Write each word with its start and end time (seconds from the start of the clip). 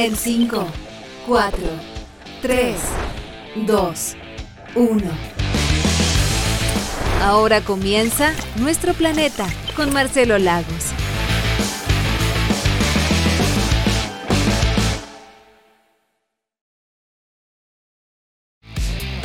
En 0.00 0.14
5, 0.14 0.64
4, 1.26 1.58
3, 2.40 2.76
2, 3.66 4.16
1. 4.76 5.02
Ahora 7.24 7.60
comienza 7.62 8.32
Nuestro 8.60 8.94
Planeta 8.94 9.44
con 9.74 9.92
Marcelo 9.92 10.38
Lagos. 10.38 10.92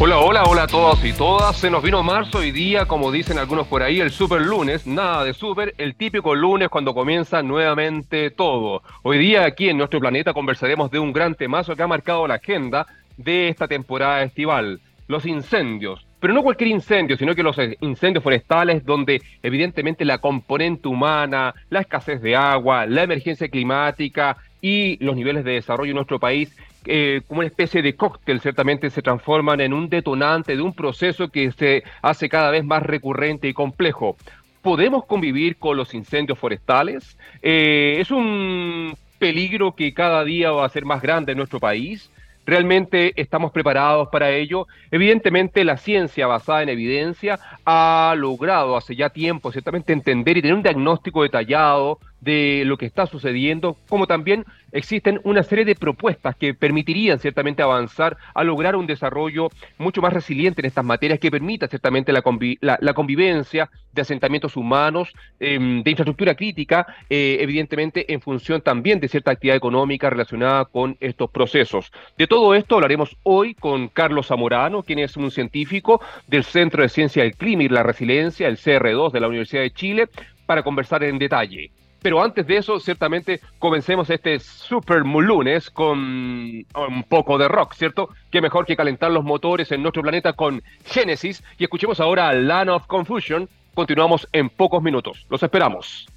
Hola, 0.05 0.17
hola, 0.17 0.43
hola 0.43 0.63
a 0.63 0.67
todos 0.67 1.05
y 1.05 1.13
todas. 1.13 1.55
Se 1.55 1.69
nos 1.69 1.81
vino 1.81 2.03
marzo 2.03 2.39
hoy 2.39 2.51
día, 2.51 2.85
como 2.85 3.09
dicen 3.09 3.37
algunos 3.37 3.67
por 3.67 3.81
ahí, 3.81 4.01
el 4.01 4.11
super 4.11 4.41
lunes. 4.41 4.85
Nada 4.85 5.23
de 5.23 5.33
super, 5.33 5.73
el 5.77 5.95
típico 5.95 6.35
lunes 6.35 6.67
cuando 6.67 6.93
comienza 6.93 7.41
nuevamente 7.41 8.29
todo. 8.29 8.83
Hoy 9.03 9.17
día 9.17 9.45
aquí 9.45 9.69
en 9.69 9.77
nuestro 9.77 10.01
planeta 10.01 10.33
conversaremos 10.33 10.91
de 10.91 10.99
un 10.99 11.13
gran 11.13 11.35
temazo 11.35 11.77
que 11.77 11.83
ha 11.83 11.87
marcado 11.87 12.27
la 12.27 12.33
agenda 12.33 12.85
de 13.15 13.47
esta 13.47 13.65
temporada 13.69 14.23
estival, 14.23 14.81
los 15.07 15.25
incendios. 15.25 16.05
Pero 16.19 16.33
no 16.33 16.43
cualquier 16.43 16.71
incendio, 16.71 17.15
sino 17.15 17.33
que 17.33 17.41
los 17.41 17.55
incendios 17.79 18.25
forestales 18.25 18.83
donde 18.83 19.21
evidentemente 19.41 20.03
la 20.03 20.17
componente 20.17 20.89
humana, 20.89 21.53
la 21.69 21.79
escasez 21.79 22.21
de 22.21 22.35
agua, 22.35 22.85
la 22.87 23.03
emergencia 23.03 23.47
climática 23.47 24.35
y 24.59 25.01
los 25.01 25.15
niveles 25.15 25.45
de 25.45 25.53
desarrollo 25.53 25.91
en 25.91 25.95
nuestro 25.95 26.19
país 26.19 26.53
eh, 26.85 27.21
como 27.27 27.39
una 27.39 27.47
especie 27.47 27.81
de 27.81 27.95
cóctel, 27.95 28.41
ciertamente 28.41 28.89
se 28.89 29.01
transforman 29.01 29.61
en 29.61 29.73
un 29.73 29.89
detonante 29.89 30.55
de 30.55 30.61
un 30.61 30.73
proceso 30.73 31.29
que 31.29 31.51
se 31.51 31.83
hace 32.01 32.29
cada 32.29 32.51
vez 32.51 32.63
más 32.63 32.83
recurrente 32.83 33.47
y 33.47 33.53
complejo. 33.53 34.17
¿Podemos 34.61 35.05
convivir 35.05 35.57
con 35.57 35.77
los 35.77 35.93
incendios 35.93 36.39
forestales? 36.39 37.17
Eh, 37.41 37.97
¿Es 37.99 38.11
un 38.11 38.95
peligro 39.19 39.75
que 39.75 39.93
cada 39.93 40.23
día 40.23 40.51
va 40.51 40.65
a 40.65 40.69
ser 40.69 40.85
más 40.85 41.01
grande 41.01 41.33
en 41.33 41.37
nuestro 41.37 41.59
país? 41.59 42.09
¿Realmente 42.45 43.13
estamos 43.15 43.51
preparados 43.51 44.09
para 44.09 44.31
ello? 44.31 44.67
Evidentemente 44.91 45.63
la 45.63 45.77
ciencia 45.77 46.27
basada 46.27 46.63
en 46.63 46.69
evidencia 46.69 47.39
ha 47.65 48.13
logrado 48.17 48.75
hace 48.75 48.95
ya 48.95 49.09
tiempo 49.09 49.51
ciertamente 49.51 49.93
entender 49.93 50.37
y 50.37 50.41
tener 50.41 50.55
un 50.55 50.63
diagnóstico 50.63 51.23
detallado 51.23 51.99
de 52.23 52.63
lo 52.65 52.77
que 52.77 52.85
está 52.85 53.05
sucediendo, 53.05 53.77
como 53.89 54.07
también 54.07 54.45
existen 54.71 55.19
una 55.23 55.43
serie 55.43 55.65
de 55.65 55.75
propuestas 55.75 56.35
que 56.35 56.53
permitirían 56.53 57.19
ciertamente 57.19 57.61
avanzar 57.61 58.17
a 58.33 58.43
lograr 58.43 58.75
un 58.75 58.87
desarrollo 58.87 59.49
mucho 59.77 60.01
más 60.01 60.13
resiliente 60.13 60.61
en 60.61 60.65
estas 60.65 60.85
materias 60.85 61.19
que 61.19 61.29
permita 61.29 61.67
ciertamente 61.67 62.11
la, 62.11 62.93
convivencia 62.93 63.69
de 63.91 64.01
asentamientos 64.01 64.55
humanos, 64.55 65.13
em, 65.39 65.83
de 65.83 65.91
infraestructura 65.91 66.35
crítica, 66.35 66.87
eh, 67.09 67.37
evidentemente 67.41 68.11
en 68.11 68.21
función 68.21 68.61
también 68.61 68.99
de 68.99 69.07
cierta 69.07 69.31
actividad 69.31 69.57
económica 69.57 70.09
relacionada 70.09 70.65
con 70.65 70.97
estos 70.99 71.29
procesos. 71.29 71.91
De 72.17 72.27
todo 72.27 72.55
esto 72.55 72.75
hablaremos 72.75 73.15
hoy 73.23 73.53
con 73.53 73.89
Carlos 73.89 74.27
Zamorano, 74.27 74.83
quien 74.83 74.99
es 74.99 75.15
un 75.17 75.29
científico 75.29 76.01
del 76.27 76.43
Centro 76.43 76.81
de 76.81 76.89
Ciencia 76.89 77.23
del 77.23 77.35
Clima 77.35 77.63
y 77.63 77.69
la 77.69 77.83
Resiliencia, 77.83 78.47
el 78.47 78.57
CR2 78.57 79.11
de 79.11 79.19
la 79.19 79.27
Universidad 79.27 79.61
de 79.61 79.71
Chile, 79.71 80.07
para 80.45 80.63
conversar 80.63 81.03
en 81.03 81.19
detalle. 81.19 81.71
Pero 82.03 82.21
antes 82.21 82.45
de 82.45 82.57
eso, 82.57 82.79
ciertamente, 82.81 83.39
comencemos 83.59 84.09
este 84.09 84.37
Super 84.39 84.99
Lunes 85.05 85.71
con 85.71 85.97
un 85.97 87.03
poco 87.07 87.37
de 87.37 87.47
rock, 87.47 87.73
¿cierto? 87.75 88.09
Qué 88.29 88.41
mejor 88.41 88.65
que 88.65 88.75
calentar 88.75 89.09
los 89.09 89.23
motores 89.23 89.71
en 89.71 89.81
nuestro 89.81 90.01
planeta 90.03 90.33
con 90.33 90.61
Genesis. 90.85 91.41
Y 91.57 91.63
escuchemos 91.63 92.01
ahora 92.01 92.33
Land 92.33 92.69
of 92.69 92.87
Confusion. 92.87 93.47
Continuamos 93.73 94.27
en 94.33 94.49
pocos 94.49 94.83
minutos. 94.83 95.25
Los 95.29 95.41
esperamos. 95.41 96.12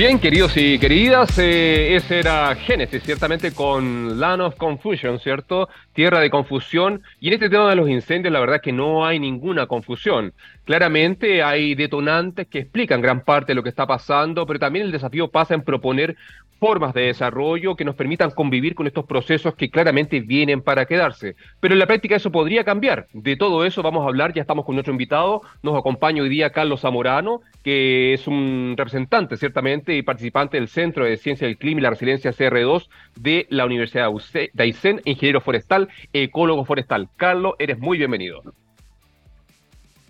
Bien, 0.00 0.18
queridos 0.18 0.56
y 0.56 0.78
queridas, 0.78 1.38
eh, 1.38 1.94
ese 1.94 2.20
era 2.20 2.54
Génesis, 2.54 3.02
ciertamente 3.02 3.52
con 3.52 4.18
Land 4.18 4.40
of 4.40 4.56
Confusion, 4.56 5.18
¿cierto? 5.18 5.68
Tierra 5.92 6.20
de 6.20 6.30
confusión. 6.30 7.02
Y 7.20 7.28
en 7.28 7.34
este 7.34 7.50
tema 7.50 7.68
de 7.68 7.76
los 7.76 7.86
incendios, 7.86 8.32
la 8.32 8.40
verdad 8.40 8.56
es 8.56 8.62
que 8.62 8.72
no 8.72 9.04
hay 9.04 9.18
ninguna 9.18 9.66
confusión. 9.66 10.32
Claramente 10.64 11.42
hay 11.42 11.74
detonantes 11.74 12.46
que 12.46 12.60
explican 12.60 13.02
gran 13.02 13.20
parte 13.20 13.48
de 13.48 13.56
lo 13.56 13.62
que 13.62 13.68
está 13.68 13.86
pasando, 13.86 14.46
pero 14.46 14.58
también 14.58 14.86
el 14.86 14.92
desafío 14.92 15.28
pasa 15.28 15.52
en 15.52 15.64
proponer 15.64 16.16
formas 16.60 16.92
de 16.92 17.06
desarrollo 17.06 17.74
que 17.74 17.86
nos 17.86 17.96
permitan 17.96 18.30
convivir 18.30 18.74
con 18.74 18.86
estos 18.86 19.06
procesos 19.06 19.54
que 19.54 19.70
claramente 19.70 20.20
vienen 20.20 20.60
para 20.60 20.84
quedarse. 20.84 21.34
Pero 21.58 21.74
en 21.74 21.78
la 21.78 21.86
práctica 21.86 22.16
eso 22.16 22.30
podría 22.30 22.64
cambiar. 22.64 23.06
De 23.14 23.34
todo 23.34 23.64
eso 23.64 23.82
vamos 23.82 24.04
a 24.04 24.08
hablar, 24.08 24.34
ya 24.34 24.42
estamos 24.42 24.66
con 24.66 24.76
nuestro 24.76 24.92
invitado, 24.92 25.40
nos 25.62 25.76
acompaña 25.76 26.22
hoy 26.22 26.28
día 26.28 26.50
Carlos 26.50 26.82
Zamorano, 26.82 27.40
que 27.64 28.12
es 28.12 28.26
un 28.26 28.74
representante 28.76 29.38
ciertamente 29.38 29.89
y 29.96 30.02
participante 30.02 30.56
del 30.56 30.68
Centro 30.68 31.04
de 31.04 31.16
Ciencia 31.16 31.46
del 31.46 31.56
Clima 31.56 31.80
y 31.80 31.82
la 31.82 31.90
Resiliencia 31.90 32.32
CR2 32.32 32.88
de 33.16 33.46
la 33.50 33.64
Universidad 33.64 34.08
de 34.32 34.62
Aysén, 34.62 35.00
ingeniero 35.04 35.40
forestal, 35.40 35.88
ecólogo 36.12 36.64
forestal. 36.64 37.08
Carlos, 37.16 37.54
eres 37.58 37.78
muy 37.78 37.98
bienvenido. 37.98 38.42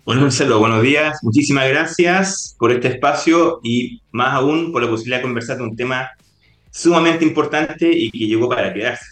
Bueno, 0.05 0.21
Marcelo, 0.21 0.59
buenos 0.59 0.81
días. 0.81 1.19
Muchísimas 1.21 1.69
gracias 1.69 2.55
por 2.57 2.71
este 2.71 2.87
espacio 2.87 3.59
y 3.63 4.01
más 4.11 4.33
aún 4.33 4.71
por 4.71 4.81
la 4.81 4.89
posibilidad 4.89 5.17
de 5.17 5.23
conversar 5.23 5.57
de 5.57 5.63
un 5.63 5.75
tema 5.75 6.09
sumamente 6.71 7.23
importante 7.23 7.89
y 7.91 8.09
que 8.09 8.25
llegó 8.25 8.49
para 8.49 8.73
quedarse. 8.73 9.05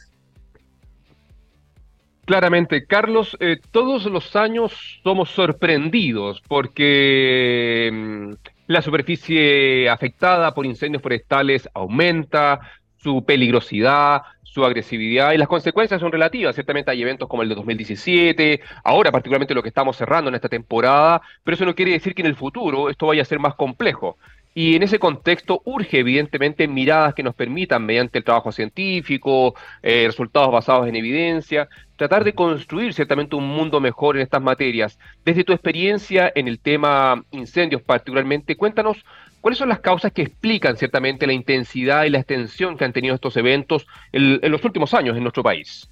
Claramente, 2.25 2.86
Carlos, 2.86 3.36
eh, 3.40 3.57
todos 3.72 4.06
los 4.06 4.36
años 4.36 4.72
somos 5.03 5.30
sorprendidos 5.30 6.41
porque 6.47 7.90
mm, 7.91 8.34
la 8.69 8.84
superficie 8.84 9.90
afectada 9.90 10.53
por 10.53 10.63
incendios 10.63 11.02
forestales 11.02 11.68
aumenta, 11.74 12.59
su 12.97 13.25
peligrosidad, 13.25 14.22
su 14.44 14.63
agresividad 14.63 15.31
y 15.31 15.40
las 15.40 15.47
consecuencias 15.47 16.00
son 16.00 16.12
relativas. 16.12 16.53
Ciertamente 16.53 16.91
hay 16.91 17.02
eventos 17.02 17.28
como 17.28 17.41
el 17.41 17.50
de 17.50 17.56
2017, 17.56 18.62
ahora 18.84 19.12
particularmente 19.12 19.56
lo 19.56 19.63
que 19.63 19.69
estamos 19.69 19.97
cerrando 19.97 20.30
en 20.30 20.35
esta 20.35 20.50
temporada, 20.50 21.19
pero 21.44 21.56
eso 21.56 21.66
no 21.66 21.74
quiere 21.74 21.94
decir 21.94 22.13
que 22.13 22.22
en 22.22 22.28
el 22.28 22.35
futuro 22.35 22.91
esto 22.91 23.07
vaya 23.07 23.24
a 23.24 23.25
ser 23.25 23.40
más 23.40 23.56
complejo. 23.56 24.18
Y 24.59 24.75
en 24.75 24.83
ese 24.83 24.99
contexto 24.99 25.61
urge 25.63 25.99
evidentemente 25.99 26.67
miradas 26.67 27.13
que 27.13 27.23
nos 27.23 27.33
permitan, 27.33 27.85
mediante 27.85 28.17
el 28.17 28.25
trabajo 28.25 28.51
científico, 28.51 29.55
eh, 29.81 30.03
resultados 30.05 30.51
basados 30.51 30.85
en 30.85 30.97
evidencia, 30.97 31.69
tratar 31.95 32.25
de 32.25 32.33
construir 32.33 32.93
ciertamente 32.93 33.37
un 33.37 33.47
mundo 33.47 33.79
mejor 33.79 34.17
en 34.17 34.23
estas 34.23 34.41
materias. 34.41 34.99
Desde 35.23 35.45
tu 35.45 35.53
experiencia 35.53 36.29
en 36.35 36.49
el 36.49 36.59
tema 36.59 37.23
incendios 37.31 37.81
particularmente, 37.81 38.57
cuéntanos 38.57 38.97
cuáles 39.39 39.57
son 39.57 39.69
las 39.69 39.79
causas 39.79 40.11
que 40.11 40.23
explican 40.23 40.75
ciertamente 40.75 41.25
la 41.25 41.31
intensidad 41.31 42.03
y 42.03 42.09
la 42.09 42.19
extensión 42.19 42.75
que 42.75 42.83
han 42.83 42.91
tenido 42.91 43.15
estos 43.15 43.37
eventos 43.37 43.87
en, 44.11 44.41
los 44.51 44.65
últimos 44.65 44.93
años 44.93 45.15
en 45.15 45.23
nuestro 45.23 45.41
país. 45.41 45.89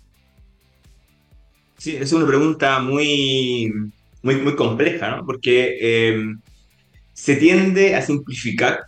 Sí, 1.77 1.95
es 1.95 2.11
una 2.11 2.27
pregunta 2.27 2.81
muy, 2.81 3.71
muy, 4.23 4.35
muy 4.35 4.57
compleja, 4.57 5.15
¿no? 5.15 5.25
Porque... 5.25 5.77
Eh, 5.79 6.35
se 7.17 7.35
tiende 7.35 7.95
a 7.95 8.01
simplificar 8.03 8.85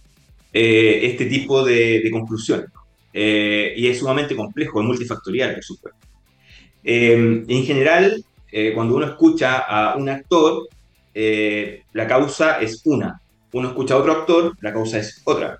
eh, 0.53 0.99
este 1.01 1.25
tipo 1.25 1.65
de, 1.65 2.07
conclusiones. 2.11 2.67
Eh, 3.11 3.73
y 3.75 3.87
es 3.87 3.97
sumamente 3.97 4.35
complejo, 4.35 4.79
es 4.79 4.85
multifactorial, 4.85 5.55
por 5.55 5.63
supuesto. 5.63 5.99
Eh, 6.83 7.43
en 7.47 7.65
general, 7.65 8.23
cuando 8.75 8.95
uno 8.95 9.05
escucha 9.07 9.57
a 9.57 9.95
un 9.95 10.09
actor, 10.09 10.69
la 11.13 12.07
causa 12.07 12.61
es 12.61 12.81
una. 12.85 13.19
Uno 13.51 13.69
escucha 13.69 13.95
a 13.95 13.97
otro 13.97 14.11
actor, 14.11 14.55
la 14.61 14.73
causa 14.73 14.99
es 14.99 15.21
otra. 15.25 15.59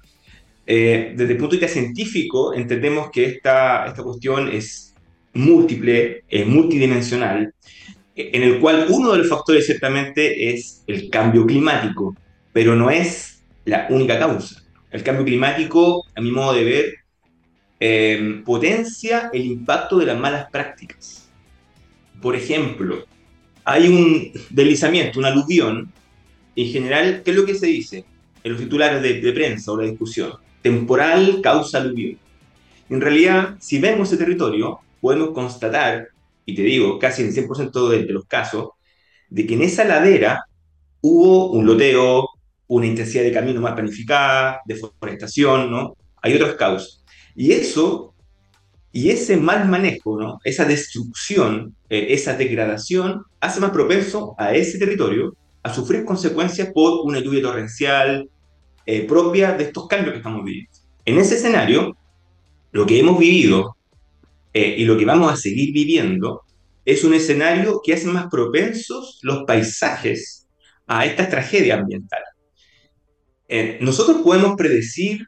desde 0.66 1.32
el 1.32 1.38
punto 1.38 1.56
de 1.56 1.62
vista 1.62 1.74
científico, 1.74 2.54
entendemos 2.54 3.10
que 3.10 3.26
esta, 3.26 3.88
esta 3.88 4.04
cuestión 4.04 4.48
es 4.48 4.94
múltiple, 5.34 6.24
es 6.30 6.46
multidimensional, 6.46 7.52
en 8.16 8.44
el 8.44 8.60
cual 8.60 8.86
uno 8.90 9.12
de 9.14 9.20
los 9.20 9.30
factores 9.30 9.66
ciertamente 9.66 10.54
es 10.54 10.84
el 10.88 11.10
cambio 11.10 11.46
climático 11.46 12.16
pero 12.60 12.76
no 12.76 12.90
es 12.90 13.42
la 13.64 13.88
única 13.90 14.20
causa. 14.20 14.62
El 14.92 15.02
cambio 15.02 15.24
climático, 15.24 16.06
a 16.14 16.20
mi 16.20 16.30
modo 16.30 16.52
de 16.52 16.66
ver, 16.66 16.94
em, 17.80 18.44
potencia 18.44 19.30
el 19.32 19.46
impacto 19.46 19.98
de 19.98 20.06
las 20.06 20.20
malas 20.20 20.50
prácticas. 20.52 21.30
Por 22.22 22.36
ejemplo, 22.36 23.06
hay 23.64 23.88
un 23.88 24.34
deslizamiento, 24.50 25.20
un 25.20 25.26
aluvión, 25.26 25.90
en 26.54 26.68
general, 26.68 27.22
¿qué 27.24 27.32
es 27.32 27.38
lo 27.38 27.46
que 27.46 27.56
se 27.56 27.68
dice 27.68 28.04
en 28.44 28.52
los 28.52 28.60
titulares 28.60 29.02
de, 29.02 29.32
prensa 29.32 29.72
o 29.72 29.78
la 29.78 29.88
discusión? 29.88 30.34
Temporal 30.62 31.40
causa 31.42 31.78
aluvión. 31.78 32.18
En 32.90 33.00
realidad, 33.00 33.56
si 33.62 33.80
vemos 33.80 34.10
ese 34.10 34.18
territorio, 34.18 34.80
podemos 35.00 35.30
constatar, 35.32 36.10
y 36.46 36.54
te 36.56 36.64
digo, 36.64 37.00
casi 37.00 37.22
en 37.22 37.30
el 37.30 37.34
100% 37.34 37.88
de, 37.88 38.04
de 38.04 38.12
los 38.12 38.26
casos, 38.26 38.72
de 39.30 39.48
que 39.48 39.54
en 39.54 39.62
esa 39.62 39.86
ladera 39.86 40.44
hubo 41.00 41.52
un 41.52 41.66
loteo, 41.66 42.28
una 42.70 42.86
intensidad 42.86 43.24
de 43.24 43.32
camino 43.32 43.60
más 43.62 43.74
planificada, 43.74 44.62
deforestación, 44.66 45.72
¿no? 45.72 45.98
Hay 46.22 46.36
otras 46.36 46.54
causas. 46.54 47.04
Y 47.36 47.52
eso, 47.52 48.14
y 48.92 49.10
ese 49.10 49.38
mal 49.38 49.68
manejo, 49.68 50.20
¿no? 50.20 50.40
Esa 50.44 50.66
destrucción, 50.66 51.76
eh, 51.90 52.08
esa 52.12 52.36
degradación, 52.36 53.24
hace 53.40 53.60
más 53.60 53.72
propenso 53.72 54.36
a 54.38 54.54
ese 54.54 54.78
territorio 54.78 55.36
a 55.64 55.74
sufrir 55.74 56.06
consecuencias 56.06 56.70
por 56.74 57.06
una 57.06 57.20
lluvia 57.20 57.42
torrencial 57.42 58.30
eh, 58.86 59.06
propia 59.08 59.54
de 59.54 59.66
estos 59.66 59.88
cambios 59.88 60.12
que 60.14 60.18
estamos 60.18 60.46
viviendo. 60.46 60.72
En 61.06 61.18
ese 61.18 61.36
escenario, 61.36 61.98
lo 62.72 62.86
que 62.86 63.00
hemos 63.00 63.18
vivido 63.18 63.78
eh, 64.54 64.76
y 64.78 64.86
lo 64.86 64.96
que 64.96 65.06
vamos 65.06 65.34
a 65.34 65.36
seguir 65.36 65.74
viviendo 65.74 66.44
es 66.86 67.04
un 67.04 67.16
escenario 67.16 67.82
que 67.84 67.94
hace 67.94 68.06
más 68.08 68.28
propensos 68.30 69.20
los 69.24 69.44
paisajes 69.46 70.48
a 70.86 71.06
estas 71.06 71.30
tragedias 71.30 71.80
ambientales. 71.80 72.29
Eh, 73.52 73.80
nosotros 73.82 74.22
podemos 74.24 74.56
predecir 74.56 75.28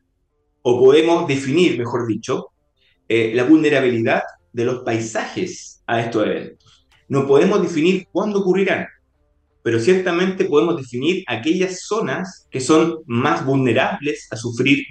o 0.61 0.79
podemos 0.79 1.27
definir, 1.27 1.79
mejor 1.79 2.05
dicho, 2.05 2.49
eh, 3.09 3.31
la 3.33 3.45
vulnerabilidad 3.45 4.21
de 4.53 4.65
los 4.65 4.83
paisajes 4.83 5.81
a 5.87 6.01
estos 6.01 6.27
eventos. 6.27 6.87
No 7.09 7.25
podemos 7.25 7.63
definir 7.63 8.07
cuándo 8.11 8.41
ocurrirán, 8.41 8.85
pero 9.63 9.79
ciertamente 9.79 10.45
podemos 10.45 10.77
definir 10.77 11.23
aquellas 11.27 11.81
zonas 11.81 12.47
que 12.51 12.61
son 12.61 12.99
más 13.07 13.43
vulnerables 13.43 14.27
a 14.29 14.35
sufrir 14.35 14.85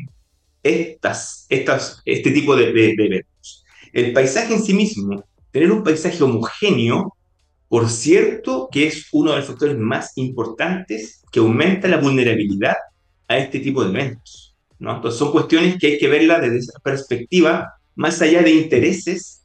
estas, 0.64 1.46
estas, 1.48 2.02
este 2.04 2.32
tipo 2.32 2.56
de, 2.56 2.72
de, 2.72 2.94
de 2.96 3.06
eventos. 3.06 3.64
El 3.92 4.12
paisaje 4.12 4.54
en 4.54 4.62
sí 4.62 4.74
mismo, 4.74 5.24
tener 5.52 5.70
un 5.70 5.84
paisaje 5.84 6.22
homogéneo, 6.22 7.14
por 7.68 7.88
cierto, 7.88 8.68
que 8.72 8.88
es 8.88 9.06
uno 9.12 9.30
de 9.30 9.38
los 9.38 9.46
factores 9.46 9.78
más 9.78 10.10
importantes 10.16 11.22
que 11.30 11.38
aumenta 11.38 11.86
la 11.86 11.98
vulnerabilidad 11.98 12.74
a 13.30 13.38
este 13.38 13.60
tipo 13.60 13.84
de 13.84 13.90
eventos. 13.90 14.56
¿no? 14.80 14.96
Entonces 14.96 15.18
son 15.18 15.30
cuestiones 15.30 15.78
que 15.78 15.86
hay 15.86 15.98
que 15.98 16.08
verlas 16.08 16.40
desde 16.40 16.58
esa 16.58 16.78
perspectiva, 16.80 17.72
más 17.94 18.20
allá 18.20 18.42
de 18.42 18.50
intereses 18.50 19.44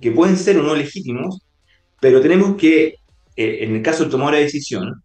que 0.00 0.12
pueden 0.12 0.36
ser 0.36 0.58
o 0.58 0.62
no 0.62 0.76
legítimos, 0.76 1.40
pero 2.00 2.20
tenemos 2.20 2.56
que, 2.56 2.94
eh, 3.34 3.58
en 3.62 3.74
el 3.74 3.82
caso 3.82 4.04
del 4.04 4.12
tomar 4.12 4.32
de 4.34 4.42
decisión, 4.42 5.02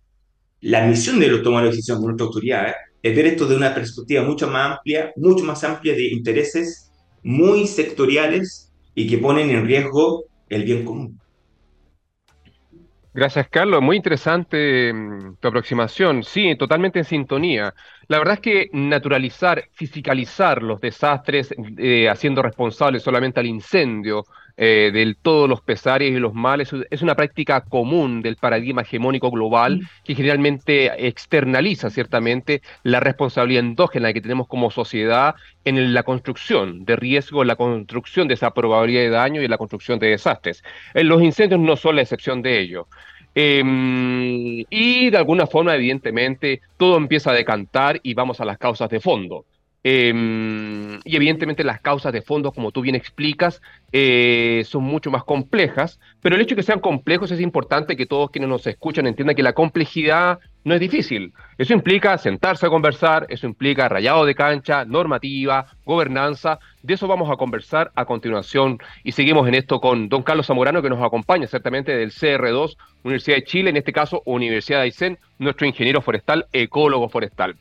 la 0.60 0.86
misión 0.86 1.20
de 1.20 1.30
los 1.30 1.42
tomadores 1.42 1.72
de 1.72 1.78
decisión 1.78 2.00
de 2.00 2.06
nuestra 2.06 2.28
autoridad 2.28 2.74
es 3.02 3.16
ver 3.16 3.26
esto 3.26 3.48
de 3.48 3.56
una 3.56 3.74
perspectiva 3.74 4.24
mucho 4.24 4.48
más 4.48 4.78
amplia, 4.78 5.12
mucho 5.16 5.44
más 5.44 5.64
amplia 5.64 5.96
de 5.96 6.12
intereses 6.12 6.92
muy 7.24 7.66
sectoriales 7.66 8.72
y 8.94 9.08
que 9.08 9.18
ponen 9.18 9.50
en 9.50 9.66
riesgo 9.66 10.26
el 10.48 10.64
bien 10.64 10.86
común. 10.86 11.22
Gracias, 13.14 13.50
Carlos. 13.50 13.82
Muy 13.82 13.98
interesante 13.98 14.94
mm, 14.94 15.36
tu 15.40 15.48
aproximación. 15.48 16.24
Sí, 16.24 16.56
totalmente 16.56 17.00
en 17.00 17.06
sintonía. 17.06 17.74
La 18.12 18.18
verdad 18.18 18.34
es 18.34 18.40
que 18.42 18.70
naturalizar, 18.74 19.70
fisicalizar 19.72 20.62
los 20.62 20.82
desastres, 20.82 21.56
eh, 21.78 22.10
haciendo 22.10 22.42
responsable 22.42 23.00
solamente 23.00 23.40
al 23.40 23.46
incendio 23.46 24.26
eh, 24.58 24.92
de 24.92 25.16
todos 25.22 25.48
los 25.48 25.62
pesares 25.62 26.12
y 26.12 26.20
los 26.20 26.34
males, 26.34 26.72
es 26.90 27.02
una 27.02 27.16
práctica 27.16 27.62
común 27.62 28.22
del 28.22 28.36
paradigma 28.36 28.82
hegemónico 28.82 29.32
global 29.32 29.78
mm. 29.78 29.86
que 30.04 30.16
generalmente 30.16 31.08
externaliza 31.08 31.90
ciertamente 31.90 32.62
la 32.84 33.00
responsabilidad 33.00 33.64
endógena 33.64 34.12
que 34.12 34.20
tenemos 34.20 34.50
como 34.50 34.72
sociedad 34.72 35.36
en 35.64 35.94
la 35.94 36.04
construcción 36.04 36.84
de 36.84 36.98
riesgo, 36.98 37.44
en 37.44 37.48
la 37.48 37.56
construcción 37.56 38.28
de 38.28 38.34
esa 38.34 38.52
probabilidad 38.52 39.04
de 39.04 39.10
daño 39.10 39.42
y 39.42 39.46
en 39.46 39.52
la 39.52 39.58
construcción 39.58 40.00
de 40.00 40.08
desastres. 40.08 40.66
En 40.94 41.08
los 41.08 41.22
incendios 41.22 41.62
no 41.62 41.78
son 41.78 41.96
la 41.96 42.02
excepción 42.02 42.42
de 42.42 42.60
ello. 42.60 42.90
Em, 43.34 44.66
y 44.70 45.10
de 45.10 45.18
alguna 45.18 45.48
forma, 45.48 45.76
evidentemente, 45.76 46.62
todo 46.78 46.98
empieza 46.98 47.32
a 47.32 47.34
decantar 47.34 48.00
y 48.04 48.14
vamos 48.14 48.42
a 48.42 48.46
las 48.46 48.58
causas 48.58 48.90
de 48.90 49.00
fondo. 49.00 49.46
Em, 49.84 51.00
y 51.04 51.16
evidentemente 51.16 51.64
las 51.64 51.82
causas 51.82 52.14
de 52.14 52.22
fondo, 52.22 52.52
como 52.52 52.72
tú 52.72 52.82
bien 52.82 52.96
explicas, 52.96 53.62
eh, 53.92 54.64
son 54.66 54.84
mucho 54.84 55.10
más 55.10 55.24
complejas, 55.24 56.00
pero 56.22 56.36
el 56.36 56.42
hecho 56.42 56.56
de 56.56 56.58
que 56.58 56.64
sean 56.64 56.80
complejos 56.80 57.32
es 57.32 57.40
importante 57.40 57.98
que 57.98 58.06
todos 58.06 58.30
quienes 58.30 58.50
nos 58.50 58.68
escuchan 58.68 59.08
entiendan 59.08 59.36
que 59.36 59.44
la 59.44 59.54
complejidad 59.54 60.40
no 60.64 60.74
es 60.74 60.80
difícil. 60.80 61.34
Eso 61.58 61.74
implica 61.74 62.18
sentarse 62.18 62.66
a 62.66 62.70
conversar, 62.70 63.26
eso 63.30 63.48
implica 63.48 63.90
rayado 63.90 64.26
de 64.26 64.36
cancha, 64.36 64.86
normativa, 64.86 65.66
gobernanza. 65.86 66.60
De 66.84 66.94
eso 66.94 67.08
vamos 67.08 67.30
a 67.32 67.36
conversar 67.36 67.92
a 67.96 68.06
continuación 68.06 68.80
y 69.04 69.12
seguimos 69.12 69.48
en 69.48 69.56
esto 69.56 69.80
con 69.80 70.10
don 70.10 70.24
Carlos 70.24 70.48
Zamorano 70.48 70.82
que 70.82 70.90
nos 70.90 71.04
acompaña 71.04 71.48
certamente 71.48 71.96
del 71.96 72.12
CR2, 72.12 72.78
Universidad 73.04 73.38
de 73.38 73.44
Chile, 73.44 73.70
en 73.70 73.78
este 73.78 73.94
caso 73.94 74.22
Universidad 74.26 74.80
de 74.80 74.84
Aysén, 74.84 75.20
nuestro 75.40 75.66
ingeniero 75.66 76.02
forestal, 76.02 76.46
ecólogo 76.52 77.10
forestal. 77.10 77.56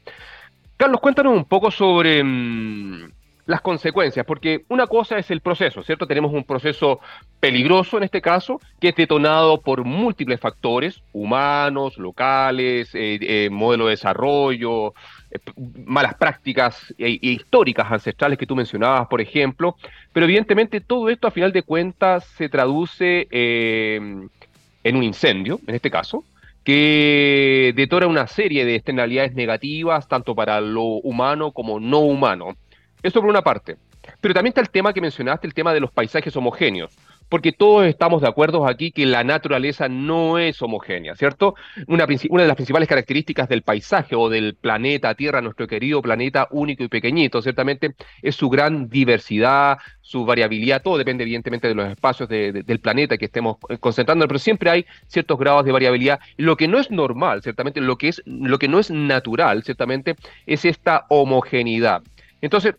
Carlos, 0.77 1.01
cuéntanos 1.01 1.35
un 1.35 1.45
poco 1.45 1.71
sobre 1.71 2.25
mm, 2.25 3.13
las 3.51 3.63
consecuencias, 3.63 4.25
porque 4.25 4.65
una 4.69 4.87
cosa 4.87 5.19
es 5.19 5.29
el 5.33 5.41
proceso, 5.41 5.83
¿cierto? 5.83 6.07
Tenemos 6.07 6.33
un 6.33 6.45
proceso 6.45 7.01
peligroso 7.41 7.97
en 7.97 8.05
este 8.05 8.23
caso, 8.23 8.61
que 8.81 8.91
es 8.91 8.95
detonado 8.95 9.61
por 9.61 9.85
múltiples 9.85 10.39
factores, 10.39 11.03
humanos, 11.13 11.99
locales, 11.99 12.95
eh, 12.95 13.19
eh, 13.21 13.51
modelo 13.51 13.87
de 13.87 13.91
desarrollo, 13.91 14.95
eh, 15.33 15.39
malas 15.85 16.15
prácticas 16.15 16.95
e, 16.97 17.07
e, 17.09 17.19
históricas 17.23 17.91
ancestrales 17.91 18.39
que 18.39 18.47
tú 18.47 18.55
mencionabas, 18.55 19.09
por 19.09 19.21
ejemplo, 19.21 19.75
pero 20.13 20.27
evidentemente 20.27 20.81
todo 20.81 21.09
esto 21.09 21.27
a 21.27 21.33
final 21.33 21.51
de 21.51 21.65
cuentas 21.65 22.25
se 22.37 22.49
traduce 22.49 23.27
en 23.33 24.97
un 24.97 25.03
incendio, 25.03 25.59
en 25.67 25.75
este 25.75 25.91
caso, 25.91 26.23
que 26.63 27.73
detona 27.75 28.07
una 28.07 28.29
serie 28.29 28.65
de 28.65 28.77
externalidades 28.77 29.35
negativas, 29.35 30.07
tanto 30.07 30.37
para 30.37 30.61
lo 30.61 30.85
humano 30.85 31.51
como 31.51 31.81
no 31.81 31.99
humano. 31.99 32.55
Eso 33.03 33.21
por 33.21 33.31
una 33.31 33.43
parte. 33.43 33.77
Pero 34.21 34.35
también 34.35 34.51
está 34.51 34.61
el 34.61 34.71
tema 34.71 34.93
que 34.93 35.01
mencionaste, 35.01 35.47
el 35.47 35.55
tema 35.55 35.75
de 35.75 35.81
los 35.81 35.91
paisajes 35.91 36.35
homogéneos, 36.37 36.97
porque 37.29 37.53
todos 37.53 37.87
estamos 37.87 38.23
de 38.23 38.29
acuerdo 38.29 38.67
aquí 38.67 38.91
que 38.91 39.07
la 39.07 39.23
naturaleza 39.25 39.89
no 39.89 40.39
es 40.39 40.61
homogénea, 40.61 41.15
¿cierto? 41.15 41.55
Una, 41.87 42.07
de 42.07 42.47
las 42.47 42.57
principales 42.57 42.89
características 42.89 43.49
del 43.49 43.63
paisaje 43.63 44.17
o 44.17 44.29
del 44.29 44.55
planeta 44.55 45.15
Tierra, 45.15 45.41
nuestro 45.41 45.67
querido 45.67 46.03
planeta 46.03 46.49
único 46.51 46.83
y 46.83 46.89
pequeñito, 46.89 47.41
ciertamente, 47.41 47.95
es 48.23 48.35
su 48.35 48.49
gran 48.49 48.89
diversidad, 48.89 49.79
su 50.01 50.25
variabilidad, 50.25 50.83
todo 50.83 50.99
depende 50.99 51.23
evidentemente 51.23 51.69
de 51.69 51.75
los 51.75 51.89
espacios 51.89 52.29
del 52.29 52.81
planeta 52.81 53.17
que 53.17 53.27
estemos 53.27 53.59
concentrando, 53.79 54.27
pero 54.27 54.39
siempre 54.39 54.71
hay 54.71 54.87
ciertos 55.07 55.39
grados 55.39 55.65
de 55.65 55.73
variabilidad. 55.73 56.21
Lo 56.37 56.57
que 56.57 56.69
no 56.69 56.79
es 56.79 56.91
normal, 56.91 57.43
ciertamente, 57.43 57.81
lo 57.81 57.97
que, 57.97 58.09
es, 58.09 58.23
lo 58.25 58.59
que 58.59 58.67
no 58.67 58.81
es 58.81 58.91
natural, 58.91 59.63
ciertamente, 59.63 60.17
es 60.47 60.65
esta 60.65 61.07
homogeneidad. 61.09 62.03
Entonces, 62.41 62.75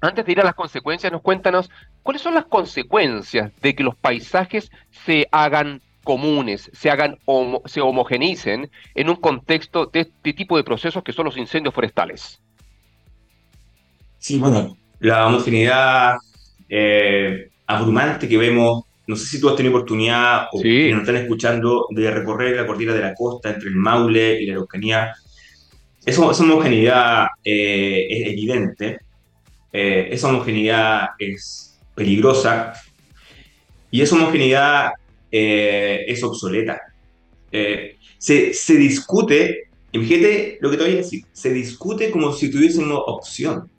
antes 0.00 0.24
de 0.24 0.32
ir 0.32 0.40
a 0.40 0.44
las 0.44 0.54
consecuencias, 0.54 1.12
nos 1.12 1.22
cuéntanos 1.22 1.70
cuáles 2.02 2.22
son 2.22 2.34
las 2.34 2.46
consecuencias 2.46 3.52
de 3.60 3.74
que 3.74 3.82
los 3.82 3.96
paisajes 3.96 4.70
se 4.90 5.26
hagan 5.32 5.80
comunes, 6.04 6.70
se 6.72 6.90
hagan 6.90 7.18
se 7.66 7.80
homogeneicen 7.80 8.70
en 8.94 9.10
un 9.10 9.16
contexto 9.16 9.86
de 9.86 10.00
este 10.00 10.32
tipo 10.32 10.56
de 10.56 10.64
procesos 10.64 11.02
que 11.02 11.12
son 11.12 11.26
los 11.26 11.36
incendios 11.36 11.74
forestales. 11.74 12.40
Sí, 14.18 14.38
bueno, 14.38 14.76
la 15.00 15.26
homogeneidad 15.26 16.16
eh, 16.68 17.50
abrumante 17.66 18.28
que 18.28 18.38
vemos, 18.38 18.84
no 19.06 19.16
sé 19.16 19.26
si 19.26 19.40
tú 19.40 19.48
has 19.48 19.56
tenido 19.56 19.74
oportunidad 19.74 20.46
o 20.52 20.62
que 20.62 20.90
nos 20.92 21.00
están 21.00 21.16
escuchando 21.16 21.86
de 21.90 22.10
recorrer 22.10 22.56
la 22.56 22.66
cordillera 22.66 22.94
de 22.94 23.02
la 23.02 23.14
costa 23.14 23.50
entre 23.50 23.68
el 23.68 23.76
Maule 23.76 24.42
y 24.42 24.46
la 24.46 24.54
Araucanía. 24.54 25.12
Esa, 26.04 26.30
esa 26.30 26.42
homogeneidad 26.42 27.26
eh, 27.44 28.06
es 28.08 28.28
evidente 28.28 29.00
eh, 29.72 30.08
esa 30.10 30.28
homogeneidad 30.28 31.10
es 31.18 31.78
peligrosa 31.94 32.72
y 33.90 34.00
esa 34.00 34.16
homogeneidad 34.16 34.90
eh, 35.30 36.04
es 36.06 36.22
obsoleta. 36.22 36.80
Eh, 37.52 37.96
se, 38.18 38.52
se, 38.52 38.74
discute, 38.76 39.68
fíjate 39.92 40.58
lo 40.60 40.70
que 40.70 40.76
te 40.76 40.82
voy 40.84 40.92
a 40.92 40.96
decir, 40.96 41.24
se 41.32 41.52
discute 41.52 42.10
como 42.10 42.32
si 42.32 42.50
tuviésemos 42.50 43.02
opción. 43.06 43.70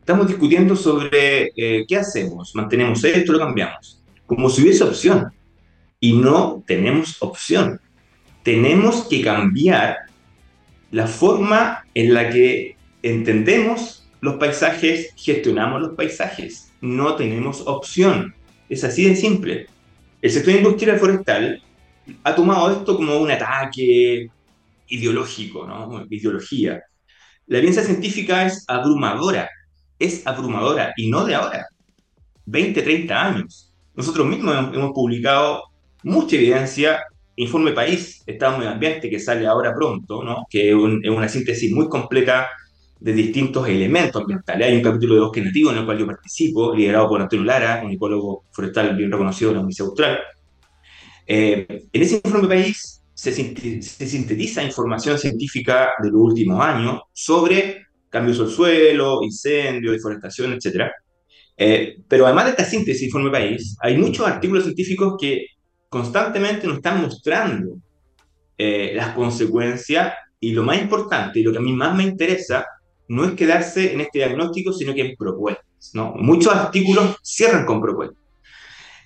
Estamos 0.00 0.26
discutiendo 0.26 0.74
sobre 0.74 1.52
qué 1.54 1.96
hacemos, 1.96 2.54
mantenemos 2.54 3.04
esto, 3.04 3.32
lo 3.32 3.40
cambiamos, 3.40 4.02
como 4.24 4.48
si 4.48 4.62
hubiese 4.62 4.84
opción. 4.84 5.30
Y 6.00 6.14
no 6.14 6.62
tenemos 6.66 7.16
opción. 7.20 7.80
Tenemos 8.42 9.04
que 9.06 9.20
cambiar 9.20 9.98
la 10.90 11.06
forma 11.06 11.84
en 11.92 12.14
la 12.14 12.30
que 12.30 12.76
entendemos 13.02 13.97
los 14.20 14.36
paisajes, 14.36 15.12
gestionamos 15.16 15.80
los 15.80 15.94
paisajes. 15.94 16.72
No 16.80 17.14
tenemos 17.16 17.62
opción. 17.66 18.34
Es 18.68 18.84
así 18.84 19.08
de 19.08 19.16
simple. 19.16 19.66
El 20.20 20.30
sector 20.30 20.54
industrial 20.54 20.98
forestal 20.98 21.62
ha 22.24 22.34
tomado 22.34 22.70
esto 22.70 22.96
como 22.96 23.18
un 23.18 23.30
ataque 23.30 24.28
ideológico, 24.88 25.66
¿no? 25.66 26.04
Ideología. 26.10 26.82
La 27.46 27.58
evidencia 27.58 27.84
científica 27.84 28.46
es 28.46 28.64
abrumadora. 28.66 29.48
Es 29.98 30.26
abrumadora 30.26 30.92
y 30.96 31.10
no 31.10 31.24
de 31.24 31.34
ahora. 31.34 31.66
20, 32.46 32.82
30 32.82 33.26
años. 33.26 33.72
Nosotros 33.94 34.26
mismos 34.26 34.54
hemos 34.74 34.92
publicado 34.92 35.64
mucha 36.02 36.36
evidencia. 36.36 37.00
Informe 37.36 37.70
País, 37.70 38.20
Estado 38.26 38.58
Medio 38.58 38.72
Ambiente, 38.72 39.08
que 39.08 39.20
sale 39.20 39.46
ahora 39.46 39.72
pronto, 39.72 40.24
¿no? 40.24 40.44
que 40.50 40.70
es, 40.70 40.76
es 41.04 41.10
una 41.10 41.28
síntesis 41.28 41.72
muy 41.72 41.88
completa 41.88 42.48
de 43.00 43.12
distintos 43.12 43.68
elementos 43.68 44.20
ambientales. 44.20 44.66
Hay 44.66 44.76
un 44.76 44.82
capítulo 44.82 45.14
de 45.14 45.20
Bosque 45.20 45.40
Nativo 45.40 45.70
en 45.70 45.78
el 45.78 45.84
cual 45.84 45.98
yo 45.98 46.06
participo, 46.06 46.74
liderado 46.74 47.08
por 47.08 47.20
Antonio 47.20 47.44
Lara, 47.44 47.82
un 47.84 47.92
ecólogo 47.92 48.44
forestal 48.50 48.96
bien 48.96 49.10
reconocido 49.10 49.50
de 49.50 49.54
la 49.54 49.60
Universidad 49.60 49.88
Austral. 49.88 50.18
Eh, 51.26 51.66
en 51.92 52.02
ese 52.02 52.20
informe 52.24 52.48
país 52.48 53.02
se, 53.14 53.32
se, 53.32 54.06
sintetiza 54.06 54.62
información 54.62 55.18
científica 55.18 55.90
de 56.02 56.10
los 56.10 56.20
últimos 56.20 56.64
años 56.64 57.02
sobre 57.12 57.86
cambios 58.08 58.38
del 58.38 58.48
suelo, 58.48 59.22
incendios, 59.22 59.92
deforestación, 59.92 60.54
etc. 60.54 60.90
Eh, 61.56 61.98
pero 62.08 62.26
además 62.26 62.46
de 62.46 62.50
esta 62.52 62.64
síntesis 62.64 63.02
Informe 63.02 63.30
País, 63.30 63.76
hay 63.80 63.96
muchos 63.98 64.26
artículos 64.26 64.64
científicos 64.64 65.16
que 65.20 65.46
constantemente 65.88 66.66
nos 66.66 66.76
están 66.76 67.02
mostrando 67.02 67.76
eh, 68.56 68.92
las 68.94 69.10
consecuencias 69.14 70.14
y 70.40 70.52
lo 70.52 70.62
más 70.62 70.80
importante 70.80 71.40
y 71.40 71.42
lo 71.42 71.52
que 71.52 71.58
a 71.58 71.62
mí 71.62 71.72
más 71.72 71.94
me 71.94 72.04
interesa 72.04 72.64
no 73.08 73.24
es 73.24 73.32
quedarse 73.32 73.92
en 73.92 74.00
este 74.00 74.18
diagnóstico, 74.18 74.72
sino 74.72 74.94
que 74.94 75.00
en 75.02 75.16
propuestas. 75.16 75.64
¿no? 75.94 76.12
Muchos 76.16 76.54
artículos 76.54 77.16
cierran 77.22 77.64
con 77.64 77.80
propuestas. 77.80 78.18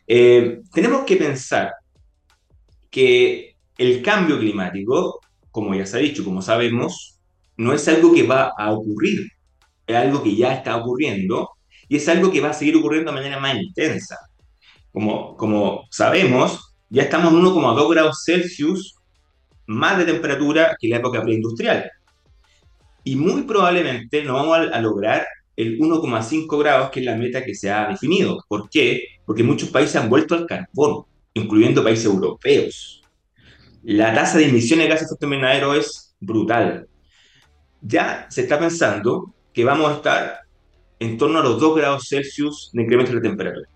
Eh, 0.06 0.60
tenemos 0.72 1.04
que 1.04 1.16
pensar 1.16 1.72
que 2.90 3.54
el 3.78 4.02
cambio 4.02 4.38
climático, 4.38 5.20
como 5.50 5.74
ya 5.74 5.86
se 5.86 5.96
ha 5.96 6.00
dicho, 6.00 6.24
como 6.24 6.42
sabemos, 6.42 7.18
no 7.56 7.72
es 7.72 7.86
algo 7.88 8.12
que 8.12 8.24
va 8.24 8.52
a 8.56 8.72
ocurrir, 8.72 9.28
es 9.86 9.96
algo 9.96 10.22
que 10.22 10.34
ya 10.36 10.54
está 10.54 10.76
ocurriendo 10.76 11.50
y 11.88 11.96
es 11.96 12.08
algo 12.08 12.30
que 12.30 12.40
va 12.40 12.50
a 12.50 12.54
seguir 12.54 12.76
ocurriendo 12.76 13.10
de 13.10 13.18
manera 13.18 13.38
más 13.38 13.56
intensa. 13.56 14.18
Como, 14.92 15.36
como 15.36 15.86
sabemos, 15.90 16.74
ya 16.90 17.02
estamos 17.04 17.32
en 17.32 17.40
1,2 17.40 17.90
grados 17.90 18.22
Celsius 18.24 18.96
más 19.66 19.98
de 19.98 20.04
temperatura 20.04 20.76
que 20.78 20.88
la 20.88 20.96
época 20.96 21.22
preindustrial. 21.22 21.90
Y 23.04 23.16
muy 23.16 23.42
probablemente 23.42 24.22
no 24.22 24.34
vamos 24.34 24.70
a, 24.72 24.80
lograr 24.80 25.26
el 25.56 25.78
1,5 25.78 26.58
grados, 26.58 26.90
que 26.90 27.00
es 27.00 27.06
la 27.06 27.16
meta 27.16 27.44
que 27.44 27.54
se 27.54 27.70
ha 27.70 27.88
definido. 27.88 28.44
¿Por 28.48 28.68
qué? 28.70 29.02
Porque 29.26 29.42
muchos 29.42 29.70
países 29.70 29.96
han 29.96 30.08
vuelto 30.08 30.34
al 30.34 30.46
carbón, 30.46 31.04
incluyendo 31.34 31.82
países 31.82 32.06
europeos. 32.06 33.02
La 33.82 34.14
tasa 34.14 34.38
de 34.38 34.48
emisiones 34.48 34.86
de 34.86 34.90
gases 34.90 35.08
de 35.08 35.12
efecto 35.14 35.26
invernadero 35.26 35.74
es 35.74 36.14
brutal. 36.20 36.86
Ya 37.80 38.26
se 38.30 38.42
está 38.42 38.58
pensando 38.58 39.34
que 39.52 39.64
vamos 39.64 39.90
a 39.90 39.94
estar 39.96 40.40
en 41.00 41.18
torno 41.18 41.40
a 41.40 41.42
los 41.42 41.60
2 41.60 41.76
grados 41.76 42.06
Celsius 42.08 42.70
de 42.72 42.82
incremento 42.82 43.10
de 43.10 43.16
la 43.16 43.22
temperatura. 43.22 43.68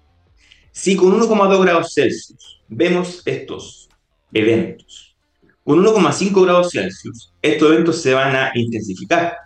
Si 0.71 0.95
con 0.95 1.18
1,2 1.18 1.62
grados 1.62 1.92
Celsius 1.95 2.62
vemos 2.68 3.23
estos 3.25 3.88
eventos, 4.33 5.16
con 5.64 5.83
1,5 5.83 6.45
grados 6.45 6.71
Celsius, 6.71 7.33
estos 7.47 7.73
eventos 7.73 8.03
se 8.03 8.15
van 8.15 8.35
a 8.37 8.50
intensificar. 8.55 9.37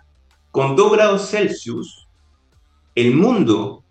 Con 0.51 0.75
2 0.75 0.91
grados 0.91 1.29
Celsius, 1.29 2.07
el 2.95 3.15
mundo 3.15 3.83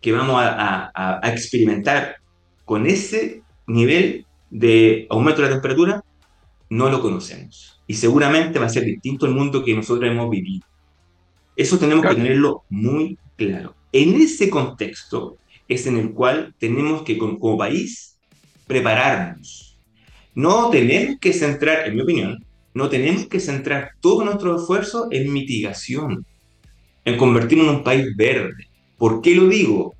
que 0.00 0.12
vamos 0.12 0.40
a, 0.40 0.90
a 0.94 1.30
experimentar 1.30 2.16
con 2.64 2.86
ese 2.86 3.42
nivel 3.66 4.26
de 4.50 5.06
aumento 5.10 5.42
de 5.42 5.48
la 5.48 5.54
temperatura, 5.54 6.04
no 6.70 6.90
lo 6.90 7.00
conocemos. 7.00 7.80
Y 7.86 7.94
seguramente 7.94 8.58
va 8.58 8.66
a 8.66 8.70
ser 8.70 8.84
distinto 8.84 9.26
el 9.26 9.32
mundo 9.32 9.64
que 9.64 9.74
nosotros 9.74 10.10
hemos 10.10 10.30
vivido. 10.30 10.66
Eso 11.56 11.78
tenemos 11.78 12.06
que 12.06 12.14
tenerlo 12.14 12.64
muy 12.68 13.18
claro. 13.36 13.74
En 13.92 14.14
ese 14.20 14.50
contexto 14.50 15.38
es 15.66 15.86
en 15.86 15.96
el 15.96 16.12
cual 16.12 16.54
tenemos 16.58 17.02
que, 17.02 17.18
como, 17.18 17.58
país, 17.58 18.18
prepararnos. 18.66 19.76
No 20.34 20.70
tenemos 20.70 21.18
que 21.20 21.32
centrar, 21.32 21.88
en 21.88 21.96
mi 21.96 22.02
opinión, 22.02 22.44
no 22.78 22.88
tenemos 22.88 23.26
que 23.26 23.40
centrar 23.40 23.90
todo 24.00 24.24
nuestro 24.24 24.56
esfuerzo 24.56 25.08
en 25.10 25.32
mitigación, 25.32 26.24
en 27.04 27.16
convertirnos 27.16 27.66
en 27.66 27.74
un 27.74 27.82
país 27.82 28.06
verde. 28.16 28.68
¿Por 28.96 29.20
qué 29.20 29.34
lo 29.34 29.48
digo? 29.48 29.96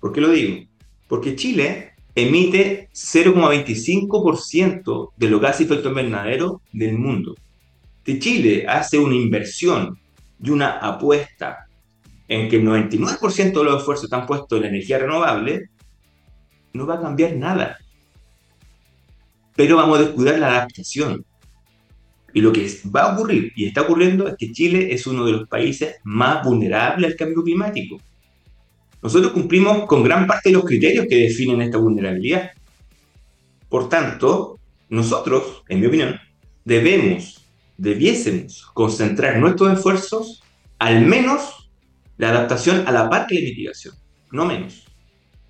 ¿Por 0.00 0.12
qué 0.12 0.20
lo 0.20 0.30
digo? 0.30 0.66
Porque 1.06 1.36
Chile 1.36 1.92
emite 2.16 2.88
0,25% 2.92 5.12
de 5.16 5.30
los 5.30 5.40
gases 5.40 5.68
de 5.68 5.74
efecto 5.74 5.90
invernadero 5.90 6.62
del 6.72 6.98
mundo. 6.98 7.36
Si 8.04 8.18
Chile 8.18 8.66
hace 8.68 8.98
una 8.98 9.14
inversión 9.14 9.96
y 10.42 10.50
una 10.50 10.78
apuesta 10.78 11.68
en 12.26 12.48
que 12.48 12.56
el 12.56 12.66
99% 12.66 13.52
de 13.52 13.64
los 13.64 13.78
esfuerzos 13.78 14.06
están 14.06 14.26
puestos 14.26 14.56
en 14.56 14.62
la 14.62 14.68
energía 14.70 14.98
renovable, 14.98 15.70
no 16.72 16.88
va 16.88 16.96
a 16.96 17.02
cambiar 17.02 17.36
nada. 17.36 17.78
Pero 19.54 19.76
vamos 19.76 20.00
a 20.00 20.02
descuidar 20.02 20.40
la 20.40 20.48
adaptación. 20.48 21.24
Y 22.36 22.42
lo 22.42 22.52
que 22.52 22.70
va 22.94 23.04
a 23.04 23.14
ocurrir, 23.14 23.50
y 23.56 23.64
está 23.64 23.80
ocurriendo, 23.80 24.28
es 24.28 24.34
que 24.36 24.52
Chile 24.52 24.92
es 24.92 25.06
uno 25.06 25.24
de 25.24 25.32
los 25.32 25.48
países 25.48 25.96
más 26.04 26.44
vulnerables 26.44 27.12
al 27.12 27.16
cambio 27.16 27.42
climático. 27.42 27.98
Nosotros 29.02 29.32
cumplimos 29.32 29.86
con 29.86 30.04
gran 30.04 30.26
parte 30.26 30.50
de 30.50 30.56
los 30.56 30.66
criterios 30.66 31.06
que 31.08 31.16
definen 31.16 31.62
esta 31.62 31.78
vulnerabilidad. 31.78 32.50
Por 33.70 33.88
tanto, 33.88 34.58
nosotros, 34.90 35.62
en 35.70 35.80
mi 35.80 35.86
opinión, 35.86 36.20
debemos, 36.62 37.42
debiésemos 37.78 38.66
concentrar 38.74 39.38
nuestros 39.38 39.72
esfuerzos 39.72 40.42
al 40.78 41.06
menos 41.06 41.70
la 42.18 42.28
adaptación 42.28 42.86
a 42.86 42.92
la 42.92 43.08
parte 43.08 43.34
de 43.34 43.40
la 43.40 43.48
mitigación, 43.48 43.94
no 44.30 44.44
menos. 44.44 44.84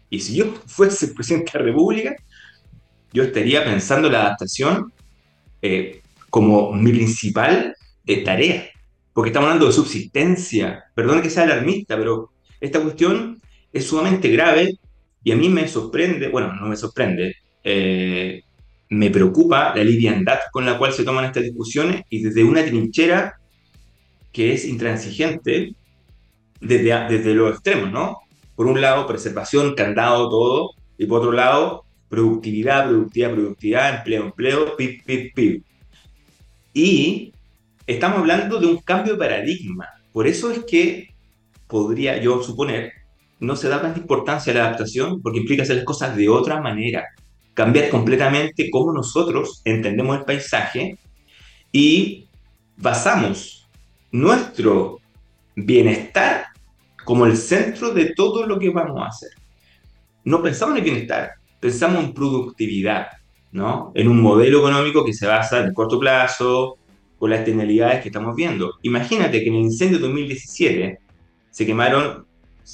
Y 0.08 0.20
si 0.20 0.36
yo 0.36 0.54
fuese 0.68 1.08
presidente 1.08 1.50
de 1.52 1.58
la 1.58 1.64
República, 1.64 2.14
yo 3.12 3.24
estaría 3.24 3.64
pensando 3.64 4.06
en 4.06 4.12
la 4.12 4.20
adaptación 4.26 4.92
eh, 5.62 6.02
como 6.30 6.72
mi 6.72 6.92
principal 6.92 7.74
eh, 8.06 8.24
tarea, 8.24 8.68
porque 9.12 9.30
estamos 9.30 9.48
hablando 9.48 9.66
de 9.66 9.72
subsistencia. 9.72 10.84
Perdón 10.94 11.22
que 11.22 11.30
sea 11.30 11.44
alarmista, 11.44 11.96
pero 11.96 12.30
esta 12.60 12.80
cuestión 12.80 13.40
es 13.72 13.86
sumamente 13.86 14.28
grave 14.30 14.78
y 15.22 15.32
a 15.32 15.36
mí 15.36 15.48
me 15.48 15.66
sorprende, 15.68 16.28
bueno, 16.28 16.52
no 16.54 16.66
me 16.66 16.76
sorprende, 16.76 17.36
eh, 17.64 18.42
me 18.88 19.10
preocupa 19.10 19.74
la 19.74 19.82
liviandad 19.82 20.38
con 20.52 20.64
la 20.64 20.78
cual 20.78 20.92
se 20.92 21.04
toman 21.04 21.24
estas 21.24 21.42
discusiones 21.42 22.02
y 22.08 22.22
desde 22.22 22.44
una 22.44 22.64
trinchera 22.64 23.34
que 24.32 24.52
es 24.52 24.66
intransigente 24.66 25.74
desde, 26.60 27.08
desde 27.08 27.34
los 27.34 27.52
extremos, 27.52 27.90
¿no? 27.90 28.18
Por 28.54 28.66
un 28.66 28.80
lado, 28.80 29.06
preservación, 29.06 29.74
candado, 29.74 30.28
todo, 30.28 30.70
y 30.98 31.06
por 31.06 31.20
otro 31.20 31.32
lado, 31.32 31.84
productividad, 32.08 32.88
productividad, 32.88 33.32
productividad, 33.32 33.96
empleo, 33.96 34.24
empleo, 34.26 34.76
pip, 34.76 35.04
pip, 35.04 35.34
pip. 35.34 35.64
Y 36.76 37.32
estamos 37.86 38.18
hablando 38.18 38.60
de 38.60 38.66
un 38.66 38.76
cambio 38.76 39.14
de 39.14 39.18
paradigma. 39.18 39.88
Por 40.12 40.26
eso 40.26 40.50
es 40.50 40.62
que 40.66 41.14
podría 41.66 42.18
yo 42.18 42.42
suponer 42.42 42.92
no 43.40 43.56
se 43.56 43.70
da 43.70 43.80
tanta 43.80 43.98
importancia 43.98 44.52
a 44.52 44.56
la 44.56 44.66
adaptación 44.66 45.22
porque 45.22 45.38
implica 45.38 45.62
hacer 45.62 45.76
las 45.76 45.86
cosas 45.86 46.14
de 46.14 46.28
otra 46.28 46.60
manera, 46.60 47.06
cambiar 47.54 47.88
completamente 47.88 48.68
cómo 48.70 48.92
nosotros 48.92 49.62
entendemos 49.64 50.18
el 50.18 50.24
paisaje 50.26 50.98
y 51.72 52.28
basamos 52.76 53.66
nuestro 54.12 55.00
bienestar 55.54 56.48
como 57.06 57.24
el 57.24 57.38
centro 57.38 57.94
de 57.94 58.12
todo 58.14 58.46
lo 58.46 58.58
que 58.58 58.68
vamos 58.68 59.00
a 59.00 59.06
hacer. 59.06 59.30
No 60.24 60.42
pensamos 60.42 60.72
en 60.74 60.84
el 60.84 60.90
bienestar, 60.90 61.30
pensamos 61.58 62.04
en 62.04 62.12
productividad, 62.12 63.06
¿no? 63.56 63.90
En 63.94 64.06
un 64.06 64.20
modelo 64.20 64.58
económico 64.58 65.04
que 65.04 65.14
se 65.14 65.26
basa 65.26 65.60
en 65.60 65.68
el 65.68 65.72
corto 65.72 65.98
plazo, 65.98 66.76
con 67.18 67.30
las 67.30 67.40
externalidades 67.40 68.02
que 68.02 68.10
estamos 68.10 68.36
viendo. 68.36 68.74
Imagínate 68.82 69.42
que 69.42 69.48
en 69.48 69.54
el 69.54 69.62
incendio 69.62 69.98
de 69.98 70.04
2017 70.04 70.98
se 71.50 71.66
quemaron 71.66 72.26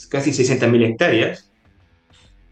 casi 0.09 0.31
600.000 0.33 0.85
hectáreas. 0.85 1.53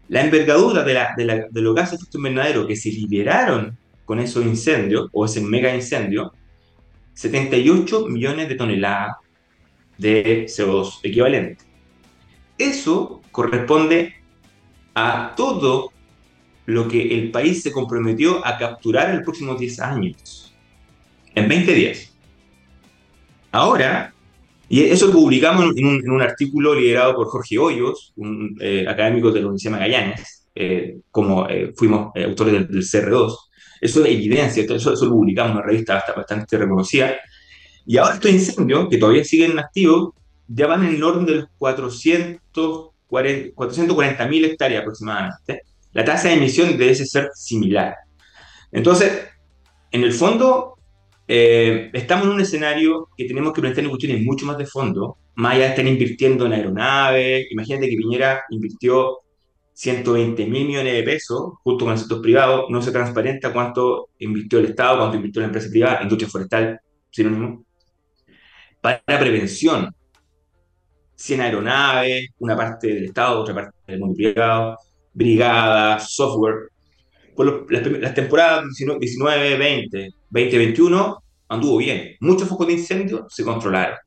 La 0.07 0.21
envergadura 0.23 0.83
de, 0.83 0.93
la, 0.93 1.13
de, 1.15 1.61
los 1.61 1.75
gases 1.75 1.91
de 1.91 1.95
efecto 1.97 2.17
invernadero 2.17 2.65
que 2.65 2.77
se 2.77 2.89
liberaron 2.89 3.77
con 4.05 4.19
esos 4.19 4.45
incendios, 4.45 5.09
o 5.11 5.25
ese 5.25 5.41
mega 5.41 5.73
incendio, 5.75 6.33
78 7.13 8.07
millones 8.07 8.47
de 8.47 8.55
toneladas 8.55 9.17
de 9.97 10.45
CO2 10.45 10.99
equivalente. 11.03 11.63
Eso 12.57 13.21
corresponde 13.31 14.15
a 14.95 15.33
todo 15.35 15.91
lo 16.65 16.87
que 16.87 17.17
el 17.17 17.31
país 17.31 17.63
se 17.63 17.71
comprometió 17.71 18.45
a 18.45 18.57
capturar 18.57 19.09
en 19.09 19.17
los 19.17 19.23
próximos 19.23 19.59
10 19.59 19.79
años, 19.79 20.53
en 21.35 21.47
20 21.47 21.73
días. 21.73 22.13
Ahora, 23.51 24.13
y 24.69 24.83
eso 24.83 25.07
lo 25.07 25.13
publicamos 25.13 25.75
en 25.75 26.09
un, 26.09 26.21
artículo 26.21 26.73
liderado 26.73 27.15
por 27.15 27.27
Jorge 27.27 27.57
Hoyos, 27.57 28.13
un 28.15 28.55
eh, 28.61 28.85
académico 28.87 29.31
de 29.31 29.41
la 29.41 29.47
Universidad 29.47 29.73
Magallanes, 29.73 30.47
eh, 30.55 30.99
como 31.11 31.49
eh, 31.49 31.73
fuimos 31.75 32.15
autores 32.15 32.53
del, 32.53 32.69
CR2. 32.69 33.35
Eso 33.81 34.05
es 34.05 34.11
evidencia, 34.11 34.63
eso, 34.63 34.93
eso 34.93 35.05
lo 35.05 35.11
publicamos 35.11 35.51
en 35.51 35.57
una 35.57 35.65
revista 35.65 36.01
bastante 36.15 36.57
reconocida, 36.57 37.15
y 37.85 37.97
ahora 37.97 38.15
estos 38.15 38.31
incendios, 38.31 38.87
que 38.89 38.97
todavía 38.97 39.23
siguen 39.23 39.59
activos, 39.59 40.13
ya 40.47 40.65
van 40.67 40.85
en 40.85 40.95
el 40.95 41.03
orden 41.03 41.25
de 41.25 41.35
los 41.35 41.45
440 41.57 44.27
mil 44.27 44.45
hectáreas 44.45 44.81
aproximadamente. 44.81 45.63
La 45.93 46.05
tasa 46.05 46.29
de 46.29 46.35
emisión 46.35 46.77
debe 46.77 46.95
ser 46.95 47.29
similar. 47.33 47.95
Entonces, 48.71 49.27
en 49.91 50.03
el 50.03 50.13
fondo, 50.13 50.75
eh, 51.27 51.89
estamos 51.93 52.25
en 52.27 52.33
un 52.33 52.41
escenario 52.41 53.09
que 53.17 53.25
tenemos 53.25 53.53
que 53.53 53.61
plantear 53.61 53.87
cuestiones 53.87 54.23
mucho 54.23 54.45
más 54.45 54.57
de 54.57 54.65
fondo, 54.65 55.17
más 55.35 55.55
allá 55.55 55.63
de 55.63 55.69
estar 55.69 55.87
invirtiendo 55.87 56.45
en 56.45 56.53
aeronaves. 56.53 57.47
Imagínate 57.51 57.89
que 57.89 57.97
Piñera 57.97 58.41
invirtió 58.49 59.19
120 59.73 60.45
mil 60.47 60.67
millones 60.67 60.93
de 60.93 61.03
pesos 61.03 61.53
junto 61.63 61.85
con 61.85 61.93
el 61.93 61.99
sector 61.99 62.21
privado. 62.21 62.67
No 62.69 62.81
se 62.81 62.91
transparenta 62.91 63.51
cuánto 63.51 64.09
invirtió 64.19 64.59
el 64.59 64.65
Estado, 64.65 64.97
cuánto 64.97 65.17
invirtió 65.17 65.41
la 65.41 65.47
empresa 65.47 65.69
privada, 65.69 66.03
industria 66.03 66.29
forestal, 66.29 66.79
sinónimo 67.09 67.65
para 68.81 69.01
prevención. 69.05 69.93
100 71.15 71.41
aeronaves, 71.41 72.29
una 72.39 72.55
parte 72.57 72.87
del 72.87 73.05
Estado, 73.05 73.41
otra 73.41 73.53
parte 73.53 73.77
del 73.87 73.99
mundo 73.99 74.15
privado, 74.15 74.75
brigadas, 75.13 76.13
software. 76.13 76.69
Las, 77.69 77.87
las, 77.87 78.13
temporadas 78.13 78.65
19, 78.77 79.57
20, 79.57 80.09
2021 80.29 81.23
anduvo 81.49 81.77
bien. 81.77 82.15
Muchos 82.19 82.47
focos 82.47 82.67
de 82.67 82.73
incendio 82.73 83.25
se 83.29 83.43
controlaron. 83.43 83.97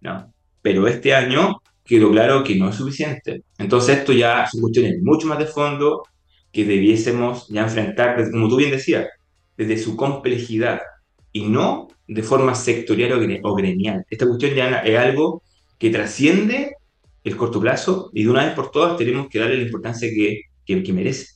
¿no? 0.00 0.32
Pero 0.60 0.86
este 0.86 1.14
año 1.14 1.60
quedó 1.84 2.10
claro 2.10 2.44
que 2.44 2.56
no 2.56 2.68
es 2.68 2.76
suficiente. 2.76 3.42
Entonces 3.58 3.98
esto 3.98 4.12
ya 4.12 4.46
son 4.50 4.60
cuestiones 4.60 5.02
mucho 5.02 5.26
más 5.26 5.38
de 5.38 5.46
fondo 5.46 6.02
que 6.52 6.64
debiésemos 6.64 7.48
ya 7.48 7.62
enfrentar, 7.62 8.30
como 8.30 8.48
tú 8.48 8.56
bien 8.56 8.70
decías, 8.70 9.08
desde 9.56 9.78
su 9.78 9.96
complejidad 9.96 10.80
y 11.32 11.44
no 11.44 11.88
de 12.06 12.22
forma 12.22 12.54
sectorial 12.54 13.40
o 13.42 13.54
gremial. 13.54 14.04
Esta 14.10 14.26
cuestión 14.26 14.54
ya 14.54 14.80
es 14.80 14.98
algo 14.98 15.42
que 15.78 15.90
trasciende 15.90 16.76
el 17.24 17.36
corto 17.36 17.60
plazo 17.60 18.10
y 18.12 18.24
de 18.24 18.30
una 18.30 18.44
vez 18.44 18.54
por 18.54 18.70
todas 18.70 18.96
tenemos 18.96 19.28
que 19.28 19.38
darle 19.38 19.56
la 19.56 19.62
importancia 19.62 20.08
que, 20.08 20.42
que, 20.64 20.92
merece. 20.92 21.34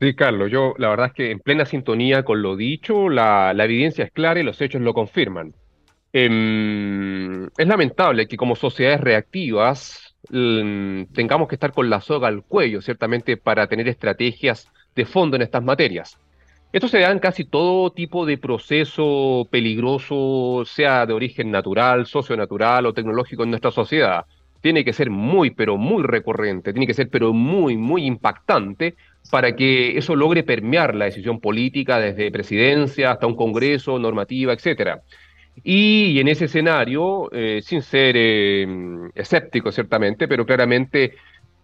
Sí, 0.00 0.14
Carlos, 0.14 0.50
yo 0.50 0.74
la 0.78 0.88
verdad 0.90 1.06
es 1.06 1.12
que 1.12 1.30
en 1.30 1.38
plena 1.38 1.64
sintonía 1.64 2.24
con 2.24 2.42
lo 2.42 2.56
dicho, 2.56 3.08
la, 3.08 3.54
la 3.54 3.64
evidencia 3.64 4.04
es 4.04 4.12
clara 4.12 4.40
y 4.40 4.42
los 4.42 4.60
hechos 4.60 4.82
lo 4.82 4.92
confirman. 4.92 5.54
Eh, 6.12 7.48
es 7.56 7.66
lamentable 7.66 8.28
que 8.28 8.36
como 8.36 8.54
sociedades 8.54 9.00
reactivas 9.00 10.14
tengamos 10.30 11.48
que 11.48 11.56
estar 11.56 11.72
con 11.72 11.90
la 11.90 12.00
soga 12.00 12.28
al 12.28 12.44
cuello, 12.44 12.80
ciertamente, 12.80 13.36
para 13.36 13.66
tener 13.66 13.88
estrategias 13.88 14.70
de 14.94 15.04
fondo 15.04 15.36
en 15.36 15.42
estas 15.42 15.62
materias. 15.62 16.18
Esto 16.74 16.88
se 16.88 16.98
da 16.98 17.12
en 17.12 17.20
casi 17.20 17.44
todo 17.44 17.92
tipo 17.92 18.26
de 18.26 18.36
proceso 18.36 19.46
peligroso, 19.48 20.64
sea 20.66 21.06
de 21.06 21.12
origen 21.12 21.52
natural, 21.52 22.04
socio-natural 22.04 22.86
o 22.86 22.92
tecnológico 22.92 23.44
en 23.44 23.50
nuestra 23.50 23.70
sociedad. 23.70 24.26
Tiene 24.60 24.84
que 24.84 24.92
ser 24.92 25.08
muy, 25.08 25.50
pero 25.50 25.76
muy 25.76 26.02
recurrente, 26.02 26.72
tiene 26.72 26.88
que 26.88 26.94
ser, 26.94 27.08
pero 27.10 27.32
muy, 27.32 27.76
muy 27.76 28.04
impactante 28.04 28.96
para 29.30 29.54
que 29.54 29.96
eso 29.96 30.16
logre 30.16 30.42
permear 30.42 30.96
la 30.96 31.04
decisión 31.04 31.38
política 31.38 32.00
desde 32.00 32.32
presidencia 32.32 33.12
hasta 33.12 33.28
un 33.28 33.36
congreso, 33.36 34.00
normativa, 34.00 34.52
etcétera. 34.52 35.00
Y, 35.62 36.18
en 36.18 36.26
ese 36.26 36.46
escenario, 36.46 37.30
eh, 37.30 37.60
sin 37.62 37.82
ser 37.82 38.16
eh, 38.18 38.66
escéptico 39.14 39.70
ciertamente, 39.70 40.26
pero 40.26 40.44
claramente 40.44 41.14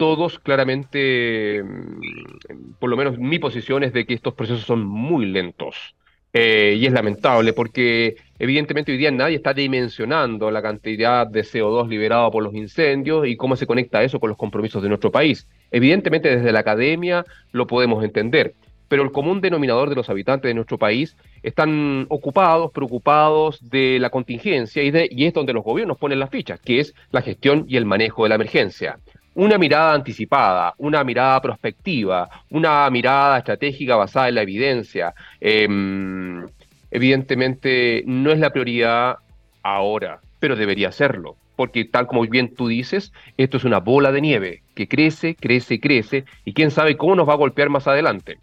todos 0.01 0.39
claramente, 0.39 1.63
mm, 1.63 2.73
por 2.79 2.89
lo 2.89 2.97
menos 2.97 3.19
mi 3.19 3.39
posición 3.39 3.85
es 3.85 3.93
de 3.93 4.07
que 4.07 4.15
estos 4.15 4.33
procesos 4.33 4.65
son 4.65 4.83
muy 4.83 5.27
lentos. 5.27 5.95
Eh, 6.33 6.79
y 6.79 6.87
es 6.87 6.93
lamentable 6.93 7.53
porque 7.53 8.17
evidentemente 8.39 8.93
hoy 8.93 8.99
día 8.99 9.11
nadie 9.11 9.37
está 9.37 9.53
dimensionando 9.53 10.51
la 10.51 10.63
cantidad 10.63 11.27
de 11.27 11.43
CO2 11.43 11.89
liberado 11.89 12.31
por 12.31 12.43
los 12.43 12.55
incendios 12.55 13.27
y 13.27 13.37
cómo 13.37 13.57
se 13.57 13.67
conecta 13.67 14.03
eso 14.03 14.21
con 14.21 14.31
los 14.31 14.39
compromisos 14.39 14.83
de 14.83 14.89
nuestro 14.89 15.11
país. 15.13 15.47
Evidentemente 15.71 16.35
desde 16.35 16.51
la 16.51 16.61
academia 16.61 17.27
lo 17.53 17.67
podemos 17.67 18.03
entender, 18.03 18.55
pero 18.89 19.03
el 19.03 19.13
común 19.13 19.43
denominador 19.43 19.91
de 19.91 19.97
los 19.97 20.09
habitantes 20.09 20.49
de 20.49 20.55
nuestro 20.55 20.79
país 20.79 21.15
están 21.43 22.07
ocupados, 22.09 22.71
preocupados 22.73 23.69
de 23.69 23.99
la 24.01 24.09
contingencia 24.09 24.83
y, 24.83 24.91
de, 24.91 25.09
y 25.11 25.27
es 25.27 25.35
donde 25.35 25.53
los 25.53 25.63
gobiernos 25.63 25.99
ponen 25.99 26.21
las 26.21 26.31
fichas, 26.31 26.59
que 26.59 26.81
es 26.81 26.95
la 27.11 27.21
gestión 27.21 27.67
y 27.69 27.77
el 27.77 27.85
manejo 27.85 28.23
de 28.23 28.31
la 28.31 28.37
emergencia 28.37 28.99
una 29.35 29.59
mirada 29.59 29.95
anticipada, 29.95 30.75
una 30.79 31.05
mirada 31.05 31.41
prospectiva, 31.41 32.29
una 32.51 32.89
mirada 32.91 33.39
estratégica 33.39 33.97
basada 33.97 34.29
en 34.29 34.35
la 34.35 34.43
evidencia. 34.43 35.15
Em, 35.41 36.47
evidentemente 36.91 38.03
no 38.07 38.33
es 38.33 38.39
la 38.39 38.51
prioridad 38.51 39.19
ahora, 39.63 40.21
pero 40.41 40.57
debería 40.57 40.91
serlo, 40.93 41.37
porque 41.57 41.85
tal 41.85 42.07
como 42.07 42.23
bien 42.27 42.55
tú 42.55 42.69
dices, 42.69 43.13
esto 43.37 43.57
es 43.59 43.65
una 43.65 43.79
bola 43.79 44.13
de 44.13 44.21
nieve 44.21 44.63
que 44.75 44.89
crece, 44.89 45.35
crece, 45.35 45.79
crece, 45.79 46.25
y 46.45 46.53
quién 46.53 46.71
sabe 46.71 46.97
cómo 46.97 47.15
nos 47.15 47.29
va 47.29 47.35
a 47.35 47.37
golpear 47.37 47.69
más 47.69 47.87
adelante. 47.87 48.39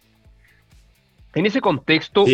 En 1.34 1.44
ese 1.44 1.60
contexto, 1.60 2.24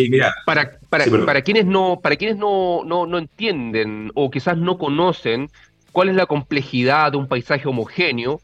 para, 0.45 0.79
para, 0.89 1.41
quienes, 1.41 1.65
no, 1.65 1.99
para 2.01 2.15
quienes 2.15 2.37
no, 2.37 2.83
no, 2.85 3.05
no 3.05 3.17
entienden 3.17 4.11
o 4.15 4.31
quizás 4.31 4.57
no 4.57 4.77
conocen 4.77 5.49
cuál 5.95 6.09
es 6.09 6.15
la 6.17 6.25
complejidad 6.25 7.13
de 7.13 7.17
un 7.17 7.25
paisaje 7.25 7.69
homogéneo 7.69 8.41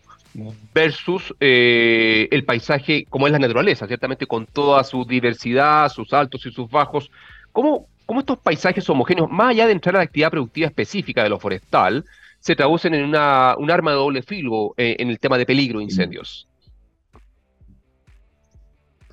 versus 0.74 1.36
eh, 1.42 2.30
el 2.32 2.46
paisaje 2.46 3.06
como 3.10 3.28
es 3.28 3.34
la 3.34 3.40
naturaleza, 3.40 3.88
ciertamente 3.88 4.26
con 4.26 4.46
toda 4.46 4.82
su 4.86 5.04
diversidad, 5.04 5.90
sus 5.90 6.14
altos 6.14 6.46
y 6.46 6.52
sus 6.52 6.72
bajos. 6.72 7.12
¿Cómo, 7.52 7.90
cómo 8.06 8.22
estos 8.22 8.38
paisajes 8.38 8.90
homogéneos, 8.90 9.30
más 9.30 9.50
allá 9.50 9.66
de 9.66 9.74
entrar 9.74 9.96
a 9.96 9.98
la 9.98 10.06
actividad 10.06 10.32
productiva 10.32 10.68
específica 10.68 11.24
de 11.24 11.30
lo 11.30 11.42
forestal, 11.42 12.06
se 12.40 12.56
traducen 12.56 12.94
en 12.94 13.04
una, 13.04 13.58
un 13.58 13.70
arma 13.70 13.92
de 13.92 13.98
doble 13.98 14.22
filo 14.22 14.74
eh, 14.78 14.96
en 14.98 15.10
el 15.10 15.20
tema 15.20 15.38
de 15.38 15.46
peligro 15.46 15.80
de 15.80 15.84
incendios? 15.84 16.48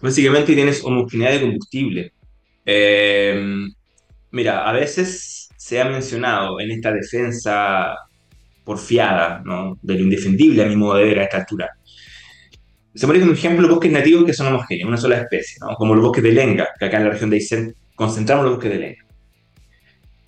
Básicamente 0.01 0.55
tienes 0.55 0.85
homogeneidad 0.85 1.33
de 1.33 1.41
combustible. 1.41 2.13
Eh, 2.65 3.67
mira, 4.31 4.69
a 4.69 4.73
veces 4.73 5.49
se 5.57 5.81
ha 5.81 5.87
mencionado 5.87 6.61
en 6.61 6.71
esta 6.71 6.93
defensa 6.93 7.97
porfiada, 8.69 9.41
¿no? 9.47 9.79
de 9.81 9.95
lo 9.95 10.01
indefendible 10.01 10.63
a 10.63 10.67
mi 10.67 10.77
modo 10.77 10.97
de 10.97 11.05
ver 11.05 11.21
a 11.21 11.25
esta 11.25 11.39
altura. 11.39 11.71
Se 12.95 13.07
pone 13.07 13.19
como 13.19 13.33
ejemplo 13.33 13.63
los 13.63 13.71
bosques 13.71 13.91
nativos 13.91 14.27
que 14.27 14.35
son 14.35 14.49
homogéneos, 14.49 14.89
una 14.89 14.99
sola 14.99 15.17
especie, 15.17 15.57
¿no? 15.63 15.75
como 15.77 15.95
los 15.95 16.05
bosques 16.05 16.23
de 16.23 16.33
Lenga, 16.33 16.69
que 16.79 16.85
acá 16.85 16.99
en 16.99 17.05
la 17.05 17.11
región 17.11 17.31
de 17.31 17.37
Aysén 17.37 17.75
concentramos 17.95 18.45
los 18.45 18.57
bosques 18.57 18.71
de 18.71 18.79
Lenga. 18.79 19.07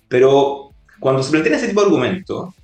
Pero 0.07 0.71
cuando 0.99 1.21
se 1.21 1.29
plantea 1.29 1.55
ese 1.55 1.67
tipo 1.67 1.81
de 1.81 1.85
argumento, 1.85 2.55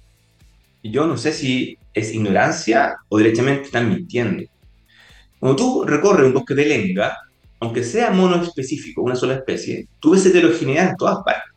yo 0.81 1.05
no 1.05 1.15
sé 1.15 1.31
si 1.31 1.77
es 1.93 2.11
ignorancia 2.11 2.95
o 3.07 3.19
directamente 3.19 3.65
están 3.65 3.87
mintiendo. 3.87 4.45
Cuando 5.39 5.55
tú 5.57 5.83
recorres 5.85 6.25
un 6.25 6.33
bosque 6.33 6.55
de 6.55 6.65
Lenga, 6.65 7.15
aunque 7.59 7.83
sea 7.83 8.09
mono 8.09 8.41
específico, 8.41 9.03
una 9.03 9.15
sola 9.15 9.35
especie, 9.35 9.87
tú 9.99 10.11
ves 10.11 10.25
heterogeneidad 10.25 10.89
en 10.89 10.97
todas 10.97 11.19
partes. 11.23 11.53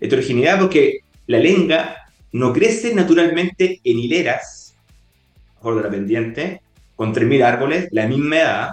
Heterogeneidad 0.00 0.58
porque 0.58 1.02
la 1.28 1.38
lenga 1.38 2.07
no 2.32 2.52
crece 2.52 2.94
naturalmente 2.94 3.80
en 3.84 3.98
hileras, 3.98 4.76
mejor 5.56 5.76
de 5.76 5.82
la 5.82 5.90
pendiente, 5.90 6.62
con 6.96 7.14
3.000 7.14 7.42
árboles, 7.44 7.88
la 7.92 8.06
misma 8.06 8.36
edad, 8.36 8.70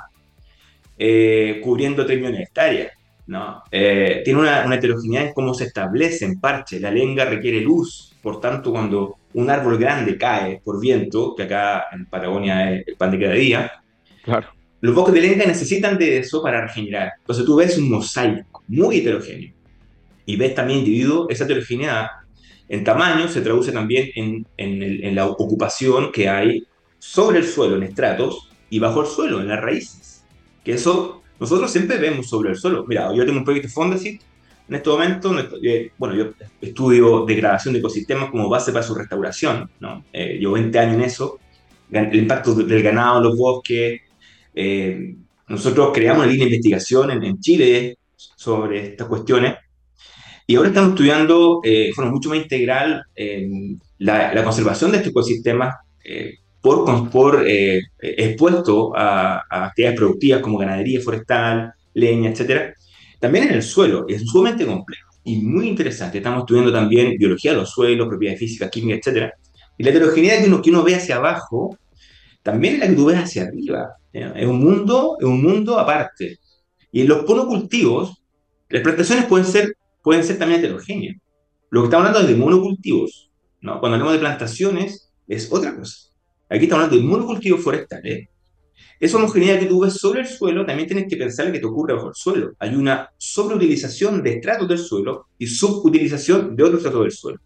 eh, 0.97 1.61
cubriendo 1.63 2.05
3 2.05 2.17
millones 2.17 2.39
de 2.39 2.43
hectáreas. 2.43 2.91
¿no? 3.27 3.63
Eh, 3.71 4.21
tiene 4.23 4.39
una, 4.39 4.75
heterogeneidad 4.75 5.27
en 5.27 5.33
cómo 5.33 5.53
se 5.53 5.65
establece 5.65 6.25
en 6.25 6.39
parche. 6.39 6.79
La 6.79 6.91
lenga 6.91 7.25
requiere 7.25 7.61
luz, 7.61 8.15
por 8.21 8.39
tanto, 8.39 8.71
cuando 8.71 9.17
un 9.33 9.49
árbol 9.49 9.77
grande 9.77 10.17
cae 10.17 10.61
por 10.63 10.79
viento, 10.79 11.35
que 11.35 11.43
acá 11.43 11.85
en 11.91 12.05
Patagonia 12.05 12.73
es 12.73 12.87
el 12.87 12.95
pan 12.95 13.11
de 13.11 13.19
cada 13.19 13.33
día, 13.33 13.71
claro. 14.23 14.47
los 14.81 14.95
bosques 14.95 15.13
de 15.13 15.21
lenga 15.21 15.45
necesitan 15.45 15.97
de 15.97 16.19
eso 16.19 16.41
para 16.41 16.61
regenerar. 16.61 17.13
Entonces 17.19 17.45
tú 17.45 17.55
ves 17.55 17.77
un 17.77 17.89
mosaico 17.89 18.63
muy 18.67 18.97
heterogéneo 18.97 19.53
y 20.25 20.35
ves 20.35 20.55
también 20.55 20.79
individuos, 20.79 21.27
esa 21.29 21.43
heterogeneidad 21.43 22.07
en 22.67 22.83
tamaño 22.83 23.27
se 23.27 23.41
traduce 23.41 23.71
también 23.71 24.09
en, 24.57 25.15
la 25.15 25.27
ocupación 25.27 26.11
que 26.11 26.29
hay 26.29 26.65
sobre 26.99 27.39
el 27.39 27.45
suelo, 27.45 27.75
en 27.75 27.83
estratos, 27.83 28.49
y 28.69 28.79
bajo 28.79 29.01
el 29.01 29.07
suelo, 29.07 29.39
en 29.39 29.47
las 29.47 29.61
raíces. 29.61 30.23
Que 30.63 30.73
eso 30.73 31.21
nosotros 31.39 31.71
siempre 31.71 31.97
vemos 31.97 32.27
sobre 32.27 32.51
el 32.51 32.55
suelo. 32.55 32.85
Mira, 32.87 33.13
yo 33.13 33.25
tengo 33.25 33.39
un 33.39 33.45
proyecto 33.45 33.67
de 33.67 33.73
Fondesit 33.73 34.21
en 34.67 34.75
este 34.75 34.89
momento, 34.89 35.31
eh, 35.63 35.91
bueno, 35.97 36.15
yo 36.15 36.31
estudio 36.59 37.23
degradación 37.23 37.73
de 37.73 37.79
ecosistemas 37.79 38.31
como 38.31 38.49
base 38.49 38.71
para 38.71 38.83
su 38.83 38.95
restauración, 38.95 39.69
¿no? 39.79 40.03
Eh, 40.11 40.37
llevo 40.39 40.53
20 40.53 40.79
años 40.79 40.95
en 40.95 41.01
eso, 41.01 41.39
el 41.91 42.15
impacto 42.15 42.55
del 42.55 42.81
ganado 42.81 43.17
en 43.17 43.23
los 43.25 43.37
bosques. 43.37 44.01
Eh, 44.55 45.15
nosotros 45.47 45.91
creamos 45.93 46.23
una 46.23 46.31
línea 46.31 46.47
de 46.47 46.55
investigación 46.55 47.11
en, 47.11 47.23
en 47.23 47.39
Chile 47.39 47.99
sobre 48.15 48.87
estas 48.87 49.07
cuestiones 49.07 49.55
y 50.47 50.55
ahora 50.55 50.69
estamos 50.69 50.91
estudiando 50.91 51.61
eh, 51.63 51.87
de 51.87 51.93
forma 51.93 52.11
mucho 52.11 52.29
más 52.29 52.37
integral 52.37 53.03
la, 53.97 54.43
conservación 54.43 54.91
de 54.91 54.97
estos 54.97 55.11
ecosistemas 55.11 55.75
eh, 56.03 56.35
por, 56.61 57.09
por 57.09 57.43
eh, 57.47 57.81
expuesto 57.99 58.91
a, 58.95 59.41
actividades 59.49 59.97
productivas 59.97 60.41
como 60.41 60.57
ganadería 60.57 61.01
forestal, 61.01 61.73
leña, 61.93 62.29
etc. 62.29 62.75
También 63.19 63.45
en 63.45 63.53
el 63.55 63.63
suelo, 63.63 64.05
es 64.07 64.23
sumamente 64.25 64.65
complejo 64.65 65.09
y 65.23 65.37
muy 65.37 65.67
interesante. 65.67 66.17
Estamos 66.17 66.41
estudiando 66.41 66.71
también 66.71 67.17
biología 67.17 67.51
de 67.51 67.57
los 67.57 67.71
suelos, 67.71 68.07
propiedades 68.07 68.39
físicas, 68.39 68.69
químicas, 68.69 69.07
etc. 69.07 69.31
Y 69.77 69.83
la 69.83 69.89
heterogeneidad 69.89 70.41
que 70.41 70.47
uno, 70.47 70.61
que 70.61 70.69
uno 70.69 70.83
ve 70.83 70.95
hacia 70.95 71.15
abajo, 71.15 71.77
también 72.43 72.75
es 72.75 72.79
la 72.81 72.87
que 72.87 72.93
tú 72.93 73.05
ves 73.05 73.17
hacia 73.17 73.43
arriba. 73.43 73.95
Es 74.13 74.45
un 74.45 74.59
mundo, 74.59 75.17
es 75.19 75.25
un 75.25 75.41
mundo 75.41 75.79
aparte. 75.79 76.37
Y 76.91 77.01
en 77.01 77.07
los 77.07 77.27
monocultivos, 77.27 78.21
las 78.69 78.83
plantaciones 78.83 79.25
pueden 79.25 79.47
ser 79.47 79.75
pueden 80.05 80.23
ser 80.23 80.37
también 80.37 80.59
heterogéneas. 80.59 81.17
Lo 81.71 81.81
que 81.81 81.85
estamos 81.87 82.05
hablando 82.05 82.29
es 82.29 82.35
de 82.35 82.39
monocultivos. 82.39 83.31
¿no? 83.59 83.79
Cuando 83.79 83.95
hablamos 83.95 84.13
de 84.13 84.19
plantaciones, 84.19 85.11
es 85.27 85.51
otra 85.51 85.75
cosa. 85.75 86.11
Aquí 86.47 86.65
estamos 86.65 86.85
hablando 86.85 87.03
de 87.03 87.09
monocultivos 87.11 87.63
forestales. 87.63 88.29
Esa 88.99 89.17
homogeneidad 89.17 89.59
que 89.59 89.65
tú 89.65 89.79
ves 89.79 89.95
sobre 89.95 90.21
el 90.21 90.27
suelo, 90.27 90.63
también 90.63 90.87
tienes 90.87 91.07
que 91.09 91.17
pensar 91.17 91.51
que 91.51 91.59
te 91.59 91.65
ocurre 91.65 91.95
bajo 91.95 92.09
el 92.09 92.13
suelo. 92.15 92.53
Hay 92.59 92.75
una 92.75 93.09
sobreutilización 93.17 94.21
de 94.21 94.33
estratos 94.35 94.67
del 94.67 94.77
suelo 94.77 95.29
y 95.39 95.47
subutilización 95.47 96.55
de 96.55 96.63
otros 96.63 96.81
estratos 96.81 97.01
del 97.01 97.11
suelo. 97.11 97.39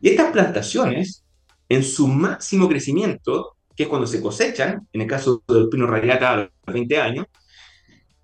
Y 0.00 0.08
estas 0.08 0.32
plantaciones, 0.32 1.24
en 1.68 1.84
su 1.84 2.08
máximo 2.08 2.68
crecimiento, 2.68 3.56
que 3.76 3.84
es 3.84 3.88
cuando 3.88 4.08
se 4.08 4.20
cosechan, 4.20 4.88
en 4.92 5.00
el 5.02 5.06
caso 5.06 5.44
del 5.46 5.68
pino 5.68 5.86
radiata 5.86 6.32
a 6.32 6.36
los 6.36 6.48
20 6.66 6.98
años, 6.98 7.26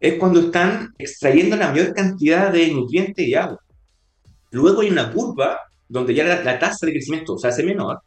es 0.01 0.15
cuando 0.15 0.41
están 0.41 0.95
extrayendo 0.99 1.55
la 1.55 1.71
mayor 1.71 1.95
cantidad 1.95 2.53
de 2.53 2.73
nutrientes 2.73 3.27
y 3.27 3.35
agua. 3.37 3.61
Luego 4.51 4.81
hay 4.81 4.91
una 4.91 5.13
curva 5.13 5.59
donde 5.89 6.15
ya 6.15 6.25
la, 6.25 6.59
tasa 6.59 6.87
de 6.87 6.93
crecimiento 6.93 7.39
se 7.39 7.49
hace 7.49 7.63
menor 7.63 8.01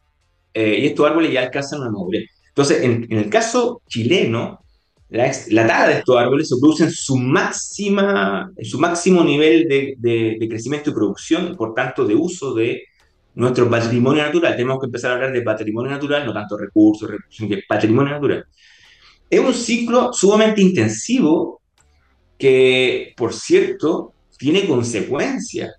eh, 0.54 0.78
y 0.80 0.86
estos 0.86 1.06
árboles 1.06 1.32
ya 1.32 1.42
alcanzan 1.42 1.80
una 1.80 1.90
madurez. 1.90 2.24
Entonces, 2.48 2.82
en, 2.82 3.06
el 3.10 3.30
caso 3.30 3.80
chileno, 3.88 4.60
la, 5.08 5.32
la, 5.50 5.66
tala 5.66 5.88
de 5.88 5.98
estos 5.98 6.16
árboles 6.16 6.48
se 6.48 6.56
produce 6.60 6.84
en 6.84 6.90
su, 6.90 7.16
máxima, 7.16 8.50
en 8.56 8.64
su 8.64 8.78
máximo 8.78 9.24
nivel 9.24 9.66
de, 9.68 9.94
de, 9.98 10.48
crecimiento 10.48 10.90
y 10.90 10.94
producción, 10.94 11.56
por 11.56 11.74
tanto, 11.74 12.04
de 12.04 12.14
uso 12.14 12.54
de 12.54 12.82
nuestro 13.34 13.70
patrimonio 13.70 14.22
natural. 14.22 14.54
Tenemos 14.54 14.78
que 14.80 14.86
empezar 14.86 15.10
a 15.10 15.14
hablar 15.14 15.32
de 15.32 15.42
patrimonio 15.42 15.90
natural, 15.90 16.26
no 16.26 16.32
tanto 16.34 16.58
recursos, 16.58 17.10
sino 17.30 17.48
que 17.48 17.62
patrimonio 17.66 18.12
natural. 18.12 18.44
Es 19.30 19.40
un 19.40 19.54
ciclo 19.54 20.12
sumamente 20.12 20.60
intensivo 20.60 21.62
que, 22.38 23.14
por 23.16 23.32
cierto, 23.32 24.12
tiene 24.36 24.66
consecuencias. 24.66 25.72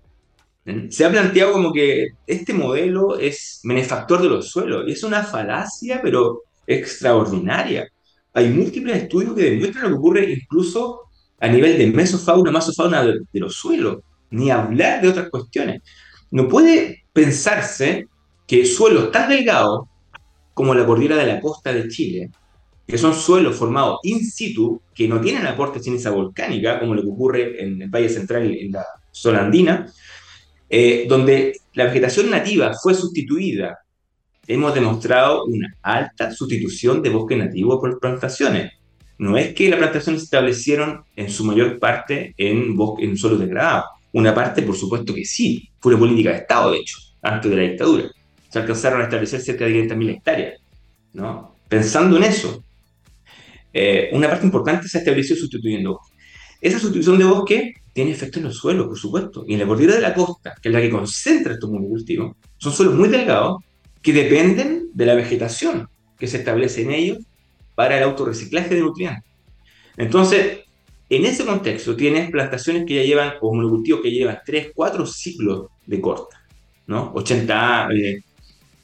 Se 0.88 1.04
ha 1.04 1.10
planteado 1.10 1.52
como 1.52 1.72
que 1.72 2.08
este 2.26 2.54
modelo 2.54 3.18
es 3.18 3.60
benefactor 3.64 4.22
de 4.22 4.28
los 4.28 4.48
suelos, 4.50 4.84
y 4.86 4.92
es 4.92 5.02
una 5.04 5.22
falacia, 5.22 6.00
pero 6.02 6.42
extraordinaria. 6.66 7.86
Hay 8.32 8.48
múltiples 8.48 9.02
estudios 9.02 9.34
que 9.34 9.50
demuestran 9.50 9.84
lo 9.84 9.90
que 9.90 9.98
ocurre 9.98 10.32
incluso 10.32 11.02
a 11.38 11.48
nivel 11.48 11.76
de 11.76 11.86
mesofauna, 11.88 12.50
masofauna 12.50 13.04
de, 13.04 13.20
de 13.30 13.40
los 13.40 13.54
suelos, 13.54 13.98
ni 14.30 14.50
hablar 14.50 15.02
de 15.02 15.08
otras 15.08 15.28
cuestiones. 15.28 15.82
No 16.30 16.48
puede 16.48 17.04
pensarse 17.12 18.06
que 18.46 18.64
suelos 18.64 19.10
tan 19.12 19.28
delgados 19.28 19.86
como 20.54 20.74
la 20.74 20.86
cordillera 20.86 21.16
de 21.16 21.26
la 21.26 21.40
costa 21.40 21.72
de 21.72 21.88
Chile, 21.88 22.30
que 22.86 22.98
son 22.98 23.14
suelos 23.14 23.56
formados 23.56 23.98
in 24.04 24.24
situ, 24.24 24.80
que 24.94 25.08
no 25.08 25.20
tienen 25.20 25.46
aporte 25.46 25.82
ceniza 25.82 26.10
volcánica, 26.10 26.78
como 26.78 26.94
lo 26.94 27.02
que 27.02 27.08
ocurre 27.08 27.62
en 27.62 27.82
el 27.82 27.88
Valle 27.88 28.08
Central, 28.08 28.54
en 28.54 28.72
la 28.72 28.84
zona 29.10 29.40
andina, 29.40 29.86
eh, 30.68 31.06
donde 31.08 31.54
la 31.74 31.84
vegetación 31.84 32.30
nativa 32.30 32.72
fue 32.82 32.94
sustituida. 32.94 33.78
Hemos 34.46 34.74
demostrado 34.74 35.44
una 35.44 35.74
alta 35.82 36.30
sustitución 36.30 37.02
de 37.02 37.10
bosque 37.10 37.36
nativo 37.36 37.80
por 37.80 37.98
plantaciones. 37.98 38.72
No 39.18 39.36
es 39.38 39.54
que 39.54 39.68
las 39.68 39.78
plantaciones 39.78 40.22
se 40.22 40.24
establecieron 40.24 41.04
en 41.16 41.30
su 41.30 41.44
mayor 41.44 41.78
parte 41.78 42.34
en, 42.36 42.76
bosque, 42.76 43.04
en 43.04 43.16
suelos 43.16 43.40
degradados. 43.40 43.86
Una 44.12 44.34
parte, 44.34 44.62
por 44.62 44.76
supuesto 44.76 45.14
que 45.14 45.24
sí, 45.24 45.70
fue 45.78 45.92
una 45.92 46.00
política 46.00 46.30
de 46.30 46.36
Estado, 46.38 46.72
de 46.72 46.78
hecho, 46.78 46.98
antes 47.22 47.50
de 47.50 47.56
la 47.56 47.62
dictadura. 47.62 48.10
Se 48.48 48.58
alcanzaron 48.58 49.00
a 49.00 49.04
establecer 49.04 49.40
cerca 49.40 49.64
de 49.64 49.88
500.000 49.88 50.10
hectáreas. 50.10 50.60
¿no? 51.12 51.56
Pensando 51.68 52.16
en 52.16 52.24
eso, 52.24 52.62
eh, 53.72 54.10
una 54.12 54.28
parte 54.28 54.46
importante 54.46 54.88
se 54.88 54.98
estableció 54.98 55.34
sustituyendo 55.34 55.94
bosque. 55.94 56.13
Esa 56.64 56.78
sustitución 56.78 57.18
de 57.18 57.26
bosque 57.26 57.74
tiene 57.92 58.12
efecto 58.12 58.38
en 58.38 58.46
los 58.46 58.56
suelos, 58.56 58.86
por 58.86 58.98
supuesto. 58.98 59.44
Y 59.46 59.52
en 59.52 59.60
la 59.60 59.66
cordillera 59.66 59.96
de 59.96 60.00
la 60.00 60.14
costa, 60.14 60.54
que 60.62 60.70
es 60.70 60.74
la 60.74 60.80
que 60.80 60.88
concentra 60.88 61.52
estos 61.52 61.70
monocultivos, 61.70 62.36
son 62.56 62.72
suelos 62.72 62.94
muy 62.94 63.10
delgados 63.10 63.62
que 64.00 64.14
dependen 64.14 64.88
de 64.94 65.04
la 65.04 65.14
vegetación 65.14 65.86
que 66.18 66.26
se 66.26 66.38
establece 66.38 66.80
en 66.80 66.92
ellos 66.92 67.18
para 67.74 67.98
el 67.98 68.04
autorreciclaje 68.04 68.76
de 68.76 68.80
nutrientes. 68.80 69.30
Entonces, 69.98 70.60
en 71.10 71.26
ese 71.26 71.44
contexto 71.44 71.94
tienes 71.96 72.30
plantaciones 72.30 72.86
que 72.86 72.94
ya 72.94 73.02
llevan, 73.02 73.34
o 73.42 73.54
monocultivos 73.54 74.00
que 74.00 74.10
llevan 74.10 74.38
3, 74.42 74.68
4 74.74 75.04
ciclos 75.04 75.66
de 75.84 76.00
corta, 76.00 76.42
¿no? 76.86 77.12
80, 77.14 77.88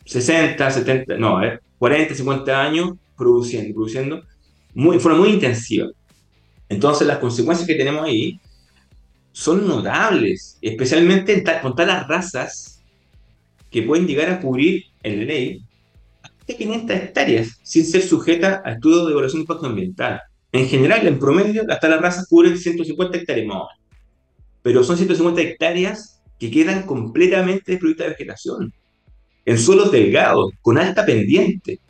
60, 0.05 0.71
70, 0.71 1.16
no, 1.16 1.40
40, 1.79 2.14
50 2.14 2.62
años 2.62 2.90
produciendo, 3.16 3.73
produciendo, 3.73 4.23
muy, 4.75 4.97
de 4.97 5.01
forma 5.01 5.21
muy 5.21 5.31
intensiva. 5.31 5.88
Entonces 6.70 7.06
las 7.06 7.18
consecuencias 7.18 7.66
que 7.66 7.74
tenemos 7.74 8.04
ahí 8.04 8.40
son 9.33 9.66
notables, 9.66 10.56
especialmente 10.62 11.44
con 11.61 11.74
las 11.76 12.09
razas 12.09 12.83
que 13.70 13.83
pueden 13.83 14.06
llegar 14.06 14.30
a 14.30 14.40
cubrir 14.40 14.85
en 15.02 15.26
ley 15.26 15.64
hasta 16.22 16.54
500 16.56 16.96
hectáreas 16.96 17.61
sin 17.62 17.85
ser 17.85 18.02
sujetas 18.02 18.61
a 18.64 18.72
estudios 18.72 19.06
de 19.06 19.12
evaluación 19.12 19.40
de 19.40 19.42
impacto 19.42 19.66
ambiental. 19.66 20.20
En 20.52 20.68
general, 20.68 21.06
en 21.06 21.18
promedio, 21.18 21.64
hasta 21.68 21.88
las 21.88 22.00
razas 22.00 22.26
cubren 22.28 22.56
150 22.56 23.18
hectáreas 23.18 23.46
más. 23.46 23.68
Pero 24.62 24.85
son 24.85 24.96
150 24.96 25.40
hectáreas 25.40 26.22
que 26.38 26.50
quedan 26.50 26.85
completamente 26.85 27.72
desprovistas 27.72 28.06
de 28.06 28.11
vegetación, 28.12 28.72
en 29.44 29.59
suelos 29.59 29.90
delgados, 29.90 30.52
con 30.62 30.78
alta 30.78 31.04
pendiente. 31.04 31.80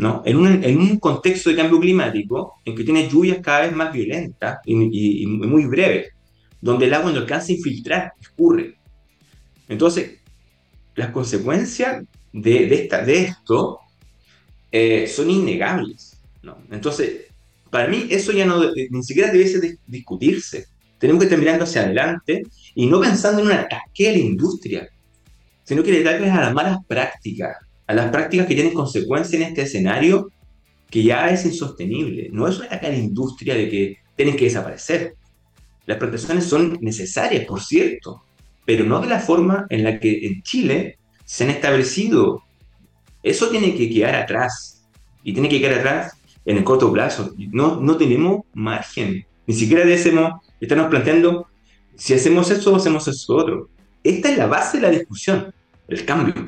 ¿No? 0.00 0.22
En, 0.24 0.38
un, 0.38 0.64
en 0.64 0.78
un 0.78 0.98
contexto 0.98 1.50
de 1.50 1.56
cambio 1.56 1.78
climático 1.78 2.54
en 2.64 2.74
que 2.74 2.84
tiene 2.84 3.06
lluvias 3.06 3.40
cada 3.42 3.66
vez 3.66 3.72
más 3.72 3.92
violentas 3.92 4.58
y, 4.64 5.26
muy 5.26 5.66
breves, 5.66 6.14
donde 6.58 6.86
el 6.86 6.94
agua 6.94 7.12
no 7.12 7.18
alcanza 7.18 7.52
a 7.52 7.56
infiltrar, 7.56 8.12
escurre. 8.18 8.78
Entonces, 9.68 10.20
las 10.94 11.10
consecuencias 11.10 12.02
de, 12.32 12.66
de, 12.66 12.74
esta, 12.76 13.04
de 13.04 13.24
esto 13.24 13.80
eh, 14.72 15.06
son 15.06 15.28
innegables. 15.28 16.18
¿no? 16.42 16.56
Entonces, 16.70 17.26
para 17.68 17.86
mí 17.86 18.06
eso 18.08 18.32
ya 18.32 18.46
no 18.46 18.58
ni 18.72 19.02
siquiera 19.02 19.30
debe 19.30 19.78
discutirse. 19.86 20.64
Tenemos 20.98 21.20
que 21.20 21.26
estar 21.26 21.38
mirando 21.38 21.64
hacia 21.64 21.82
adelante 21.82 22.42
y 22.74 22.86
no 22.86 23.00
pensando 23.02 23.42
en 23.42 23.48
un 23.48 23.52
ataque 23.52 24.08
a 24.08 24.12
la 24.12 24.18
industria, 24.18 24.88
sino 25.62 25.82
que 25.82 25.92
le 25.92 26.00
ataques 26.00 26.30
a 26.30 26.40
las 26.40 26.54
malas 26.54 26.78
prácticas, 26.88 27.58
a 27.90 27.92
las 27.92 28.12
prácticas 28.12 28.46
que 28.46 28.54
tienen 28.54 28.72
consecuencias 28.72 29.34
en 29.34 29.48
este 29.48 29.62
escenario 29.62 30.30
que 30.88 31.02
ya 31.02 31.28
es 31.28 31.44
insostenible. 31.44 32.28
No 32.30 32.46
es 32.46 32.60
una 32.60 32.80
la 32.80 32.94
industria 32.94 33.56
de 33.56 33.68
que 33.68 33.96
tienen 34.14 34.36
que 34.36 34.44
desaparecer. 34.44 35.16
Las 35.86 35.98
plantaciones 35.98 36.44
son 36.44 36.78
necesarias, 36.80 37.46
por 37.46 37.60
cierto, 37.60 38.22
pero 38.64 38.84
no 38.84 39.00
de 39.00 39.08
la 39.08 39.18
forma 39.18 39.66
en 39.70 39.82
la 39.82 39.98
que 39.98 40.24
en 40.24 40.40
Chile 40.42 40.98
se 41.24 41.42
han 41.42 41.50
establecido. 41.50 42.44
Eso 43.24 43.48
tiene 43.48 43.74
que 43.74 43.90
quedar 43.90 44.14
atrás. 44.14 44.86
Y 45.24 45.32
tiene 45.32 45.48
que 45.48 45.60
quedar 45.60 45.80
atrás 45.80 46.12
en 46.44 46.58
el 46.58 46.62
corto 46.62 46.92
plazo. 46.92 47.34
No, 47.50 47.80
no 47.80 47.96
tenemos 47.96 48.42
margen. 48.54 49.26
Ni 49.48 49.54
siquiera 49.54 49.84
decimos, 49.84 50.34
estamos 50.60 50.86
planteando 50.86 51.48
si 51.96 52.14
hacemos 52.14 52.52
eso 52.52 52.72
o 52.72 52.76
hacemos 52.76 53.08
eso 53.08 53.34
otro. 53.34 53.68
Esta 54.04 54.30
es 54.30 54.38
la 54.38 54.46
base 54.46 54.76
de 54.76 54.82
la 54.84 54.90
discusión, 54.90 55.52
el 55.88 56.04
cambio. 56.04 56.46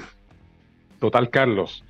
Total, 1.02 1.30
Carlos. 1.30 1.82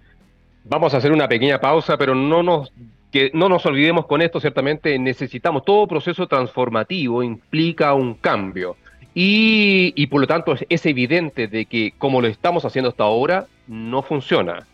Vamos 0.64 0.94
a 0.94 0.96
hacer 0.96 1.12
una 1.12 1.28
pequeña 1.28 1.60
pausa, 1.60 1.98
pero 1.98 2.14
no 2.14 2.42
nos, 2.42 2.72
que 3.10 3.30
no 3.34 3.50
nos 3.50 3.66
olvidemos 3.66 4.06
con 4.06 4.22
esto, 4.22 4.40
ciertamente 4.40 4.98
necesitamos, 4.98 5.66
todo 5.66 5.86
proceso 5.86 6.26
transformativo 6.26 7.22
implica 7.22 7.92
un 7.92 8.14
cambio. 8.14 8.74
Y, 9.12 10.06
por 10.06 10.22
lo 10.22 10.26
tanto 10.26 10.54
es 10.66 10.86
evidente 10.86 11.46
de 11.46 11.66
que 11.66 11.92
como 11.98 12.22
lo 12.22 12.26
estamos 12.26 12.64
haciendo 12.64 12.88
hasta 12.88 13.04
ahora, 13.04 13.48
no 13.66 14.00
funciona. 14.00 14.66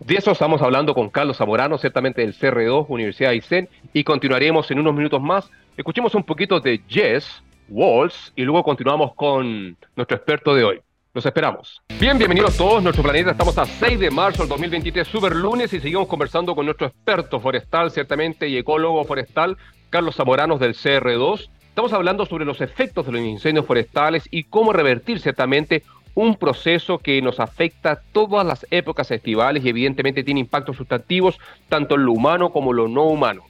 De 0.00 0.16
eso 0.16 0.32
estamos 0.32 0.60
hablando 0.60 0.92
con 0.92 1.08
Carlos 1.08 1.36
Zamorano, 1.36 1.78
ciertamente 1.78 2.22
del 2.22 2.34
CR2, 2.34 2.86
Universidad 2.88 3.28
de 3.28 3.34
Aysén, 3.36 3.68
y 3.92 4.02
continuaremos 4.02 4.68
en 4.72 4.80
unos 4.80 4.92
minutos 4.92 5.22
más. 5.22 5.48
Escuchemos 5.76 6.16
un 6.16 6.24
poquito 6.24 6.58
de 6.58 6.80
Jess 6.88 7.44
Walls 7.68 8.32
y 8.34 8.42
luego 8.42 8.64
continuamos 8.64 9.14
con 9.14 9.76
nuestro 9.94 10.16
experto 10.16 10.52
de 10.52 10.64
hoy. 10.64 10.80
Los 11.14 11.24
esperamos. 11.26 11.80
Bien, 12.00 12.18
bienvenidos 12.18 12.56
todos. 12.56 12.82
Nuestro 12.82 13.04
planeta 13.04 13.30
estamos 13.30 13.56
a 13.56 13.64
6 13.64 14.00
de 14.00 14.10
marzo 14.10 14.42
del 14.42 14.48
2023, 14.48 15.06
super 15.06 15.36
lunes, 15.36 15.72
y 15.72 15.78
seguimos 15.78 16.08
conversando 16.08 16.56
con 16.56 16.66
nuestro 16.66 16.88
experto 16.88 17.38
forestal, 17.38 17.92
ciertamente, 17.92 18.48
y 18.48 18.56
ecólogo 18.56 19.04
forestal, 19.04 19.56
Carlos 19.90 20.16
Zamoranos 20.16 20.58
del 20.58 20.74
CR2. 20.74 21.50
Estamos 21.68 21.92
hablando 21.92 22.26
sobre 22.26 22.44
los 22.44 22.60
efectos 22.60 23.06
de 23.06 23.12
los 23.12 23.20
incendios 23.20 23.64
forestales 23.64 24.24
y 24.28 24.42
cómo 24.42 24.72
revertir 24.72 25.20
ciertamente 25.20 25.84
un 26.16 26.34
proceso 26.34 26.98
que 26.98 27.22
nos 27.22 27.38
afecta 27.38 28.02
todas 28.10 28.44
las 28.44 28.66
épocas 28.72 29.08
estivales 29.12 29.64
y 29.64 29.68
evidentemente 29.68 30.24
tiene 30.24 30.40
impactos 30.40 30.76
sustantivos 30.76 31.38
tanto 31.68 31.94
en 31.94 32.06
lo 32.06 32.12
humano 32.12 32.50
como 32.50 32.72
en 32.72 32.76
lo 32.76 32.88
no 32.88 33.04
humano. 33.04 33.44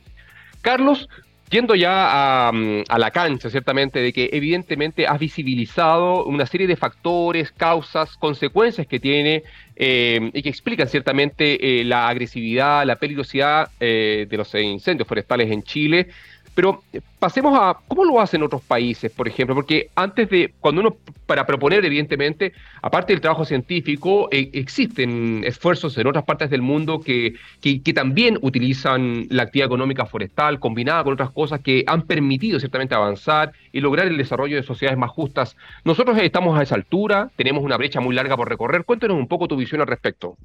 Carlos, 0.61 1.09
Yendo 1.51 1.75
ya 1.75 2.51
mm, 2.53 2.85
a, 2.89 2.99
la 2.99 3.11
cancha, 3.11 3.51
ciertamente, 3.51 4.01
de 4.01 4.13
que 4.13 4.31
evidentemente 4.33 5.07
has 5.07 5.19
visibilizado 5.19 6.25
una 6.25 6.47
serie 6.47 6.67
de 6.67 6.77
factores, 6.77 7.53
causas, 7.53 8.17
consecuencias 8.17 8.87
que 8.87 8.99
tiene 8.99 9.43
eh, 9.77 10.31
y 10.33 10.43
que 10.43 10.49
explican 10.49 10.89
ciertamente 10.89 11.81
eh, 11.81 11.85
la 11.85 12.09
agresividad, 12.09 12.87
la 12.87 12.97
peligrosidad 12.97 13.71
eh, 13.79 14.27
de 14.29 14.37
los 14.37 14.55
incendios 14.55 15.07
forestales 15.07 15.51
en 15.51 15.63
Chile. 15.63 16.09
Pero 16.55 16.83
eh, 16.93 17.01
pasemos 17.19 17.57
a 17.59 17.79
cómo 17.89 18.05
lo 18.05 18.21
hacen 18.21 18.43
otros 18.43 18.63
países, 18.63 19.11
por 19.11 19.27
ejemplo, 19.27 19.55
porque 19.55 19.91
antes 19.95 20.29
de, 20.31 20.55
cuando 20.61 20.81
uno, 20.81 20.97
para 21.27 21.47
proponer, 21.47 21.85
evidentemente, 21.85 22.53
aparte 22.81 23.13
del 23.13 23.21
trabajo 23.21 23.45
científico, 23.45 24.29
eh, 24.31 24.51
existen 24.53 25.43
esfuerzos 25.45 25.99
en 25.99 26.07
otras 26.07 26.25
partes 26.25 26.51
del 26.51 26.63
mundo 26.63 27.01
que, 27.01 27.35
que, 27.61 27.95
también 27.95 28.39
utilizan 28.43 29.27
la 29.31 29.45
actividad 29.45 29.67
económica 29.67 30.07
forestal 30.07 30.59
combinada 30.59 31.05
con 31.05 31.15
otras 31.15 31.31
cosas 31.31 31.61
que 31.61 31.85
han 31.87 32.03
permitido 32.03 32.59
ciertamente 32.59 32.95
avanzar 32.95 33.53
y 33.73 33.81
lograr 33.81 34.07
el 34.07 34.17
desarrollo 34.17 34.57
de 34.57 34.63
sociedades 34.63 34.99
más 34.99 35.11
justas. 35.11 35.57
Nosotros 35.85 36.19
estamos 36.19 36.59
a 36.59 36.63
esa 36.63 36.75
altura, 36.75 37.31
tenemos 37.37 37.63
una 37.63 37.77
brecha 37.77 38.01
muy 38.01 38.15
larga 38.15 38.37
por 38.37 38.49
recorrer. 38.49 38.85
Cuéntanos 38.85 39.17
un 39.17 39.29
poco 39.29 39.49
tu 39.49 39.57
visión 39.57 39.81
al 39.81 39.87
respecto. 39.87 40.37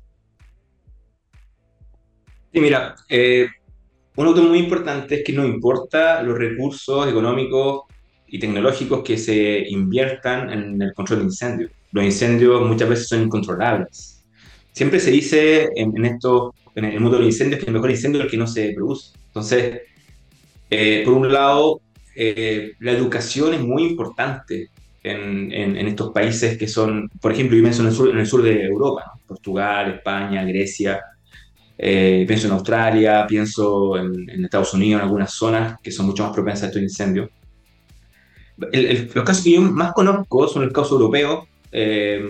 Sí, 2.52 2.62
mira, 2.62 2.96
eh, 3.10 3.48
un 4.20 4.28
auto 4.28 4.44
muy 4.44 4.60
importante 4.60 5.16
es 5.16 5.24
que 5.24 5.32
no 5.32 5.46
importa 5.46 6.22
los 6.22 6.38
recursos 6.38 7.08
económicos 7.08 7.84
y 8.28 8.38
tecnológicos 8.38 9.02
que 9.02 9.18
se 9.18 9.66
inviertan 9.70 10.50
en 10.50 10.82
el 10.82 10.94
control 10.94 11.20
de 11.20 11.26
incendios. 11.26 11.72
Los 11.94 12.04
incendios 12.04 12.68
muchas 12.68 12.90
veces 12.90 13.08
son 13.08 13.24
incontrolables. 13.24 14.22
Siempre 14.74 15.00
se 15.00 15.12
dice 15.12 15.70
en, 15.74 16.04
esto, 16.04 16.54
en 16.76 16.84
el 16.84 17.00
mundo 17.00 17.18
de 17.18 17.24
los 17.24 17.34
incendios, 17.34 17.62
que 17.62 17.68
el 17.68 17.74
mejor 17.74 17.92
incendio 17.92 18.20
es 18.20 18.26
el 18.26 18.32
que 18.32 18.38
no 18.38 18.46
se 18.46 18.74
produce. 18.74 19.14
Entonces, 19.28 19.82
eh, 20.70 21.04
por 21.06 21.14
un 21.14 21.32
lado, 21.32 21.80
eh, 22.14 22.74
la 22.80 22.92
educación 22.92 23.54
es 23.54 23.62
muy 23.62 23.84
importante 23.84 24.70
en, 25.02 25.54
en, 25.54 25.78
estos 25.88 26.12
países 26.12 26.58
que 26.58 26.68
son, 26.68 27.10
por 27.22 27.32
ejemplo, 27.32 27.56
yo 27.56 27.66
en 27.66 27.88
el 27.88 27.94
sur, 27.94 28.10
en 28.10 28.20
el 28.20 28.28
sur 28.28 28.42
de 28.42 28.66
Europa, 28.66 29.14
Portugal, 29.26 29.92
España, 29.92 30.44
Grecia, 30.44 31.00
eh, 31.82 32.26
pienso 32.28 32.48
en 32.48 32.54
Australia, 32.54 33.26
pienso 33.26 33.98
en, 33.98 34.44
Estados 34.44 34.74
Unidos, 34.74 35.00
en 35.00 35.06
algunas 35.06 35.32
zonas 35.32 35.80
que 35.82 35.92
son 35.92 36.08
mucho 36.08 36.24
más 36.24 36.34
propensas 36.34 36.64
a 36.64 36.68
estos 36.68 36.82
incendios. 36.82 37.30
los 38.58 39.24
casos 39.24 39.46
que 39.46 39.54
yo 39.54 39.62
más 39.62 39.94
conozco 39.94 40.50
son 40.50 40.64
el 40.64 40.74
caso 40.74 40.96
europeo 40.96 41.48
eh, 41.72 42.22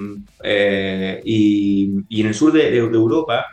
eh, 0.44 1.22
y, 1.26 1.90
y, 2.10 2.22
en 2.22 2.28
el 2.28 2.36
sur 2.36 2.54
de, 2.54 2.78
Europa 2.78 3.44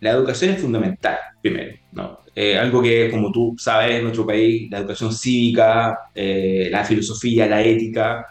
la 0.00 0.10
educación 0.10 0.50
es 0.54 0.60
fundamental, 0.60 1.18
primero. 1.40 1.76
¿no? 1.92 2.18
algo 2.60 2.82
que, 2.82 3.08
como 3.10 3.32
tú 3.32 3.54
sabes, 3.58 3.92
en 3.92 4.02
nuestro 4.02 4.26
país, 4.26 4.70
la 4.70 4.78
educación 4.78 5.12
cívica, 5.12 5.98
la 6.14 6.84
filosofía, 6.84 7.46
la 7.46 7.62
ética, 7.62 8.26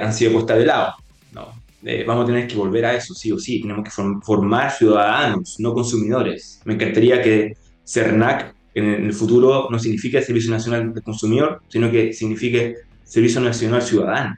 han 0.00 0.12
sido 0.14 0.32
puestas 0.32 0.58
de 0.58 0.64
lado. 0.64 0.94
¿no? 1.32 1.52
Eh, 1.88 2.02
vamos 2.04 2.24
a 2.24 2.26
tener 2.26 2.48
que 2.48 2.56
volver 2.56 2.84
a 2.84 2.94
eso, 2.94 3.14
sí 3.14 3.30
o 3.30 3.38
sí. 3.38 3.60
Tenemos 3.60 3.84
que 3.84 3.90
formar 4.22 4.72
ciudadanos, 4.72 5.60
no 5.60 5.72
consumidores. 5.72 6.60
Me 6.64 6.74
encantaría 6.74 7.22
que 7.22 7.56
CERNAC 7.86 8.56
en 8.74 9.06
el 9.06 9.12
futuro 9.12 9.68
no 9.70 9.78
signifique 9.78 10.20
Servicio 10.20 10.50
Nacional 10.50 10.92
del 10.92 11.02
Consumidor, 11.04 11.62
sino 11.68 11.88
que 11.88 12.12
signifique 12.12 12.74
Servicio 13.04 13.40
Nacional 13.40 13.82
Ciudadano. 13.82 14.36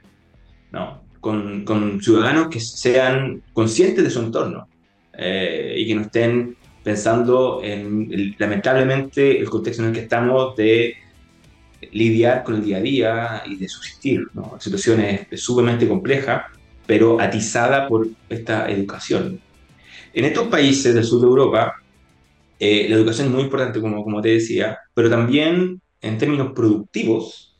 ¿no? 0.71 1.01
Con, 1.19 1.65
con 1.65 1.99
ciudadanos 1.99 2.49
que 2.49 2.59
sean 2.59 3.41
conscientes 3.51 4.03
de 4.03 4.11
su 4.11 4.19
entorno 4.19 4.67
eh, 5.13 5.73
y 5.75 5.87
que 5.87 5.95
no 5.95 6.01
estén 6.01 6.55
pensando 6.83 7.61
en, 7.63 8.35
lamentablemente, 8.37 9.39
el 9.39 9.49
contexto 9.49 9.81
en 9.81 9.89
el 9.89 9.95
que 9.95 10.01
estamos 10.01 10.55
de 10.55 10.93
lidiar 11.93 12.43
con 12.43 12.55
el 12.55 12.63
día 12.63 12.77
a 12.77 12.81
día 12.81 13.43
y 13.47 13.55
de 13.55 13.67
subsistir. 13.67 14.27
¿no? 14.35 14.51
La 14.53 14.61
situación 14.61 15.01
es 15.01 15.41
sumamente 15.41 15.87
compleja 15.87 16.45
pero 16.89 17.21
atizada 17.21 17.87
por 17.87 18.07
esta 18.29 18.67
educación. 18.67 19.39
En 20.11 20.25
estos 20.25 20.47
países 20.47 20.95
del 20.95 21.03
sur 21.03 21.21
de 21.21 21.27
Europa, 21.27 21.75
eh, 22.57 22.87
la 22.89 22.95
educación 22.95 23.27
es 23.27 23.33
muy 23.33 23.43
importante, 23.43 23.79
como, 23.79 24.03
como 24.03 24.19
te 24.23 24.29
decía, 24.29 24.75
pero 24.95 25.07
también 25.07 25.79
en 26.01 26.17
términos 26.17 26.51
productivos, 26.55 27.55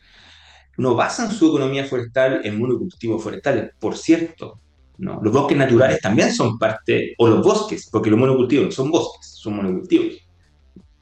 no 0.77 0.95
basan 0.95 1.31
su 1.31 1.49
economía 1.49 1.85
forestal 1.85 2.41
en 2.43 2.57
monocultivos 2.57 3.21
forestales. 3.21 3.69
Por 3.79 3.95
cierto, 3.95 4.61
¿no? 4.97 5.19
los 5.21 5.31
bosques 5.31 5.59
naturales 5.59 6.01
también 6.01 6.33
son 6.33 6.57
parte, 6.57 7.13
o 7.19 7.27
los 7.27 7.43
bosques, 7.43 7.87
porque 7.91 8.09
los 8.09 8.17
monocultivos 8.17 8.65
no 8.65 8.71
son 8.71 8.89
bosques, 8.89 9.27
son 9.35 9.57
monocultivos. 9.57 10.27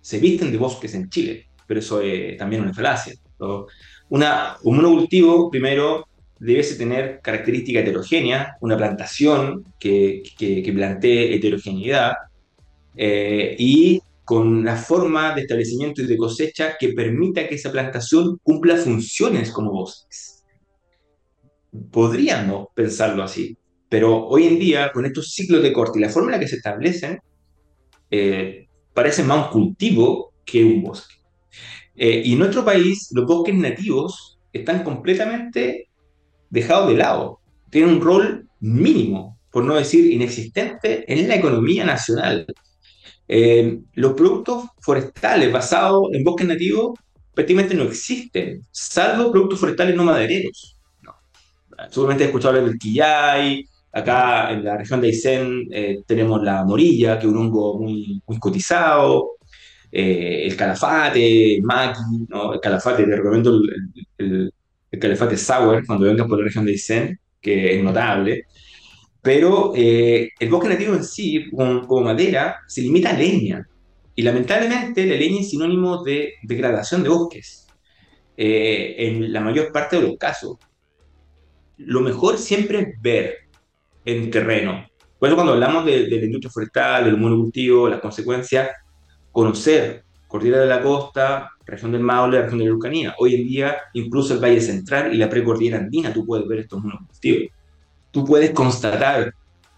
Se 0.02 0.20
visten 0.20 0.52
de 0.52 0.58
bosques 0.58 0.94
en 0.96 1.10
Chile, 1.10 1.48
pero 1.66 1.80
eso 1.80 2.02
es 2.02 2.36
también 2.38 2.62
una 2.62 2.74
falacia. 2.74 3.14
Una, 4.10 4.58
un 4.64 4.76
monocultivo, 4.76 5.50
primero, 5.50 6.10
debe 6.40 6.64
tener 6.64 7.20
características 7.22 7.84
heterogéneas, 7.84 8.50
una 8.62 8.78
plantación 8.78 9.66
que, 9.80 10.24
que, 10.38 10.74
plantee 10.74 11.36
heterogeneidad 11.36 12.14
eh, 12.96 13.56
y 13.58 14.02
con 14.24 14.48
una 14.48 14.76
forma 14.76 15.34
de 15.34 15.42
establecimiento 15.42 16.02
y 16.02 16.08
de 16.08 16.18
cosecha 16.18 16.76
que 16.78 16.90
permita 16.90 17.48
que 17.48 17.56
esa 17.56 17.72
plantación 17.72 18.38
cumpla 18.44 18.76
funciones 18.76 19.52
como 19.52 19.72
bosques. 19.72 20.44
Podríamos 21.92 22.68
pensarlo 22.76 23.24
así, 23.24 23.58
pero 23.90 24.28
hoy 24.28 24.48
en 24.48 24.60
día, 24.60 24.92
con 24.92 25.06
estos 25.06 25.32
ciclos 25.32 25.64
de 25.64 25.72
corte 25.72 26.00
y 26.00 26.02
la 26.02 26.10
forma 26.10 26.30
en 26.30 26.34
la 26.34 26.40
que 26.40 26.48
se 26.48 26.58
establecen, 26.58 27.20
eh, 28.12 28.68
parece 28.94 29.24
más 29.24 29.48
un 29.48 29.52
cultivo 29.52 30.34
que 30.44 30.64
un 30.64 30.84
bosque. 30.84 31.16
Eh, 31.96 32.22
y 32.26 32.34
en 32.34 32.40
nuestro 32.40 32.64
país, 32.64 33.10
los 33.12 33.26
bosques 33.26 33.56
nativos 33.56 34.40
están 34.52 34.84
completamente 34.84 35.87
dejado 36.50 36.88
de 36.88 36.96
lado. 36.96 37.40
Tiene 37.70 37.92
un 37.92 38.02
rol 38.02 38.48
mínimo, 38.60 39.38
por 39.52 39.64
no 39.64 39.76
decir 39.76 40.12
inexistente, 40.12 41.04
en 41.12 41.28
la 41.28 41.36
economía 41.36 41.86
nacional. 41.86 42.46
Eh, 43.28 43.80
los 43.94 44.14
productos 44.14 44.66
forestales 44.80 45.52
basados 45.52 46.10
en 46.14 46.24
bosques 46.24 46.48
nativos 46.48 46.98
prácticamente 47.34 47.76
no 47.76 47.84
existen, 47.84 48.62
salvo 48.72 49.32
productos 49.32 49.60
forestales 49.60 49.96
no 49.96 50.04
madereros. 50.04 50.76
Seguramente 51.92 52.24
he 52.24 52.28
escuchado 52.28 52.56
hablar 52.56 52.70
del 52.70 52.80
quillay, 52.80 53.66
acá 53.92 54.52
en 54.52 54.64
la 54.64 54.78
región 54.78 55.00
de 55.02 55.08
Aysén 55.08 55.68
eh, 55.72 56.00
tenemos 56.08 56.42
la 56.42 56.64
morilla, 56.66 57.20
que 57.20 57.28
es 57.28 57.32
un 57.32 57.38
hongo 57.38 57.80
muy, 57.80 58.22
cotizado, 58.40 59.38
eh, 59.92 60.46
el 60.48 60.56
calafate, 60.56 61.56
el 61.58 61.64
maqui, 61.64 62.00
¿no? 62.30 62.54
el 62.54 62.60
calafate, 62.60 63.04
te 63.04 63.16
recomiendo 63.16 63.60
el 64.18 64.52
calefate 64.92 65.38
sour 65.38 65.86
cuando 65.86 66.06
vengas 66.06 66.28
por 66.28 66.40
la 66.40 66.46
región 66.46 66.66
de 66.66 66.74
Isen, 66.74 67.20
que 67.42 67.78
es 67.78 67.84
notable. 67.84 68.46
Pero 69.22 69.74
eh, 69.76 70.30
el 70.40 70.50
bosque 70.50 70.70
nativo 70.70 70.94
en 70.94 71.04
sí, 71.04 71.50
como, 71.52 72.02
madera, 72.02 72.60
se 72.68 72.82
limita 72.82 73.10
a 73.10 73.14
leña. 73.14 73.68
Y 74.16 74.22
lamentablemente 74.22 75.06
la 75.06 75.16
leña 75.16 75.42
es 75.42 75.50
sinónimo 75.50 76.04
de 76.04 76.34
degradación 76.44 77.04
de 77.04 77.10
bosques. 77.10 77.68
Eh, 78.38 78.96
en 79.00 79.34
la 79.34 79.42
mayor 79.42 79.72
parte 79.72 79.98
de 79.98 80.04
los 80.04 80.18
casos. 80.18 80.58
Lo 81.78 82.02
mejor 82.02 82.38
siempre 82.38 82.80
es 82.80 82.88
ver 83.02 83.36
en 84.06 84.30
terreno. 84.32 84.88
Por 85.20 85.30
eso 85.30 85.36
cuando 85.36 85.54
hablamos 85.54 85.86
de, 85.86 86.08
de 86.08 86.20
la 86.20 86.26
industria 86.26 86.52
forestal, 86.52 87.06
del 87.06 87.18
monocultivo, 87.18 87.90
las 87.90 88.00
consecuencias, 88.00 88.70
conocer 89.32 90.04
Cordillera 90.28 90.62
de 90.62 90.68
la 90.68 90.82
Costa, 90.82 91.52
región 91.66 91.92
del 91.92 92.02
Maule, 92.02 92.42
región 92.42 92.60
de 92.60 92.66
la 92.66 92.72
Lucanía. 92.72 93.16
Hoy 93.18 93.36
en 93.36 93.48
día, 93.48 93.78
incluso 93.94 94.34
el 94.34 94.44
Valle 94.44 94.62
Central 94.62 95.14
y 95.14 95.18
la 95.18 95.30
precordillera 95.30 95.78
andina, 95.78 96.14
tú 96.14 96.26
puedes 96.26 96.48
ver 96.48 96.60
estos 96.60 96.84
monocultivos. 96.84 97.50
Tú 98.12 98.26
puedes 98.26 98.52
constatar, 98.52 99.34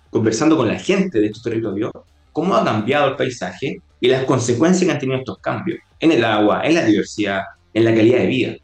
conversando 0.09 0.57
con 0.57 0.67
la 0.67 0.79
gente 0.79 1.19
de 1.19 1.27
estos 1.27 1.43
territorios, 1.43 1.91
cómo 2.31 2.55
ha 2.55 2.63
cambiado 2.63 3.09
el 3.09 3.15
paisaje 3.15 3.81
y 3.99 4.07
las 4.07 4.23
consecuencias 4.25 4.85
que 4.85 4.91
han 4.91 4.99
tenido 4.99 5.19
estos 5.19 5.37
cambios 5.39 5.79
en 5.99 6.11
el 6.11 6.23
agua, 6.23 6.61
en 6.63 6.75
la 6.75 6.85
diversidad, 6.85 7.41
en 7.73 7.85
la 7.85 7.93
calidad 7.93 8.19
de 8.19 8.27
vida. 8.27 8.55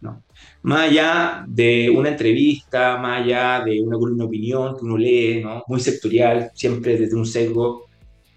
¿no? 0.00 0.22
Más 0.62 0.88
allá 0.90 1.44
de 1.46 1.90
una 1.90 2.10
entrevista, 2.10 2.98
más 2.98 3.22
allá 3.22 3.62
de 3.64 3.80
una 3.80 3.96
columna 3.96 4.24
de 4.24 4.28
opinión 4.28 4.76
que 4.76 4.84
uno 4.84 4.98
lee, 4.98 5.42
¿no? 5.42 5.62
muy 5.68 5.80
sectorial, 5.80 6.50
siempre 6.54 6.98
desde 6.98 7.16
un 7.16 7.24
sesgo 7.24 7.89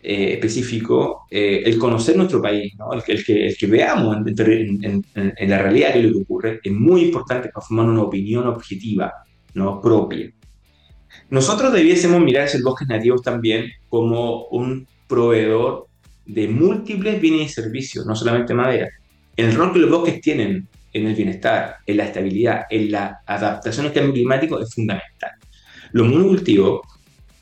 eh, 0.05 0.33
específico, 0.33 1.27
eh, 1.31 1.63
el 1.65 1.77
conocer 1.77 2.17
nuestro 2.17 2.41
país, 2.41 2.73
¿no? 2.77 2.91
el, 2.91 3.01
el, 3.07 3.23
que, 3.23 3.47
el, 3.47 3.55
que, 3.55 3.67
veamos 3.67 4.17
en, 4.17 5.05
en, 5.15 5.49
la 5.49 5.59
realidad 5.59 5.93
que 5.93 6.03
lo 6.03 6.11
que 6.11 6.23
ocurre, 6.23 6.59
es 6.61 6.73
muy 6.73 7.03
importante 7.03 7.47
para 7.47 7.65
formar 7.65 7.85
una 7.85 8.01
opinión 8.01 8.45
objetiva, 8.47 9.13
¿no? 9.53 9.79
propia. 9.79 10.29
Nosotros 11.29 11.71
debiésemos 11.71 12.19
mirar 12.19 12.47
esos 12.47 12.61
bosques 12.61 12.85
nativos 12.89 13.21
también 13.21 13.71
como 13.87 14.47
un 14.47 14.85
proveedor 15.07 15.87
de 16.25 16.49
múltiples 16.49 17.21
bienes 17.21 17.51
y 17.51 17.53
servicios, 17.53 18.05
no 18.05 18.13
solamente 18.13 18.53
madera. 18.53 18.89
El 19.37 19.55
rol 19.55 19.71
que 19.71 19.79
los 19.79 19.89
bosques 19.89 20.19
tienen 20.19 20.67
en 20.91 21.07
el 21.07 21.15
bienestar, 21.15 21.77
en 21.85 21.95
la 21.95 22.03
estabilidad, 22.07 22.65
en 22.69 22.91
la 22.91 23.21
adaptación 23.25 23.85
al 23.85 23.93
cambio 23.93 24.15
climático 24.15 24.59
es 24.59 24.75
fundamental. 24.75 25.31
Los 25.93 26.09
monocultivos, 26.09 26.81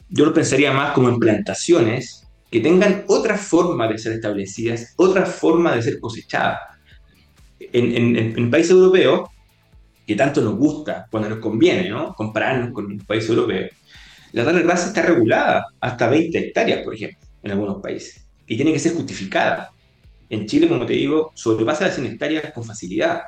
yo 0.09 0.25
lo 0.25 0.31
pensaría 0.33 0.71
más 0.71 0.91
como 0.91 1.09
en 1.09 1.17
plantaciones 1.17 2.20
que 2.51 2.59
tengan 2.59 3.05
otra 3.07 3.37
forma 3.37 3.87
de 3.87 3.97
ser 3.97 4.11
establecidas, 4.13 4.93
otra 4.97 5.25
forma 5.25 5.73
de 5.73 5.81
ser 5.81 5.99
cosechadas. 5.99 6.59
En, 7.59 8.17
en, 8.17 8.51
países 8.51 8.71
europeos, 8.71 9.29
que 10.05 10.15
tanto 10.15 10.41
nos 10.41 10.57
gusta 10.57 11.07
cuando 11.09 11.29
nos 11.29 11.39
conviene, 11.39 11.89
¿no? 11.89 12.13
Compararnos 12.13 12.73
con 12.73 12.85
un 12.87 12.99
país 12.99 13.29
europeo, 13.29 13.69
la 14.33 14.43
tala 14.43 14.61
raza 14.61 14.87
está 14.87 15.01
regulada 15.03 15.67
hasta 15.79 16.09
20 16.09 16.37
hectáreas, 16.37 16.83
por 16.83 16.93
ejemplo, 16.93 17.19
en 17.41 17.51
algunos 17.51 17.81
países, 17.81 18.27
y 18.45 18.57
tiene 18.57 18.73
que 18.73 18.79
ser 18.79 18.93
justificada. 18.93 19.71
en 20.29 20.45
Chile, 20.45 20.67
como 20.67 20.85
te 20.85 20.93
digo, 20.93 21.31
sobrepasa 21.35 21.85
las 21.87 21.95
100 21.95 22.07
hectáreas 22.07 22.53
con 22.53 22.63
facilidad. 22.63 23.21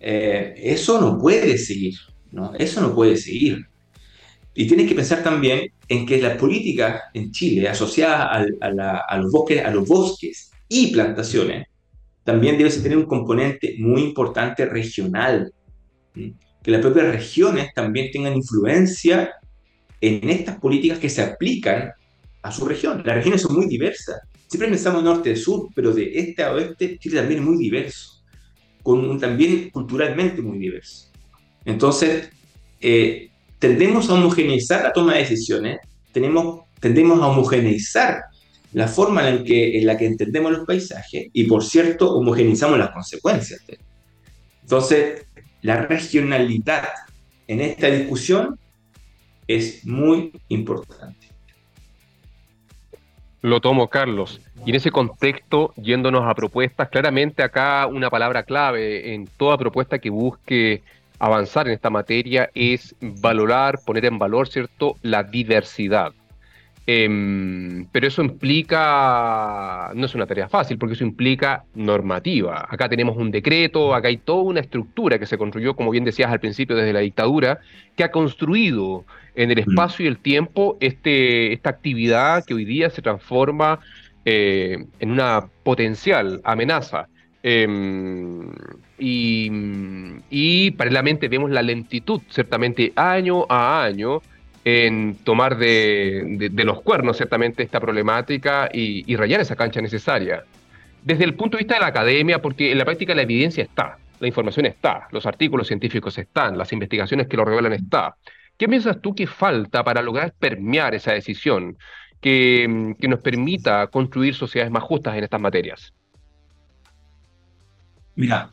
Eh, 0.00 0.54
eso 0.56 1.00
no 1.00 1.18
puede 1.18 1.56
seguir, 1.56 1.94
¿no? 2.32 2.52
Eso 2.54 2.80
no 2.80 2.94
puede 2.94 3.16
seguir. 3.16 3.64
Y 4.56 4.66
tienes 4.66 4.88
que 4.88 4.94
pensar 4.94 5.22
también 5.22 5.70
en 5.86 6.06
que 6.06 6.20
las 6.20 6.38
políticas 6.38 7.02
en 7.12 7.30
Chile 7.30 7.68
asociadas 7.68 8.46
a, 8.62 9.18
los 9.18 9.30
bosques, 9.30 9.62
a 9.62 9.70
los 9.70 9.86
bosques 9.86 10.50
y 10.66 10.92
plantaciones 10.92 11.68
también 12.24 12.56
deben 12.56 12.82
tener 12.82 12.96
un 12.96 13.04
componente 13.04 13.76
muy 13.78 14.02
importante 14.02 14.64
regional. 14.64 15.52
Que 16.14 16.70
las 16.70 16.80
propias 16.80 17.06
regiones 17.08 17.72
también 17.74 18.10
tengan 18.10 18.34
influencia 18.34 19.30
en 20.00 20.28
estas 20.30 20.58
políticas 20.58 20.98
que 20.98 21.10
se 21.10 21.22
aplican 21.22 21.92
a 22.42 22.50
su 22.50 22.64
región. 22.64 23.02
Las 23.04 23.16
regiones 23.16 23.42
son 23.42 23.54
muy 23.54 23.66
diversas. 23.66 24.20
Siempre 24.48 24.70
pensamos 24.70 25.04
norte-sur, 25.04 25.68
pero 25.74 25.92
de 25.92 26.18
este 26.18 26.42
a 26.42 26.52
oeste 26.54 26.98
Chile 26.98 27.18
también 27.18 27.40
es 27.40 27.46
muy 27.46 27.58
diverso, 27.58 28.24
con 28.82 29.20
también 29.20 29.68
culturalmente 29.70 30.40
muy 30.40 30.58
diverso. 30.58 31.12
Entonces, 31.64 32.30
eh, 32.80 33.30
tendemos 33.58 34.08
a 34.10 34.14
homogeneizar 34.14 34.82
la 34.82 34.92
toma 34.92 35.14
de 35.14 35.20
decisiones, 35.20 35.78
tenemos, 36.12 36.62
tendemos 36.80 37.20
a 37.20 37.28
homogeneizar 37.28 38.24
la 38.72 38.88
forma 38.88 39.28
en, 39.28 39.86
la 39.86 39.96
que 39.96 40.06
entendemos 40.06 40.52
los 40.52 40.66
paisajes 40.66 41.28
y, 41.32 41.44
por 41.44 41.64
cierto, 41.64 42.14
homogeneizamos 42.14 42.78
las 42.78 42.90
consecuencias. 42.90 43.62
Entonces, 44.62 45.26
la 45.62 45.82
regionalidad 45.82 46.88
en 47.46 47.60
esta 47.60 47.86
discusión 47.88 48.58
es 49.46 49.84
muy 49.86 50.32
importante. 50.48 51.28
Lo 53.42 53.60
tomo, 53.60 53.88
Carlos. 53.88 54.40
Y 54.64 54.70
en 54.70 54.76
ese 54.76 54.90
contexto, 54.90 55.72
yéndonos 55.76 56.24
a 56.24 56.34
propuestas, 56.34 56.88
claramente 56.88 57.42
acá 57.42 57.86
una 57.86 58.10
palabra 58.10 58.42
clave 58.42 59.14
en 59.14 59.26
toda 59.26 59.56
propuesta 59.56 60.00
que 60.00 60.10
busque 60.10 60.82
avanzar 61.18 61.66
en 61.68 61.74
esta 61.74 61.90
materia 61.90 62.50
es 62.54 62.94
valorar, 63.00 63.78
poner 63.84 64.04
en 64.06 64.18
valor, 64.18 64.48
¿cierto?, 64.48 64.96
la 65.02 65.22
diversidad. 65.22 66.12
Em, 66.88 67.84
pero 67.90 68.06
eso 68.06 68.22
implica, 68.22 69.90
no 69.94 70.06
es 70.06 70.14
una 70.14 70.26
tarea 70.26 70.48
fácil, 70.48 70.78
porque 70.78 70.94
eso 70.94 71.02
implica 71.02 71.64
normativa. 71.74 72.64
Acá 72.68 72.88
tenemos 72.88 73.16
un 73.16 73.32
decreto, 73.32 73.92
acá 73.92 74.06
hay 74.06 74.18
toda 74.18 74.42
una 74.42 74.60
estructura 74.60 75.18
que 75.18 75.26
se 75.26 75.36
construyó, 75.36 75.74
como 75.74 75.90
bien 75.90 76.04
decías 76.04 76.30
al 76.30 76.38
principio, 76.38 76.76
desde 76.76 76.92
la 76.92 77.00
dictadura, 77.00 77.58
que 77.96 78.04
ha 78.04 78.12
construido 78.12 79.04
en 79.34 79.50
el 79.50 79.58
espacio 79.58 80.04
y 80.04 80.08
el 80.08 80.18
tiempo 80.18 80.76
este, 80.80 81.52
esta 81.52 81.70
actividad 81.70 82.44
que 82.44 82.54
hoy 82.54 82.64
día 82.64 82.88
se 82.88 83.02
transforma 83.02 83.80
eh, 84.24 84.86
en 85.00 85.10
una 85.10 85.48
potencial 85.64 86.40
amenaza. 86.44 87.08
Em, 87.42 88.52
y, 88.98 90.70
paralelamente 90.72 91.28
vemos 91.28 91.50
la 91.50 91.62
lentitud, 91.62 92.22
ciertamente 92.30 92.92
año 92.96 93.46
a 93.48 93.84
año, 93.84 94.22
en 94.64 95.16
tomar 95.22 95.58
de, 95.58 96.50
los 96.64 96.82
cuernos, 96.82 97.16
ciertamente, 97.16 97.62
esta 97.62 97.80
problemática 97.80 98.68
y, 98.72 99.10
y, 99.10 99.16
rayar 99.16 99.40
esa 99.40 99.56
cancha 99.56 99.80
necesaria. 99.80 100.44
Desde 101.04 101.24
el 101.24 101.34
punto 101.34 101.56
de 101.56 101.62
vista 101.62 101.74
de 101.74 101.80
la 101.80 101.86
academia, 101.86 102.42
porque 102.42 102.72
en 102.72 102.78
la 102.78 102.84
práctica 102.84 103.14
la 103.14 103.22
evidencia 103.22 103.62
está, 103.62 103.98
la 104.18 104.26
información 104.26 104.66
está, 104.66 105.08
los 105.12 105.26
artículos 105.26 105.68
científicos 105.68 106.18
están, 106.18 106.58
las 106.58 106.72
investigaciones 106.72 107.28
que 107.28 107.36
lo 107.36 107.44
revelan 107.44 107.74
está. 107.74 108.16
¿Qué 108.56 108.66
piensas 108.68 109.00
tú 109.00 109.14
que 109.14 109.26
falta 109.26 109.84
para 109.84 110.02
lograr 110.02 110.32
permear 110.38 110.94
esa 110.94 111.12
decisión 111.12 111.76
que, 112.20 112.94
que 112.98 113.08
nos 113.08 113.20
permita 113.20 113.86
construir 113.88 114.34
sociedades 114.34 114.72
más 114.72 114.82
justas 114.82 115.16
en 115.16 115.24
estas 115.24 115.40
materias? 115.40 115.92
Mira, 118.14 118.50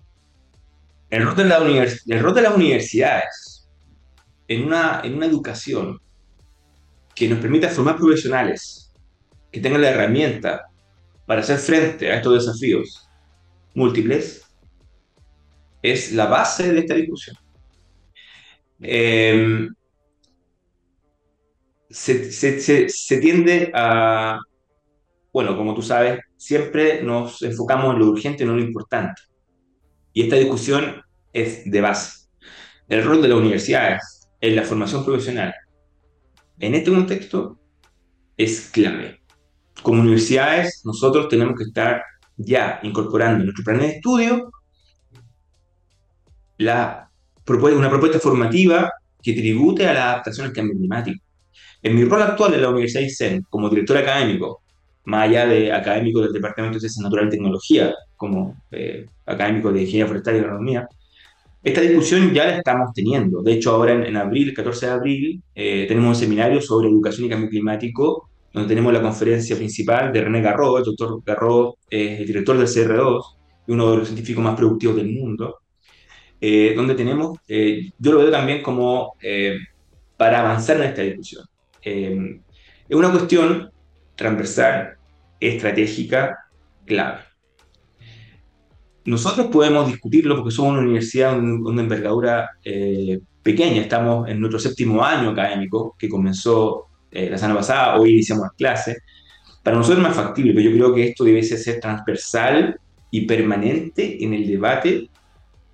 el 1.14 1.26
rol 1.26 1.36
de, 1.36 2.42
las 2.42 2.56
universidades 2.56 3.70
en 4.48 4.64
una, 4.64 5.02
en 5.04 5.14
una 5.14 5.28
educación 5.28 6.02
que 7.14 7.28
nos 7.28 7.38
permita 7.38 7.70
formar 7.70 7.98
profesionales 7.98 8.92
que 9.52 9.60
tengan 9.60 9.82
la 9.82 9.92
herramienta 9.92 10.66
para 11.28 11.42
hacer 11.42 11.60
frente 11.60 12.12
a 12.12 12.16
estos 12.16 12.46
desafíos 12.46 13.08
múltiples 13.76 14.44
es 15.84 16.14
la 16.14 16.26
base 16.26 16.74
de 16.74 16.80
esta 16.80 16.96
discusión. 16.96 17.36
Em, 18.82 19.72
se, 21.92 22.32
se, 22.32 22.90
se, 22.90 23.18
tiende 23.20 23.72
a, 23.76 24.40
bueno, 25.32 25.56
como 25.56 25.76
tú 25.76 25.84
sabes, 25.84 26.22
siempre 26.38 27.04
nos 27.04 27.44
enfocamos 27.44 27.94
en 27.94 28.00
lo 28.00 28.08
urgente, 28.08 28.46
no 28.46 28.54
en 28.54 28.58
lo 28.58 28.64
importante. 28.64 29.22
Y 30.14 30.24
esta 30.24 30.36
discusión 30.36 31.02
es 31.34 31.70
de 31.70 31.82
base. 31.82 32.28
El 32.88 33.04
rol 33.04 33.22
de 33.22 33.28
las 33.28 33.38
universidades 33.38 34.30
en 34.40 34.56
la 34.56 34.64
formación 34.64 35.04
profesional 35.04 35.54
en 36.60 36.76
este 36.76 36.92
contexto 36.92 37.60
es 38.38 38.70
clave. 38.72 39.22
Como 39.82 40.02
universidades, 40.02 40.82
nosotros 40.86 41.28
tenemos 41.28 41.56
que 41.58 41.64
estar 41.64 42.04
ya 42.38 42.80
incorporando 42.84 43.40
en 43.40 43.46
nuestro 43.46 43.64
plan 43.64 43.80
de 43.80 43.88
estudio 43.88 44.52
la, 46.58 47.10
una 47.48 47.90
propuesta 47.90 48.20
formativa 48.20 48.92
que 49.22 49.34
tribute 49.34 49.88
a 49.88 49.94
la 49.94 50.12
adaptación 50.12 50.48
al 50.48 50.54
cambio 50.54 50.78
climático. 50.78 51.24
En 51.82 51.96
mi 51.96 52.06
rol 52.06 52.22
actual 52.22 52.54
en 52.54 52.62
la 52.62 52.70
Universidad 52.70 53.02
de 53.02 53.08
ICEN, 53.08 53.46
como 53.50 53.70
director 53.70 53.98
académico, 53.98 54.62
más 55.06 55.28
allá 55.28 55.46
de 55.48 55.72
académico 55.72 56.22
del 56.22 56.32
Departamento 56.32 56.76
de 56.76 56.82
Ciencias 56.82 57.04
Naturales 57.04 57.34
y 57.34 57.38
Tecnología, 57.38 57.94
como 58.24 58.56
eh, 58.72 59.06
académico 59.26 59.70
de 59.74 59.82
Ingeniería 59.82 60.08
Forestal 60.08 60.36
y 60.36 60.40
Agronomía, 60.40 60.88
esta 61.62 61.82
discusión 61.82 62.34
ya 62.34 62.46
la 62.46 62.58
estamos 62.58 62.94
teniendo. 62.94 63.42
De 63.42 63.54
hecho, 63.54 63.72
ahora 63.72 63.94
en, 63.94 64.16
abril, 64.16 64.50
el 64.50 64.56
14 64.56 64.86
de 64.86 64.92
abril, 64.94 65.44
eh, 65.54 65.86
tenemos 65.90 66.10
un 66.10 66.16
seminario 66.16 66.62
sobre 66.62 66.88
educación 66.88 67.28
y 67.28 67.30
cambio 67.30 67.50
climático, 67.50 68.30
donde 68.54 68.70
tenemos 68.70 68.94
la 68.94 69.02
conferencia 69.02 69.58
principal 69.58 70.14
de 70.14 70.22
René 70.22 70.42
Garro. 70.42 70.78
El 70.78 70.86
doctor 70.86 71.22
Garro 71.26 71.76
es 71.90 72.22
el 72.22 72.28
director 72.28 72.58
del 72.58 72.68
CR2 72.68 73.22
y 73.68 73.72
uno 73.74 73.92
de 73.92 73.98
los 73.98 74.08
científicos 74.08 74.42
más 74.42 74.56
productivos 74.56 74.96
del 74.96 75.12
mundo, 75.12 75.60
eh, 76.40 76.74
donde 76.76 76.96
tenemos, 76.96 77.38
eh, 77.50 77.90
yo 77.98 78.14
lo 78.14 78.20
veo 78.20 78.32
también 78.32 78.62
como 78.62 79.14
para 80.16 80.40
avanzar 80.40 80.78
en 80.78 80.84
esta 80.84 81.02
discusión. 81.02 81.46
es 81.82 82.96
una 82.96 83.12
cuestión 83.12 83.70
transversal, 84.16 84.98
estratégica, 85.40 86.38
clave. 86.86 87.33
Nosotros 89.06 89.48
podemos 89.48 89.88
discutirlo 89.88 90.38
porque 90.38 90.52
somos 90.52 90.74
una 90.74 90.82
universidad 90.82 91.34
de 91.34 91.40
una 91.40 91.82
envergadura 91.82 92.52
eh, 92.64 93.20
pequeña, 93.42 93.82
estamos 93.82 94.30
en 94.30 94.40
nuestro 94.40 94.60
séptimo 94.60 95.04
año 95.04 95.32
académico, 95.32 95.96
que 96.00 96.08
comenzó 96.08 96.86
eh, 97.12 97.30
la 97.30 97.38
semana 97.38 97.60
pasada, 97.60 98.00
hoy 98.00 98.12
iniciamos 98.14 98.46
las 98.46 98.54
clases. 98.54 98.98
Para 99.62 99.76
nosotros 99.76 100.00
es 100.00 100.08
más 100.08 100.16
factible, 100.16 100.54
pero 100.54 100.70
yo 100.70 100.76
creo 100.76 100.96
que 100.96 101.08
esto 101.10 101.26
debe 101.26 101.44
ser 101.44 101.80
transversal 101.82 102.80
y 103.12 103.26
permanente 103.26 104.24
en 104.24 104.34
el 104.34 104.48
debate, 104.48 105.10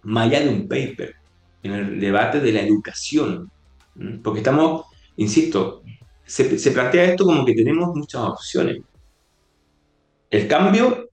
más 0.04 0.28
allá 0.28 0.42
de 0.42 0.50
un 0.50 0.68
paper, 0.68 1.15
en 1.62 1.72
el 1.72 2.00
debate 2.00 2.39
de 2.39 2.52
la 2.52 2.62
educación. 2.62 3.52
Porque 4.24 4.39
estamos, 4.39 4.86
insisto, 5.18 5.84
se, 6.26 6.58
se 6.58 6.72
plantea 6.72 7.06
esto 7.06 7.26
como 7.26 7.46
que 7.46 7.54
tenemos 7.54 7.96
muchas 7.96 8.22
opciones. 8.22 8.82
El 10.32 10.48
cambio 10.48 11.09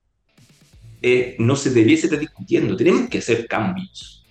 eh, 1.08 1.36
no 1.38 1.54
se 1.54 1.70
debiese 1.70 2.06
estar 2.06 2.18
discutiendo. 2.18 2.76
Tenemos 2.76 3.08
que 3.08 3.18
hacer 3.18 3.46
cambios. 3.46 4.26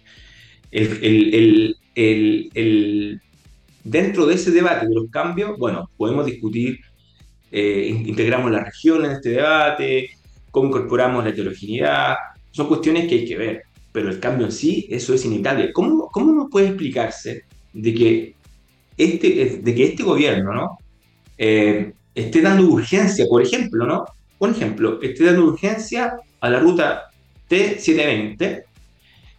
dentro 3.83 4.25
de 4.25 4.33
ese 4.35 4.51
debate 4.51 4.85
de 4.85 4.93
los 4.93 5.09
cambios, 5.09 5.57
bueno, 5.57 5.89
podemos 5.95 6.25
discutir, 6.25 6.79
eh, 7.49 7.88
integramos 8.05 8.51
las 8.51 8.65
regiones 8.65 9.09
en 9.09 9.15
este 9.15 9.29
debate, 9.29 10.09
cómo 10.51 10.67
incorporamos 10.67 11.23
la 11.23 11.29
heterogeneidad, 11.29 12.15
son 12.51 12.67
cuestiones 12.67 13.07
que 13.07 13.15
hay 13.15 13.25
que 13.25 13.38
ver, 13.38 13.63
pero 13.93 14.09
el 14.09 14.19
cambio 14.19 14.47
en 14.47 14.51
sí, 14.51 14.85
eso 14.89 15.13
es 15.13 15.23
inevitable. 15.23 15.71
¿Cómo, 15.71 16.09
cómo 16.11 16.33
nos 16.33 16.49
puede 16.51 16.67
explicarse 16.67 17.43
de 17.71 17.93
que 17.93 18.35
este, 18.97 19.61
de 19.63 19.75
que 19.75 19.83
este 19.85 20.03
gobierno 20.03 20.53
¿no? 20.53 20.77
Eh, 21.38 21.93
esté 22.13 22.41
dando 22.41 22.67
urgencia, 22.67 23.25
por 23.29 23.41
ejemplo, 23.41 23.85
¿no? 23.85 24.03
Por 24.38 24.49
ejemplo, 24.49 25.01
esté 25.01 25.23
dando 25.23 25.45
urgencia 25.45 26.17
a 26.39 26.50
la 26.50 26.60
ruta 26.60 27.10
T720, 27.50 28.63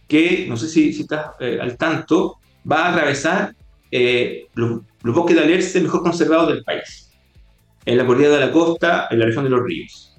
que 0.07 0.45
no 0.47 0.57
sé 0.57 0.69
si, 0.69 0.93
si 0.93 1.01
estás 1.01 1.31
eh, 1.39 1.59
al 1.61 1.77
tanto, 1.77 2.37
va 2.69 2.85
a 2.85 2.91
atravesar 2.91 3.55
eh, 3.91 4.47
los, 4.55 4.81
bosques 5.01 5.35
de 5.35 5.43
alerce 5.43 5.81
mejor 5.81 6.03
conservados 6.03 6.49
del 6.49 6.63
país, 6.63 7.11
en 7.85 7.97
la 7.97 8.05
cordillera 8.05 8.35
de 8.35 8.45
la 8.47 8.51
costa, 8.51 9.07
en 9.09 9.19
la 9.19 9.25
región 9.25 9.43
de 9.43 9.49
los 9.49 9.63
ríos. 9.63 10.15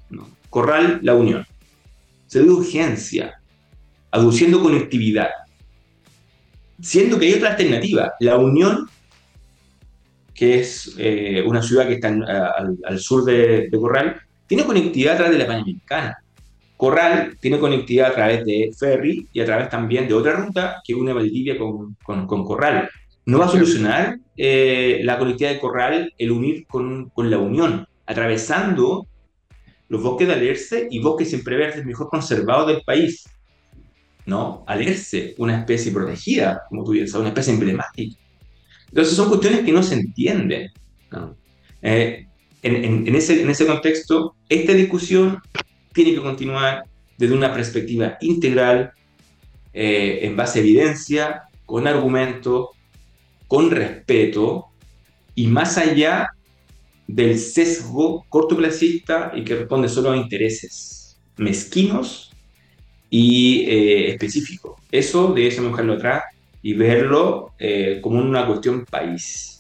Corral, 0.49 1.01
La 1.03 1.15
Unión. 1.15 1.47
Se 2.27 2.43
da 2.43 2.51
urgencia, 2.51 3.41
aduciendo 4.11 4.63
conectividad, 4.63 5.29
siendo 6.81 7.19
que 7.19 7.27
hay 7.27 7.35
otra 7.35 7.51
alternativa. 7.51 8.15
La 8.21 8.39
Unión, 8.39 8.89
que 10.35 10.61
es 10.61 10.95
eh, 10.99 11.43
una 11.47 11.63
ciudad 11.63 11.87
que 11.87 11.95
está 11.95 12.09
al, 12.09 12.99
sur 12.99 13.25
de, 13.25 13.69
Corral, 13.71 14.21
tiene 14.47 14.65
conectividad 14.65 15.15
a 15.15 15.17
través 15.19 15.33
de 15.35 15.39
la 15.39 15.47
Panamericana 15.47 16.19
Corral 16.79 17.37
tiene 17.41 17.59
conectividad 17.59 18.13
a 18.13 18.15
través 18.15 18.45
de 18.45 18.71
ferry 18.79 19.29
y 19.33 19.41
a 19.41 19.45
través 19.45 19.69
también 19.69 20.07
de 20.07 20.15
otra 20.15 20.35
ruta 20.35 20.81
que 20.85 20.95
une 20.95 21.13
Valdivia 21.13 21.59
con, 21.59 21.97
con, 22.05 22.45
Corral. 22.45 22.89
No 23.27 23.41
va 23.41 23.47
a 23.47 23.49
solucionar 23.49 24.17
eh, 24.37 25.01
la 25.03 25.19
conectividad 25.19 25.55
de 25.55 25.59
Corral 25.59 26.15
el 26.17 26.31
unir 26.31 26.69
con, 26.69 27.09
con, 27.11 27.31
la 27.31 27.39
Unión, 27.39 27.85
atravesando 28.07 29.09
los 29.89 30.01
bosques 30.01 30.29
de 30.29 30.35
Alerce 30.35 30.87
y 30.89 31.01
bosques 31.01 31.31
siempre 31.31 31.57
verdes 31.57 31.85
mejor 31.85 32.09
conservados 32.11 32.69
del 32.69 32.83
país. 32.83 33.29
¿no? 34.25 34.63
Alerce, 34.69 35.35
una 35.39 35.59
especie 35.59 35.91
protegida, 35.91 36.63
como 36.69 36.85
tú 36.85 36.93
dices, 36.93 37.13
una 37.15 37.31
especie 37.31 37.55
emblemática. 37.55 38.17
Entonces 38.87 39.17
son 39.17 39.29
cuestiones 39.31 39.63
que 39.63 39.73
no 39.73 39.83
se 39.83 39.95
entienden. 39.97 40.71
Eh, 41.83 42.29
en, 42.63 43.17
ese, 43.17 43.43
en 43.43 43.51
ese 43.51 43.67
contexto, 43.67 44.37
esta 44.49 44.75
discusión 44.75 45.41
tiene 45.99 46.15
que 46.15 46.23
continuar 46.23 46.85
desde 47.17 47.35
una 47.35 47.53
perspectiva 47.53 48.17
integral, 48.21 48.93
eh, 49.73 50.21
en 50.23 50.37
base 50.37 50.61
a 50.61 50.63
evidencia, 50.63 51.43
con 51.67 51.89
argumentos, 51.89 52.69
con 53.49 53.73
respeto 53.73 54.67
y 55.35 55.49
más 55.49 55.77
allá 55.77 56.29
del 57.09 57.37
sesgo 57.37 58.25
cortoplacista 58.29 59.33
y 59.35 59.43
que 59.43 59.57
responde 59.57 59.89
solo 59.89 60.13
a 60.13 60.17
intereses 60.17 61.19
mezquinos 61.37 62.31
y 63.11 63.63
eh, 63.63 64.11
específicos. 64.11 64.81
Eso 64.93 65.33
debe 65.33 65.51
dejarlo 65.51 65.95
atrás 65.95 66.23
y 66.63 66.75
verlo 66.75 67.55
eh, 67.59 67.99
como 68.01 68.21
una 68.21 68.47
cuestión 68.47 68.85
país. 68.85 69.58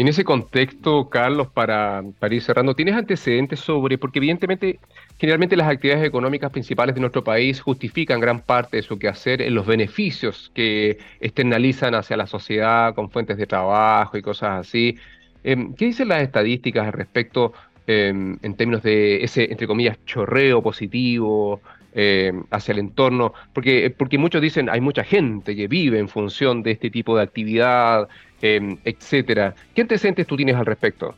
Y 0.00 0.02
en 0.02 0.08
ese 0.08 0.24
contexto, 0.24 1.10
Carlos, 1.10 1.48
para, 1.48 2.02
ir 2.30 2.40
cerrando, 2.40 2.74
¿tienes 2.74 2.94
antecedentes 2.94 3.60
sobre, 3.60 3.98
porque 3.98 4.18
evidentemente, 4.18 4.80
generalmente 5.18 5.58
las 5.58 5.68
actividades 5.68 6.06
económicas 6.06 6.50
principales 6.50 6.94
de 6.94 7.02
nuestro 7.02 7.22
país 7.22 7.60
justifican 7.60 8.18
gran 8.18 8.40
parte 8.40 8.78
de 8.78 8.82
su 8.82 8.98
quehacer 8.98 9.42
en 9.42 9.54
los 9.54 9.66
beneficios 9.66 10.50
que 10.54 10.96
externalizan 11.20 11.94
hacia 11.94 12.16
la 12.16 12.26
sociedad 12.26 12.94
con 12.94 13.10
fuentes 13.10 13.36
de 13.36 13.46
trabajo 13.46 14.16
y 14.16 14.22
cosas 14.22 14.66
así? 14.66 14.96
Em, 15.44 15.74
¿Qué 15.74 15.84
dicen 15.84 16.08
las 16.08 16.22
estadísticas 16.22 16.86
al 16.86 16.94
respecto 16.94 17.52
em, 17.86 18.38
en 18.40 18.54
términos 18.54 18.82
de 18.82 19.22
ese, 19.22 19.50
entre 19.50 19.66
comillas, 19.66 19.98
chorreo 20.06 20.62
positivo 20.62 21.60
em, 21.92 22.44
hacia 22.50 22.72
el 22.72 22.78
entorno? 22.78 23.32
Porque, 23.52 23.94
porque 23.96 24.18
muchos 24.18 24.40
dicen, 24.42 24.68
hay 24.68 24.80
mucha 24.80 25.04
gente 25.04 25.56
que 25.56 25.68
vive 25.68 25.98
en 25.98 26.08
función 26.08 26.62
de 26.62 26.72
este 26.72 26.90
tipo 26.90 27.16
de 27.16 27.22
actividad, 27.22 28.08
etcétera. 28.42 29.54
¿Qué 29.74 29.82
antecedentes 29.82 30.26
tú 30.26 30.36
tienes 30.36 30.56
al 30.56 30.66
respecto? 30.66 31.14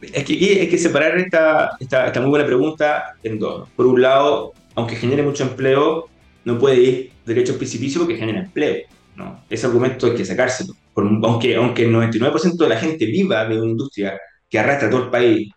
Es 0.00 0.24
que 0.24 0.32
hay 0.60 0.68
que 0.68 0.78
separar 0.78 1.18
esta, 1.18 1.72
esta, 1.78 2.06
esta, 2.06 2.20
muy 2.20 2.30
buena 2.30 2.46
pregunta 2.46 3.16
en 3.22 3.38
dos. 3.38 3.68
Por 3.76 3.86
un 3.86 4.00
lado, 4.00 4.54
aunque 4.74 4.96
genere 4.96 5.22
mucho 5.22 5.42
empleo, 5.42 6.08
no 6.44 6.58
puede 6.58 6.80
ir 6.80 7.12
derecho 7.26 7.52
al 7.52 7.58
precipicio 7.58 8.00
porque 8.00 8.16
genera 8.16 8.40
empleo. 8.40 8.84
¿no? 9.16 9.44
Ese 9.50 9.66
argumento 9.66 10.06
hay 10.06 10.14
que 10.14 10.24
sacárselo. 10.24 10.74
aunque, 10.94 11.56
aunque 11.56 11.84
el 11.84 11.92
99% 11.92 12.56
de 12.56 12.68
la 12.68 12.76
gente 12.76 13.04
viva 13.06 13.44
de 13.44 13.60
una 13.60 13.70
industria 13.70 14.18
que 14.48 14.58
arrastra 14.58 14.88
a 14.88 14.90
todo 14.90 15.04
el 15.04 15.10
país 15.10 15.52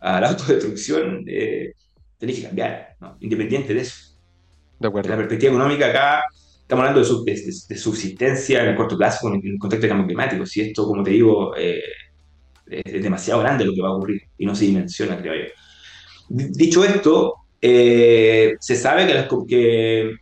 a 0.00 0.20
la 0.20 0.28
autodestrucción, 0.28 1.24
eh, 1.26 1.72
tenés 2.18 2.36
que 2.36 2.42
cambiar, 2.42 2.96
¿no? 3.00 3.16
independiente 3.20 3.74
de 3.74 3.80
eso. 3.80 4.16
De 4.78 4.88
acuerdo. 4.88 5.10
La 5.10 5.16
perspectiva 5.16 5.52
económica 5.52 5.86
acá 5.86 6.24
estamos 6.60 6.86
hablando 6.86 7.24
de, 7.24 7.34
de, 7.68 7.76
subsistencia 7.76 8.62
en 8.62 8.68
el 8.68 8.76
corto 8.76 8.96
plazo 8.96 9.32
en 9.32 9.40
el 9.42 9.58
contexto 9.58 9.86
de 9.86 9.88
cambio 9.88 10.06
climático. 10.06 10.44
Si 10.44 10.60
esto, 10.60 10.86
como 10.86 11.02
te 11.02 11.10
digo, 11.10 11.56
eh, 11.56 11.80
es 12.66 13.02
demasiado 13.02 13.40
grande 13.40 13.64
lo 13.64 13.72
que 13.72 13.80
va 13.80 13.88
a 13.88 13.92
ocurrir 13.92 14.22
y 14.36 14.44
no 14.44 14.54
se 14.54 14.66
dimensiona, 14.66 15.18
creo 15.18 15.34
yo. 15.34 15.52
Dicho 16.28 16.84
esto, 16.84 17.34
eh, 17.60 18.56
se 18.60 18.76
sabe 18.76 19.06
que, 19.06 19.14
las, 19.14 19.28
que 19.48 20.16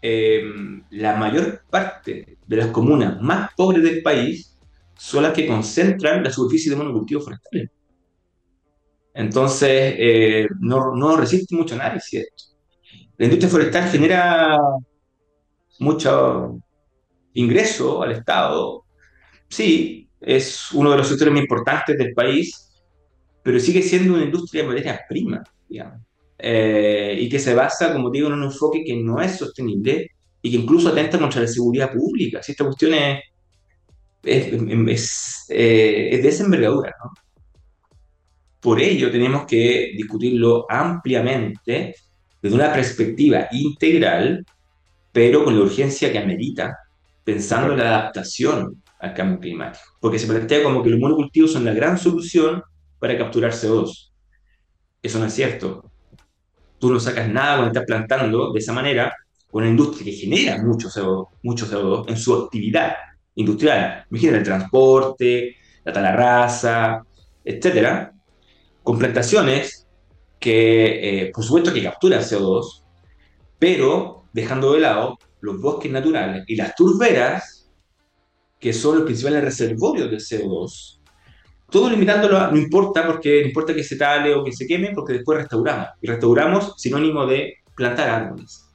eh, 0.00 0.42
la 0.90 1.16
mayor 1.16 1.62
parte 1.68 2.38
de 2.46 2.56
las 2.56 2.68
comunas 2.68 3.20
más 3.20 3.50
pobres 3.54 3.82
del 3.82 4.02
país 4.02 4.56
son 4.96 5.24
las 5.24 5.32
que 5.32 5.46
concentran 5.46 6.24
la 6.24 6.30
superficie 6.30 6.70
de 6.70 6.76
monocultivos 6.76 7.24
forestales. 7.24 7.70
Entonces, 9.14 10.48
no, 10.60 10.94
no 10.94 11.16
resiste 11.16 11.54
mucho 11.54 11.74
análisis 11.74 12.20
esto. 12.20 12.52
La 13.18 13.26
industria 13.26 13.50
forestal 13.50 13.88
genera 13.90 14.58
mucho 15.78 16.58
ingreso 17.34 18.02
al 18.02 18.12
Estado. 18.12 18.84
Sí, 19.48 20.08
es 20.20 20.72
uno 20.72 20.90
de 20.90 20.98
los 20.98 21.08
sectores 21.08 21.32
más 21.32 21.42
importantes 21.42 21.98
del 21.98 22.14
país, 22.14 22.72
pero 23.42 23.58
sigue 23.58 23.82
siendo 23.82 24.14
una 24.14 24.24
industria 24.24 24.62
de 24.62 24.68
materias 24.68 25.00
primas, 25.08 25.48
digamos. 25.68 26.00
Eh, 26.38 27.16
y 27.20 27.28
que 27.28 27.38
se 27.38 27.54
basa, 27.54 27.92
como 27.92 28.10
digo, 28.10 28.28
en 28.28 28.34
un 28.34 28.44
enfoque 28.44 28.82
que 28.84 28.96
no 28.96 29.20
es 29.20 29.36
sostenible 29.36 30.10
y 30.40 30.50
que 30.50 30.56
incluso 30.56 30.88
atenta 30.88 31.18
contra 31.18 31.42
la 31.42 31.46
seguridad 31.46 31.92
pública. 31.92 32.42
Si 32.42 32.52
esta 32.52 32.64
cuestión 32.64 32.94
es, 32.94 33.20
es, 34.24 34.52
es, 34.88 35.46
eh, 35.50 36.08
es 36.12 36.22
de 36.22 36.28
esa 36.28 36.44
envergadura, 36.44 36.92
¿no? 37.04 37.12
Por 38.62 38.80
ello 38.80 39.10
tenemos 39.10 39.44
que 39.44 39.92
discutirlo 39.96 40.64
ampliamente 40.70 41.94
desde 42.40 42.56
una 42.56 42.72
perspectiva 42.72 43.48
integral 43.50 44.44
pero 45.12 45.44
con 45.44 45.56
la 45.56 45.62
urgencia 45.64 46.10
que 46.10 46.18
amerita, 46.18 46.78
pensando 47.22 47.72
en 47.72 47.78
la 47.78 47.98
adaptación 47.98 48.82
al 48.98 49.14
cambio 49.14 49.38
climático. 49.38 49.84
Porque 50.00 50.18
se 50.18 50.26
plantea 50.26 50.62
como 50.62 50.82
que 50.82 50.90
los 50.90 50.98
monocultivos 50.98 51.52
son 51.52 51.64
la 51.64 51.74
gran 51.74 51.98
solución 51.98 52.62
para 52.98 53.16
capturar 53.18 53.52
CO2. 53.52 54.10
Eso 55.02 55.18
no 55.18 55.26
es 55.26 55.34
cierto. 55.34 55.90
Tú 56.78 56.90
no 56.90 56.98
sacas 56.98 57.28
nada 57.28 57.56
cuando 57.56 57.72
estás 57.72 57.84
plantando 57.84 58.52
de 58.52 58.58
esa 58.58 58.72
manera 58.72 59.14
con 59.50 59.62
una 59.62 59.70
industria 59.70 60.06
que 60.06 60.16
genera 60.16 60.62
mucho 60.62 60.88
CO2, 60.88 61.28
mucho 61.42 61.66
CO2 61.66 62.08
en 62.08 62.16
su 62.16 62.34
actividad 62.34 62.94
industrial. 63.34 64.06
Imagina 64.10 64.38
el 64.38 64.42
transporte, 64.42 65.56
la 65.84 65.92
talarraza, 65.92 67.02
etcétera, 67.44 68.12
con 68.82 68.98
plantaciones 68.98 69.86
que, 70.38 71.26
eh, 71.26 71.32
por 71.32 71.44
supuesto, 71.44 71.72
que 71.72 71.82
capturan 71.82 72.22
CO2, 72.22 72.84
pero 73.58 74.24
dejando 74.32 74.72
de 74.72 74.80
lado 74.80 75.18
los 75.40 75.60
bosques 75.60 75.90
naturales 75.90 76.44
y 76.48 76.56
las 76.56 76.74
turberas, 76.74 77.70
que 78.58 78.72
son 78.72 78.96
los 78.96 79.04
principales 79.04 79.42
reservorios 79.42 80.10
del 80.10 80.20
CO2, 80.20 81.00
todo 81.72 81.88
limitándolo 81.88 82.50
no 82.50 82.58
importa 82.58 83.06
porque 83.06 83.40
no 83.40 83.46
importa 83.48 83.74
que 83.74 83.82
se 83.82 83.96
tale 83.96 84.34
o 84.34 84.44
que 84.44 84.52
se 84.52 84.66
queme 84.66 84.92
porque 84.94 85.14
después 85.14 85.38
restauramos. 85.38 85.88
Y 86.02 86.06
restauramos 86.06 86.74
sinónimo 86.76 87.26
de 87.26 87.54
plantar 87.74 88.10
árboles. 88.10 88.68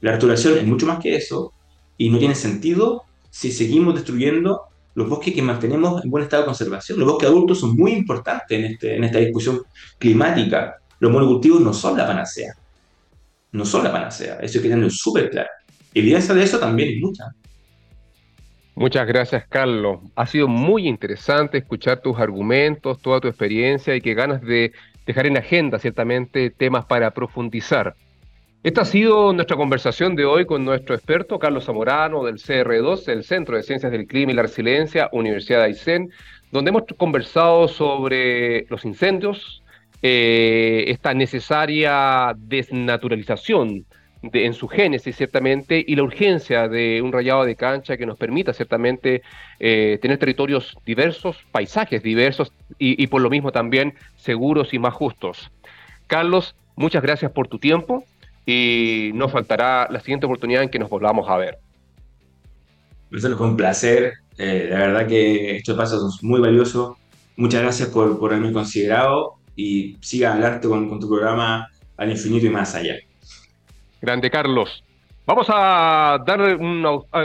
La 0.00 0.12
restauración 0.12 0.58
es 0.58 0.64
mucho 0.64 0.86
más 0.86 1.00
que 1.00 1.16
eso 1.16 1.52
y 1.98 2.10
no 2.10 2.18
tiene 2.18 2.36
sentido 2.36 3.02
si 3.30 3.50
seguimos 3.50 3.96
destruyendo 3.96 4.62
los 4.94 5.08
bosques 5.08 5.34
que 5.34 5.42
mantenemos 5.42 6.04
en 6.04 6.10
buen 6.10 6.24
estado 6.24 6.42
de 6.42 6.46
conservación. 6.46 6.98
Los 6.98 7.08
bosques 7.08 7.28
adultos 7.28 7.60
son 7.60 7.76
muy 7.76 7.92
importantes 7.92 8.58
en, 8.58 8.64
este, 8.64 8.96
en 8.96 9.04
esta 9.04 9.18
discusión 9.18 9.62
climática. 9.98 10.76
Los 11.00 11.10
monocultivos 11.10 11.60
no 11.60 11.72
son 11.72 11.96
la 11.96 12.06
panacea 12.06 12.54
no 13.54 13.64
son 13.64 13.84
la 13.84 13.92
panacea. 13.92 14.38
Eso 14.42 14.58
hay 14.58 14.62
que 14.64 14.68
tenerlo 14.68 14.90
súper 14.90 15.30
claro. 15.30 15.48
Evidencia 15.94 16.34
de 16.34 16.42
eso 16.42 16.58
también 16.58 16.88
hay 16.88 16.98
mucha. 16.98 17.24
Muchas 18.74 19.06
gracias, 19.06 19.44
Carlos. 19.48 20.00
Ha 20.16 20.26
sido 20.26 20.48
muy 20.48 20.88
interesante 20.88 21.58
escuchar 21.58 22.00
tus 22.00 22.18
argumentos, 22.18 23.00
toda 23.00 23.20
tu 23.20 23.28
experiencia 23.28 23.94
y 23.94 24.00
que 24.00 24.14
ganas 24.14 24.42
de 24.42 24.72
dejar 25.06 25.26
en 25.26 25.36
agenda, 25.36 25.78
ciertamente, 25.78 26.50
temas 26.50 26.84
para 26.86 27.12
profundizar. 27.12 27.94
Esta 28.64 28.80
ha 28.80 28.86
sido 28.86 29.34
nuestra 29.34 29.58
conversación 29.58 30.16
de 30.16 30.24
hoy 30.24 30.46
con 30.46 30.64
nuestro 30.64 30.94
experto, 30.94 31.38
Carlos 31.38 31.66
Zamorano, 31.66 32.24
del 32.24 32.36
CR2, 32.36 33.08
el 33.08 33.22
Centro 33.22 33.58
de 33.58 33.62
Ciencias 33.62 33.92
del 33.92 34.06
Clima 34.06 34.32
y 34.32 34.34
la 34.34 34.40
Resiliencia, 34.40 35.10
Universidad 35.12 35.58
de 35.58 35.64
Aysén, 35.66 36.10
donde 36.50 36.70
hemos 36.70 36.84
conversado 36.96 37.68
sobre 37.68 38.64
los 38.70 38.86
incendios, 38.86 39.62
eh, 40.00 40.84
esta 40.88 41.12
necesaria 41.12 42.32
desnaturalización 42.38 43.84
en 44.32 44.54
su 44.54 44.66
génesis, 44.66 45.14
ciertamente, 45.14 45.84
y 45.86 45.94
la 45.94 46.04
urgencia 46.04 46.66
de 46.66 47.02
un 47.02 47.12
rayado 47.12 47.44
de 47.44 47.56
cancha 47.56 47.98
que 47.98 48.06
nos 48.06 48.16
permita, 48.16 48.54
ciertamente, 48.54 49.20
eh, 49.60 49.98
tener 50.00 50.16
territorios 50.16 50.74
diversos, 50.86 51.36
paisajes 51.52 52.02
diversos 52.02 52.50
y, 52.78 53.06
por 53.08 53.20
lo 53.20 53.28
mismo 53.28 53.52
también 53.52 53.92
seguros 54.16 54.72
y 54.72 54.78
más 54.78 54.94
justos. 54.94 55.50
Carlos, 56.06 56.56
muchas 56.76 57.02
gracias 57.02 57.30
por 57.30 57.46
tu 57.46 57.58
tiempo 57.58 58.06
y 58.46 59.10
nos 59.14 59.32
faltará 59.32 59.88
la 59.90 60.00
siguiente 60.00 60.26
oportunidad 60.26 60.62
en 60.62 60.68
que 60.68 60.78
nos 60.78 60.90
volvamos 60.90 61.28
a 61.28 61.36
ver. 61.36 61.58
Marcelo, 63.10 63.36
fue 63.36 63.46
un 63.46 63.56
placer. 63.56 64.14
Eh, 64.36 64.68
la 64.70 64.78
verdad 64.78 65.06
que 65.06 65.56
estos 65.56 65.76
pasos 65.76 66.16
son 66.16 66.28
muy 66.28 66.40
valiosos. 66.40 66.96
Muchas 67.36 67.62
gracias 67.62 67.88
por, 67.88 68.18
por 68.18 68.32
haberme 68.32 68.52
considerado 68.52 69.34
y 69.56 69.96
siga 70.00 70.32
adelante 70.32 70.68
con, 70.68 70.88
con 70.88 71.00
tu 71.00 71.08
programa 71.08 71.68
al 71.96 72.10
infinito 72.10 72.46
y 72.46 72.50
más 72.50 72.74
allá. 72.74 72.96
Grande 74.00 74.30
Carlos. 74.30 74.84
Vamos 75.26 75.46
a 75.48 76.18
dar 76.26 76.58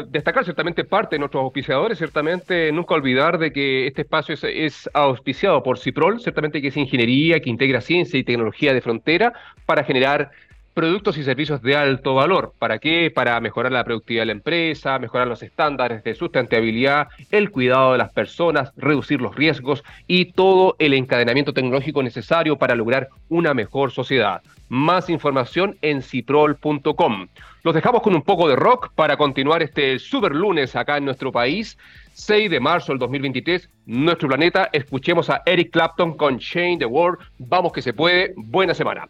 destacar 0.08 0.46
ciertamente 0.46 0.86
parte 0.86 1.16
de 1.16 1.20
nuestros 1.20 1.44
auspiciadores, 1.44 1.98
ciertamente 1.98 2.72
nunca 2.72 2.94
olvidar 2.94 3.38
de 3.38 3.52
que 3.52 3.88
este 3.88 4.04
espacio 4.04 4.36
es, 4.42 4.90
auspiciado 4.94 5.62
por 5.62 5.78
Ciprol, 5.78 6.22
ciertamente 6.22 6.62
que 6.62 6.70
es 6.70 6.78
ingeniería 6.78 7.42
que 7.42 7.50
integra 7.50 7.82
ciencia 7.82 8.18
y 8.18 8.24
tecnología 8.24 8.74
de 8.74 8.80
frontera 8.80 9.34
para 9.66 9.84
generar 9.84 10.32
productos 10.80 11.18
y 11.18 11.26
servicios 11.26 11.62
de 11.62 11.76
alto 11.76 12.16
valor. 12.16 12.54
¿Para 12.58 12.80
qué? 12.80 13.12
Para 13.14 13.38
mejorar 13.42 13.74
la 13.74 13.84
productividad 13.84 14.22
de 14.22 14.28
la 14.28 14.32
empresa, 14.32 14.98
mejorar 14.98 15.28
los 15.28 15.44
estándares 15.44 16.06
de 16.06 16.16
sustentabilidad, 16.16 17.10
el 17.32 17.52
cuidado 17.52 17.92
de 17.92 17.98
las 17.98 18.14
personas, 18.14 18.72
reducir 18.78 19.20
los 19.20 19.36
riesgos 19.36 19.84
y 20.08 20.32
todo 20.32 20.78
el 20.80 20.94
encadenamiento 20.94 21.54
tecnológico 21.54 22.02
necesario 22.02 22.56
para 22.56 22.76
lograr 22.76 23.10
una 23.28 23.54
mejor 23.54 23.92
sociedad. 23.92 24.42
Más 24.70 25.10
información 25.10 25.76
en 25.82 26.02
ciprol.com. 26.02 27.28
Los 27.64 27.76
dejamos 27.76 28.02
con 28.02 28.16
un 28.16 28.22
poco 28.22 28.48
de 28.48 28.56
rock 28.56 28.94
para 28.96 29.18
continuar 29.18 29.62
este 29.62 30.00
super 30.00 30.34
lunes 30.34 30.78
acá 30.78 30.96
en 30.96 31.04
nuestro 31.04 31.34
país. 31.34 31.78
6 32.14 32.50
de 32.50 32.60
marzo 32.62 32.94
del 32.94 33.00
2023, 33.00 33.70
nuestro 33.86 34.30
planeta. 34.30 34.70
Escuchemos 34.72 35.30
a 35.30 35.42
Eric 35.46 35.72
Clapton 35.72 36.16
con 36.16 36.40
Chain 36.40 36.80
the 36.80 36.86
World. 36.86 37.20
Vamos 37.38 37.74
que 37.74 37.82
se 37.82 37.92
puede. 37.92 38.34
Buena 38.38 38.74
semana. 38.74 39.10